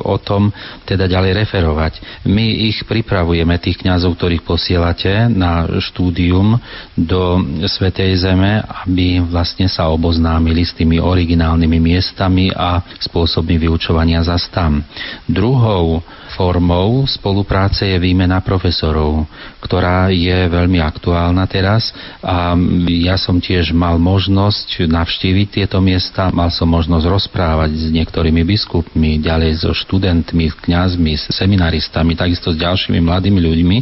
o 0.07 0.15
tom 0.23 0.55
teda 0.87 1.03
ďalej 1.11 1.43
referovať. 1.43 1.93
My 2.31 2.47
ich 2.71 2.87
pripravujeme, 2.87 3.59
tých 3.59 3.83
kňazov, 3.83 4.15
ktorých 4.15 4.47
posielate 4.47 5.27
na 5.27 5.67
štúdium 5.83 6.55
do 6.95 7.43
Svetej 7.67 8.23
Zeme, 8.23 8.63
aby 8.87 9.19
vlastne 9.19 9.67
sa 9.67 9.91
oboznámili 9.91 10.63
s 10.63 10.71
tými 10.71 10.95
originálnymi 11.03 11.77
miestami 11.79 12.55
a 12.55 12.79
spôsobmi 13.03 13.59
vyučovania 13.59 14.23
zas 14.23 14.47
tam. 14.47 14.79
Druhou 15.27 15.99
formou 16.33 17.05
spolupráce 17.07 17.85
je 17.87 17.99
výmena 17.99 18.41
profesorov, 18.41 19.25
ktorá 19.63 20.11
je 20.11 20.51
veľmi 20.51 20.83
aktuálna 20.83 21.47
teraz 21.47 21.95
a 22.19 22.51
ja 22.99 23.15
som 23.15 23.39
tiež 23.39 23.71
mal 23.71 23.95
možnosť 23.95 24.83
navštíviť 24.91 25.63
tieto 25.63 25.79
miesta, 25.79 26.27
mal 26.35 26.51
som 26.51 26.67
možnosť 26.67 27.05
rozprávať 27.07 27.71
s 27.71 27.85
niektorými 27.95 28.43
biskupmi, 28.43 29.23
ďalej 29.23 29.63
so 29.63 29.71
študentmi, 29.71 30.51
s 30.51 30.55
kňazmi, 30.59 31.13
s 31.15 31.31
seminaristami, 31.31 32.19
takisto 32.19 32.51
s 32.51 32.59
ďalšími 32.59 32.99
mladými 32.99 33.39
ľuďmi, 33.39 33.77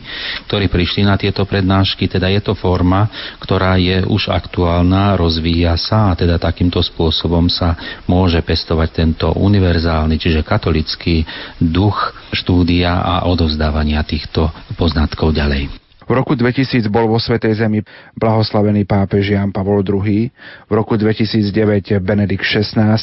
ktorí 0.45 0.69
prišli 0.69 1.09
na 1.09 1.17
tieto 1.17 1.41
prednášky. 1.49 2.05
Teda 2.05 2.29
je 2.29 2.45
to 2.45 2.53
forma, 2.53 3.09
ktorá 3.41 3.81
je 3.81 4.05
už 4.05 4.29
aktuálna, 4.29 5.17
rozvíja 5.17 5.73
sa 5.81 6.13
a 6.13 6.17
teda 6.17 6.37
takýmto 6.37 6.77
spôsobom 6.77 7.49
sa 7.49 7.73
môže 8.05 8.37
pestovať 8.45 8.89
tento 8.93 9.27
univerzálny, 9.33 10.21
čiže 10.21 10.45
katolický 10.45 11.25
duch 11.57 12.13
štúdia 12.35 13.01
a 13.01 13.25
odovzdávania 13.25 14.03
týchto 14.05 14.51
poznatkov 14.75 15.31
ďalej. 15.31 15.70
V 16.11 16.19
roku 16.19 16.35
2000 16.35 16.91
bol 16.91 17.07
vo 17.07 17.15
Svetej 17.15 17.63
Zemi 17.63 17.79
blahoslavený 18.19 18.83
pápež 18.83 19.31
Jan 19.31 19.55
Pavol 19.55 19.79
II, 19.79 20.27
v 20.67 20.71
roku 20.75 20.99
2009 20.99 22.03
Benedikt 22.03 22.43
XVI 22.43 22.99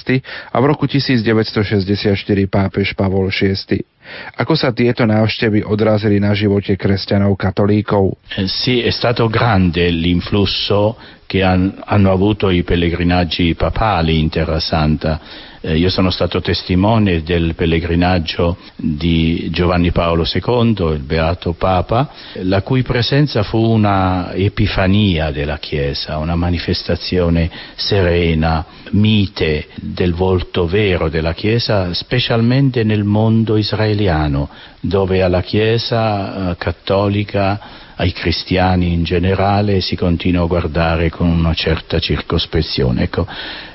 a 0.52 0.56
v 0.60 0.64
roku 0.68 0.84
1964 0.84 2.12
pápež 2.52 2.92
Pavol 2.92 3.32
VI. 3.32 3.80
Ako 4.36 4.52
sa 4.52 4.76
tieto 4.76 5.08
návštevy 5.08 5.64
odrazili 5.64 6.20
na 6.20 6.36
živote 6.36 6.76
kresťanov 6.76 7.32
katolíkov? 7.40 8.12
Sì, 8.44 8.84
è 8.84 8.92
stato 8.92 9.32
grande 9.32 9.88
l'influsso 9.88 11.00
che 11.24 11.40
hanno 11.40 12.12
avuto 12.12 12.52
i 12.52 12.60
pellegrinaggi 12.60 13.56
papali 13.56 14.20
in 14.20 14.28
Terra 14.28 14.60
Santa 14.60 15.48
Eh, 15.68 15.76
io 15.76 15.90
sono 15.90 16.08
stato 16.08 16.40
testimone 16.40 17.22
del 17.22 17.54
pellegrinaggio 17.54 18.56
di 18.74 19.50
Giovanni 19.50 19.92
Paolo 19.92 20.24
II, 20.24 20.94
il 20.94 21.02
beato 21.04 21.52
Papa, 21.52 22.10
la 22.36 22.62
cui 22.62 22.82
presenza 22.82 23.42
fu 23.42 23.58
una 23.58 24.32
epifania 24.32 25.30
della 25.30 25.58
Chiesa, 25.58 26.16
una 26.16 26.36
manifestazione 26.36 27.50
serena, 27.74 28.64
mite 28.92 29.66
del 29.74 30.14
volto 30.14 30.66
vero 30.66 31.10
della 31.10 31.34
Chiesa, 31.34 31.92
specialmente 31.92 32.82
nel 32.82 33.04
mondo 33.04 33.58
israeliano, 33.58 34.48
dove 34.80 35.20
alla 35.22 35.42
Chiesa 35.42 36.52
eh, 36.52 36.56
cattolica 36.56 37.87
ai 37.98 38.12
cristiani 38.12 38.92
in 38.92 39.02
generale 39.02 39.80
si 39.80 39.96
continua 39.96 40.44
a 40.44 40.46
guardare 40.46 41.10
con 41.10 41.28
una 41.28 41.52
certa 41.52 41.98
circospezione. 41.98 43.02
Ecco, 43.02 43.26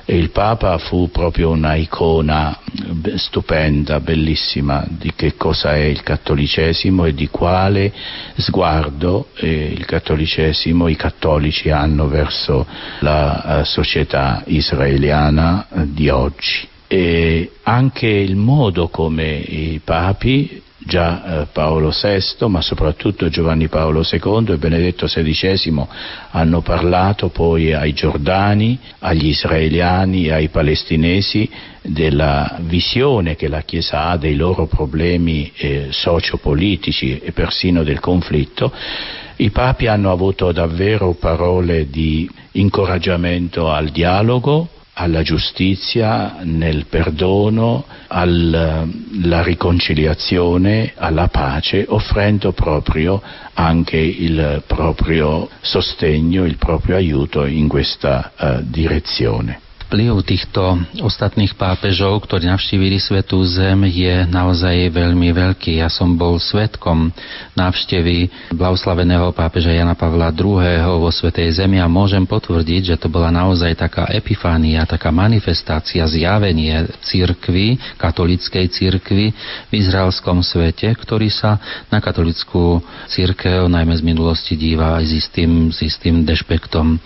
il 0.06 0.30
Papa 0.30 0.78
fu 0.78 1.10
proprio 1.10 1.50
una 1.50 1.74
icona 1.74 2.58
stupenda, 3.16 4.00
bellissima 4.00 4.84
di 4.88 5.12
che 5.14 5.34
cosa 5.36 5.74
è 5.74 5.82
il 5.82 6.02
cattolicesimo 6.02 7.04
e 7.04 7.14
di 7.14 7.28
quale 7.28 7.92
sguardo 8.36 9.28
eh, 9.36 9.72
il 9.76 9.84
cattolicesimo, 9.84 10.88
i 10.88 10.96
cattolici 10.96 11.68
hanno 11.70 12.08
verso 12.08 12.66
la 13.00 13.60
uh, 13.60 13.64
società 13.64 14.42
israeliana 14.46 15.66
uh, 15.68 15.86
di 15.86 16.08
oggi. 16.08 16.66
E 16.86 17.50
anche 17.62 18.06
il 18.06 18.36
modo 18.36 18.88
come 18.88 19.32
i 19.36 19.80
papi 19.84 20.62
già 20.84 21.42
eh, 21.42 21.46
Paolo 21.52 21.90
VI, 21.90 22.46
ma 22.46 22.60
soprattutto 22.60 23.28
Giovanni 23.28 23.68
Paolo 23.68 24.02
II 24.08 24.52
e 24.52 24.56
Benedetto 24.56 25.06
XVI 25.06 25.86
hanno 26.30 26.60
parlato 26.60 27.28
poi 27.28 27.72
ai 27.72 27.92
giordani, 27.92 28.78
agli 29.00 29.28
israeliani 29.28 30.26
e 30.26 30.32
ai 30.32 30.48
palestinesi 30.48 31.50
della 31.82 32.58
visione 32.60 33.34
che 33.36 33.48
la 33.48 33.62
Chiesa 33.62 34.08
ha 34.08 34.16
dei 34.16 34.36
loro 34.36 34.66
problemi 34.66 35.50
eh, 35.56 35.88
sociopolitici 35.90 37.18
e 37.18 37.32
persino 37.32 37.82
del 37.82 38.00
conflitto. 38.00 38.72
I 39.36 39.50
papi 39.50 39.86
hanno 39.86 40.12
avuto 40.12 40.52
davvero 40.52 41.14
parole 41.14 41.88
di 41.90 42.28
incoraggiamento 42.52 43.70
al 43.70 43.88
dialogo, 43.88 44.68
alla 44.94 45.22
giustizia, 45.22 46.38
nel 46.42 46.86
perdono, 46.86 47.84
alla 48.08 49.42
riconciliazione, 49.42 50.92
alla 50.96 51.28
pace, 51.28 51.84
offrendo 51.88 52.52
proprio 52.52 53.20
anche 53.54 53.96
il 53.96 54.62
proprio 54.66 55.48
sostegno, 55.60 56.44
il 56.44 56.56
proprio 56.56 56.96
aiuto 56.96 57.44
in 57.44 57.68
questa 57.68 58.32
uh, 58.36 58.60
direzione. 58.62 59.60
Vplyv 59.94 60.26
týchto 60.26 60.74
ostatných 61.06 61.54
pápežov, 61.54 62.26
ktorí 62.26 62.50
navštívili 62.50 62.98
Svetú 62.98 63.38
Zem, 63.46 63.86
je 63.86 64.26
naozaj 64.26 64.90
veľmi 64.90 65.30
veľký. 65.30 65.78
Ja 65.78 65.86
som 65.86 66.18
bol 66.18 66.42
svetkom 66.42 67.14
návštevy 67.54 68.26
blahoslaveného 68.50 69.30
pápeža 69.30 69.70
Jana 69.70 69.94
Pavla 69.94 70.34
II. 70.34 70.98
vo 70.98 71.14
Svetej 71.14 71.62
Zemi 71.62 71.78
a 71.78 71.86
môžem 71.86 72.26
potvrdiť, 72.26 72.90
že 72.90 72.96
to 72.98 73.06
bola 73.06 73.30
naozaj 73.30 73.70
taká 73.78 74.10
epifánia, 74.10 74.82
taká 74.82 75.14
manifestácia, 75.14 76.02
zjavenie 76.10 76.90
církvy, 77.06 77.78
katolickej 77.94 78.66
církvy 78.74 79.30
v 79.70 79.72
izraelskom 79.78 80.42
svete, 80.42 80.90
ktorý 80.90 81.30
sa 81.30 81.62
na 81.86 82.02
katolickú 82.02 82.82
církev 83.06 83.70
najmä 83.70 83.94
z 83.94 84.02
minulosti 84.02 84.58
díva 84.58 84.98
aj 84.98 85.06
s 85.06 85.12
istým, 85.22 85.70
s 85.70 85.86
istým 85.86 86.26
dešpektom 86.26 86.98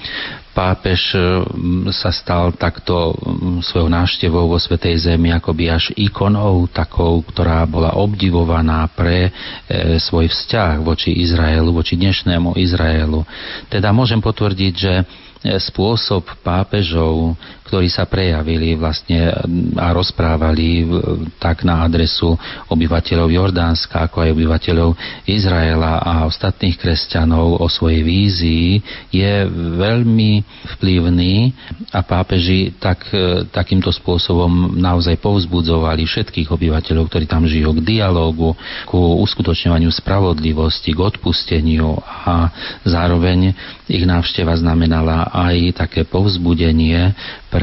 pápež 0.59 1.15
sa 1.95 2.11
stal 2.11 2.51
takto 2.59 3.15
svojou 3.63 3.87
návštevou 3.87 4.51
vo 4.51 4.59
Svetej 4.59 5.07
Zemi 5.07 5.31
akoby 5.31 5.71
až 5.71 5.95
ikonou 5.95 6.67
takou, 6.67 7.23
ktorá 7.23 7.63
bola 7.63 7.95
obdivovaná 7.95 8.91
pre 8.91 9.31
e, 9.31 10.01
svoj 10.03 10.27
vzťah 10.27 10.83
voči 10.83 11.15
Izraelu, 11.15 11.71
voči 11.71 11.95
dnešnému 11.95 12.59
Izraelu. 12.59 13.23
Teda 13.71 13.95
môžem 13.95 14.19
potvrdiť, 14.19 14.75
že 14.75 15.07
spôsob 15.39 16.27
pápežov, 16.43 17.39
ktorí 17.69 17.93
sa 17.93 18.09
prejavili 18.09 18.81
vlastne 18.81 19.29
a 19.77 19.93
rozprávali 19.93 20.89
tak 21.37 21.69
na 21.69 21.85
adresu 21.85 22.33
obyvateľov 22.73 23.29
Jordánska, 23.29 24.09
ako 24.09 24.25
aj 24.25 24.33
obyvateľov 24.33 24.91
Izraela 25.29 26.01
a 26.01 26.25
ostatných 26.25 26.81
kresťanov 26.81 27.61
o 27.61 27.67
svojej 27.69 28.01
vízii, 28.01 28.81
je 29.13 29.45
veľmi 29.77 30.41
vplyvný 30.77 31.53
a 31.93 32.01
pápeži 32.01 32.73
tak, 32.81 33.05
takýmto 33.53 33.93
spôsobom 33.93 34.77
naozaj 34.81 35.21
povzbudzovali 35.21 36.09
všetkých 36.09 36.49
obyvateľov, 36.49 37.13
ktorí 37.13 37.29
tam 37.29 37.45
žijú, 37.45 37.77
k 37.77 37.85
dialógu, 37.85 38.57
ku 38.89 39.21
uskutočňovaniu 39.21 39.93
spravodlivosti, 39.93 40.97
k 40.97 41.05
odpusteniu 41.05 42.01
a 42.01 42.49
zároveň 42.87 43.53
ich 43.91 44.05
návšteva 44.05 44.55
znamenala 44.57 45.29
aj 45.35 45.85
také 45.85 46.07
povzbudenie 46.07 47.13
pre 47.49 47.58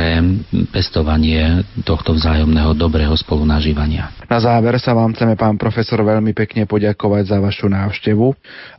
pestovanie 0.71 1.63
tohto 1.83 2.15
vzájomného 2.15 2.75
dobrého 2.75 3.13
spolunažívania. 3.15 4.11
Na 4.25 4.41
záver 4.41 4.77
sa 4.81 4.97
vám 4.97 5.13
chceme, 5.13 5.37
pán 5.37 5.55
profesor, 5.55 6.01
veľmi 6.01 6.33
pekne 6.33 6.65
poďakovať 6.65 7.23
za 7.29 7.37
vašu 7.39 7.67
návštevu, 7.69 8.27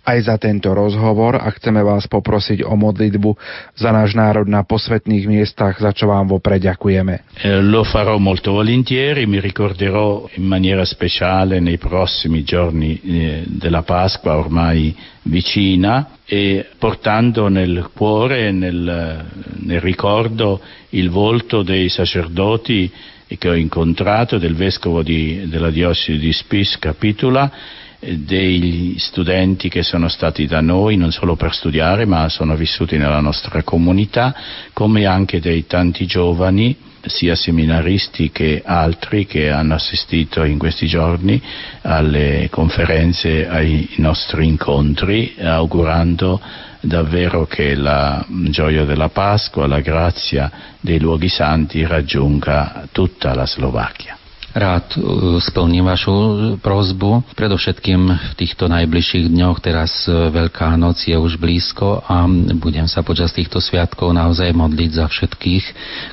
aj 0.07 0.19
za 0.27 0.37
tento 0.37 0.71
rozhovor 0.75 1.39
a 1.39 1.49
chceme 1.55 1.83
vás 1.83 2.07
poprosiť 2.11 2.67
o 2.67 2.75
modlitbu 2.75 3.31
za 3.75 3.91
náš 3.95 4.15
národ 4.15 4.47
na 4.47 4.63
posvetných 4.67 5.25
miestach, 5.27 5.79
za 5.79 5.95
čo 5.95 6.11
vám 6.11 6.31
vopred 6.31 6.63
ďakujeme. 6.63 7.15
Eh, 7.43 7.63
lo 7.63 7.87
farò 7.87 8.19
molto 8.19 8.57
volentieri, 8.57 9.27
mi 9.27 9.41
ricorderò 9.41 10.29
in 10.39 10.47
maniera 10.47 10.85
speciale 10.85 11.61
nei 11.61 11.79
prossimi 11.79 12.43
giorni 12.43 12.99
eh, 13.01 13.43
della 13.47 13.83
Pasqua 13.83 14.37
ormai 14.37 15.15
vicina 15.27 16.19
e 16.25 16.67
portando 16.79 17.49
nel 17.49 17.91
cuore 17.95 18.49
e 18.49 18.51
nel, 18.51 19.25
nel 19.61 19.81
ricordo 19.81 20.61
il 20.91 21.11
volto 21.11 21.63
dei 21.63 21.89
sacerdoti 21.89 22.91
che 23.39 23.49
ho 23.49 23.55
incontrato, 23.55 24.39
del 24.39 24.55
vescovo 24.55 25.03
di, 25.03 25.49
della 25.49 25.71
diocesi 25.71 26.19
di 26.19 26.33
Spis 26.33 26.79
Capitula, 26.79 27.51
degli 27.99 28.99
studenti 28.99 29.69
che 29.69 29.83
sono 29.83 30.09
stati 30.09 30.47
da 30.47 30.61
noi 30.61 30.97
non 30.97 31.11
solo 31.11 31.35
per 31.35 31.55
studiare 31.55 32.05
ma 32.05 32.29
sono 32.29 32.55
vissuti 32.55 32.97
nella 32.99 33.21
nostra 33.21 33.63
comunità, 33.63 34.35
come 34.73 35.07
anche 35.07 35.41
dei 35.41 35.67
tanti 35.67 36.07
giovani 36.07 36.77
sia 37.07 37.35
seminaristi 37.35 38.31
che 38.31 38.63
altri 38.65 39.27
che 39.27 39.51
hanno 39.51 39.75
assistito 39.75 40.45
in 40.45 40.59
questi 40.59 40.87
giorni 40.87 41.41
alle 41.83 42.49
conferenze, 42.51 43.49
ai 43.49 43.89
nostri 43.97 44.47
incontri, 44.47 45.35
augurando 45.39 46.41
davvero 46.81 47.47
che 47.47 47.75
la 47.75 48.25
gioia 48.29 48.85
della 48.85 49.09
Pasqua, 49.09 49.67
la 49.67 49.81
grazia 49.81 50.51
dei 50.81 51.01
luoghi 51.01 51.29
santi 51.29 51.85
raggiunga 51.85 52.89
tutta 52.93 53.35
la 53.35 53.47
Slovacchia. 53.47 54.16
Rád 54.57 54.89
uh, 54.97 55.37
splním 55.37 55.85
vašu 55.85 56.17
prozbu. 56.65 57.37
Predovšetkým 57.37 58.01
v 58.09 58.35
týchto 58.41 58.73
najbližších 58.73 59.29
dňoch, 59.29 59.61
teraz 59.61 60.09
uh, 60.09 60.33
Veľká 60.33 60.73
noc 60.81 61.05
je 61.05 61.13
už 61.13 61.37
blízko 61.37 62.01
a 62.01 62.25
budem 62.57 62.89
sa 62.89 63.05
počas 63.05 63.37
týchto 63.37 63.61
sviatkov 63.61 64.17
naozaj 64.17 64.57
modliť 64.57 64.91
za 64.97 65.07
všetkých, 65.13 65.65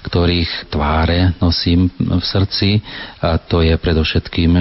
ktorých 0.04 0.68
tváre 0.68 1.40
nosím 1.40 1.88
v 1.98 2.20
srdci. 2.24 2.84
A 3.24 3.40
to 3.40 3.64
je 3.64 3.74
predovšetkým 3.80 4.52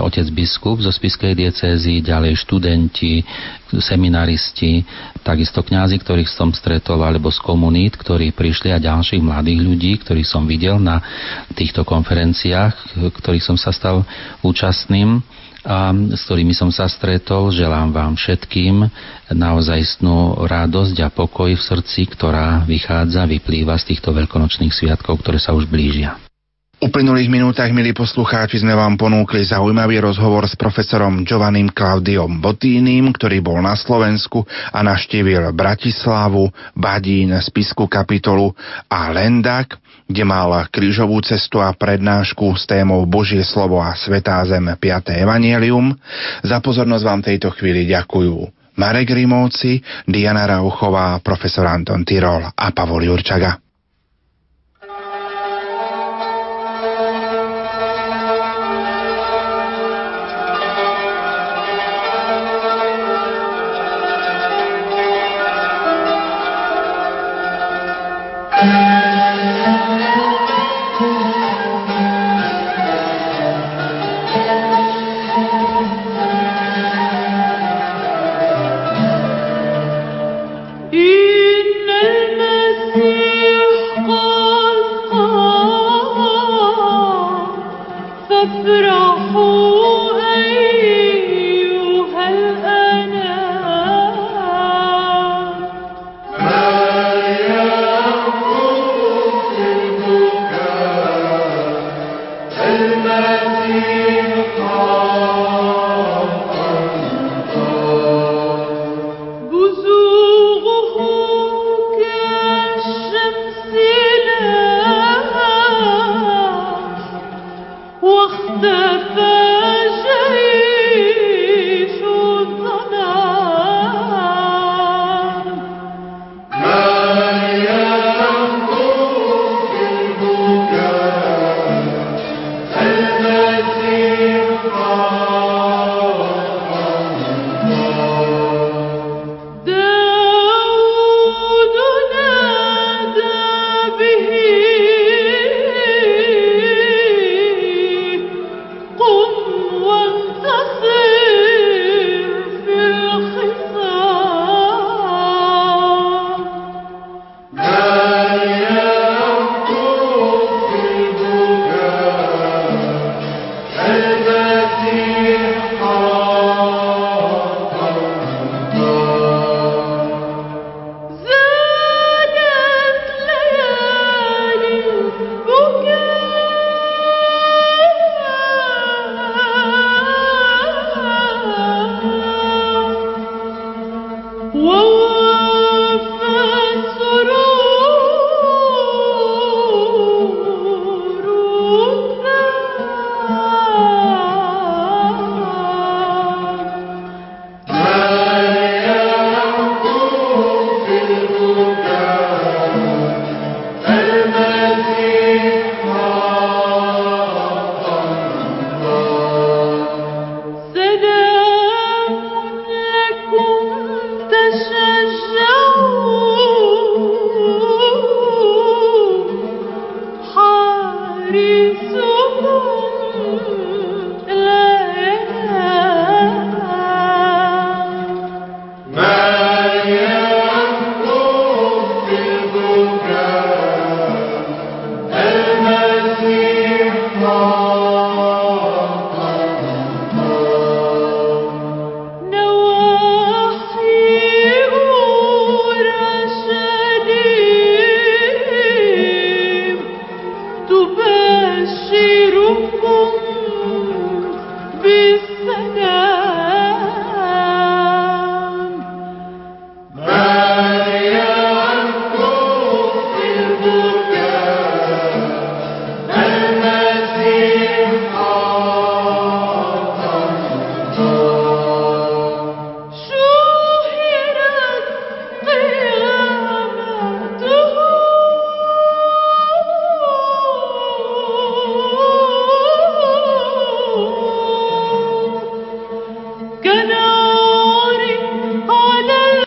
otec 0.00 0.26
biskup 0.32 0.80
zo 0.80 0.88
Spiskej 0.88 1.36
diecézy, 1.36 2.00
ďalej 2.00 2.40
študenti, 2.40 3.20
seminaristi, 3.82 4.86
takisto 5.26 5.62
kňazi, 5.62 5.98
ktorých 5.98 6.30
som 6.30 6.54
stretol, 6.54 7.02
alebo 7.02 7.30
z 7.34 7.42
komunít, 7.42 7.98
ktorí 7.98 8.30
prišli 8.30 8.70
a 8.70 8.78
ďalších 8.78 9.22
mladých 9.22 9.60
ľudí, 9.62 9.92
ktorých 10.02 10.28
som 10.28 10.46
videl 10.46 10.78
na 10.78 11.02
týchto 11.54 11.82
konferenciách, 11.82 12.98
ktorých 12.98 13.44
som 13.44 13.58
sa 13.58 13.74
stal 13.74 14.06
účastným 14.42 15.22
a 15.66 15.90
s 16.14 16.22
ktorými 16.30 16.54
som 16.54 16.70
sa 16.70 16.86
stretol. 16.86 17.50
Želám 17.50 17.90
vám 17.90 18.14
všetkým 18.14 18.86
naozajstnú 19.34 20.46
radosť 20.46 20.96
a 21.02 21.08
pokoj 21.10 21.50
v 21.50 21.62
srdci, 21.62 22.06
ktorá 22.06 22.62
vychádza, 22.62 23.26
vyplýva 23.26 23.74
z 23.82 23.94
týchto 23.94 24.14
veľkonočných 24.14 24.70
sviatkov, 24.70 25.18
ktoré 25.26 25.42
sa 25.42 25.58
už 25.58 25.66
blížia. 25.66 26.25
Uplynulých 26.86 27.26
minútach, 27.26 27.66
milí 27.74 27.90
poslucháči, 27.90 28.62
sme 28.62 28.70
vám 28.70 28.94
ponúkli 28.94 29.42
zaujímavý 29.42 30.06
rozhovor 30.06 30.46
s 30.46 30.54
profesorom 30.54 31.26
Giovannim 31.26 31.66
Klaudiom 31.66 32.38
Botínim, 32.38 33.10
ktorý 33.10 33.42
bol 33.42 33.58
na 33.58 33.74
Slovensku 33.74 34.46
a 34.70 34.86
naštívil 34.86 35.50
Bratislavu, 35.50 36.46
Badín, 36.78 37.34
Spisku 37.42 37.90
kapitolu 37.90 38.54
a 38.86 39.10
Lendak, 39.10 39.82
kde 40.06 40.22
mal 40.22 40.70
krížovú 40.70 41.18
cestu 41.26 41.58
a 41.58 41.74
prednášku 41.74 42.54
s 42.54 42.70
témou 42.70 43.02
Božie 43.02 43.42
slovo 43.42 43.82
a 43.82 43.90
Svetá 43.98 44.38
zem 44.46 44.70
5. 44.70 45.10
evanielium. 45.26 45.90
Za 46.46 46.62
pozornosť 46.62 47.02
vám 47.02 47.20
tejto 47.26 47.50
chvíli 47.50 47.90
ďakujú 47.90 48.46
Marek 48.78 49.10
Rimovci, 49.10 49.82
Diana 50.06 50.46
Rauchová, 50.46 51.18
profesor 51.18 51.66
Anton 51.66 52.06
Tyrol 52.06 52.46
a 52.46 52.70
Pavol 52.70 53.10
Jurčaga. 53.10 53.65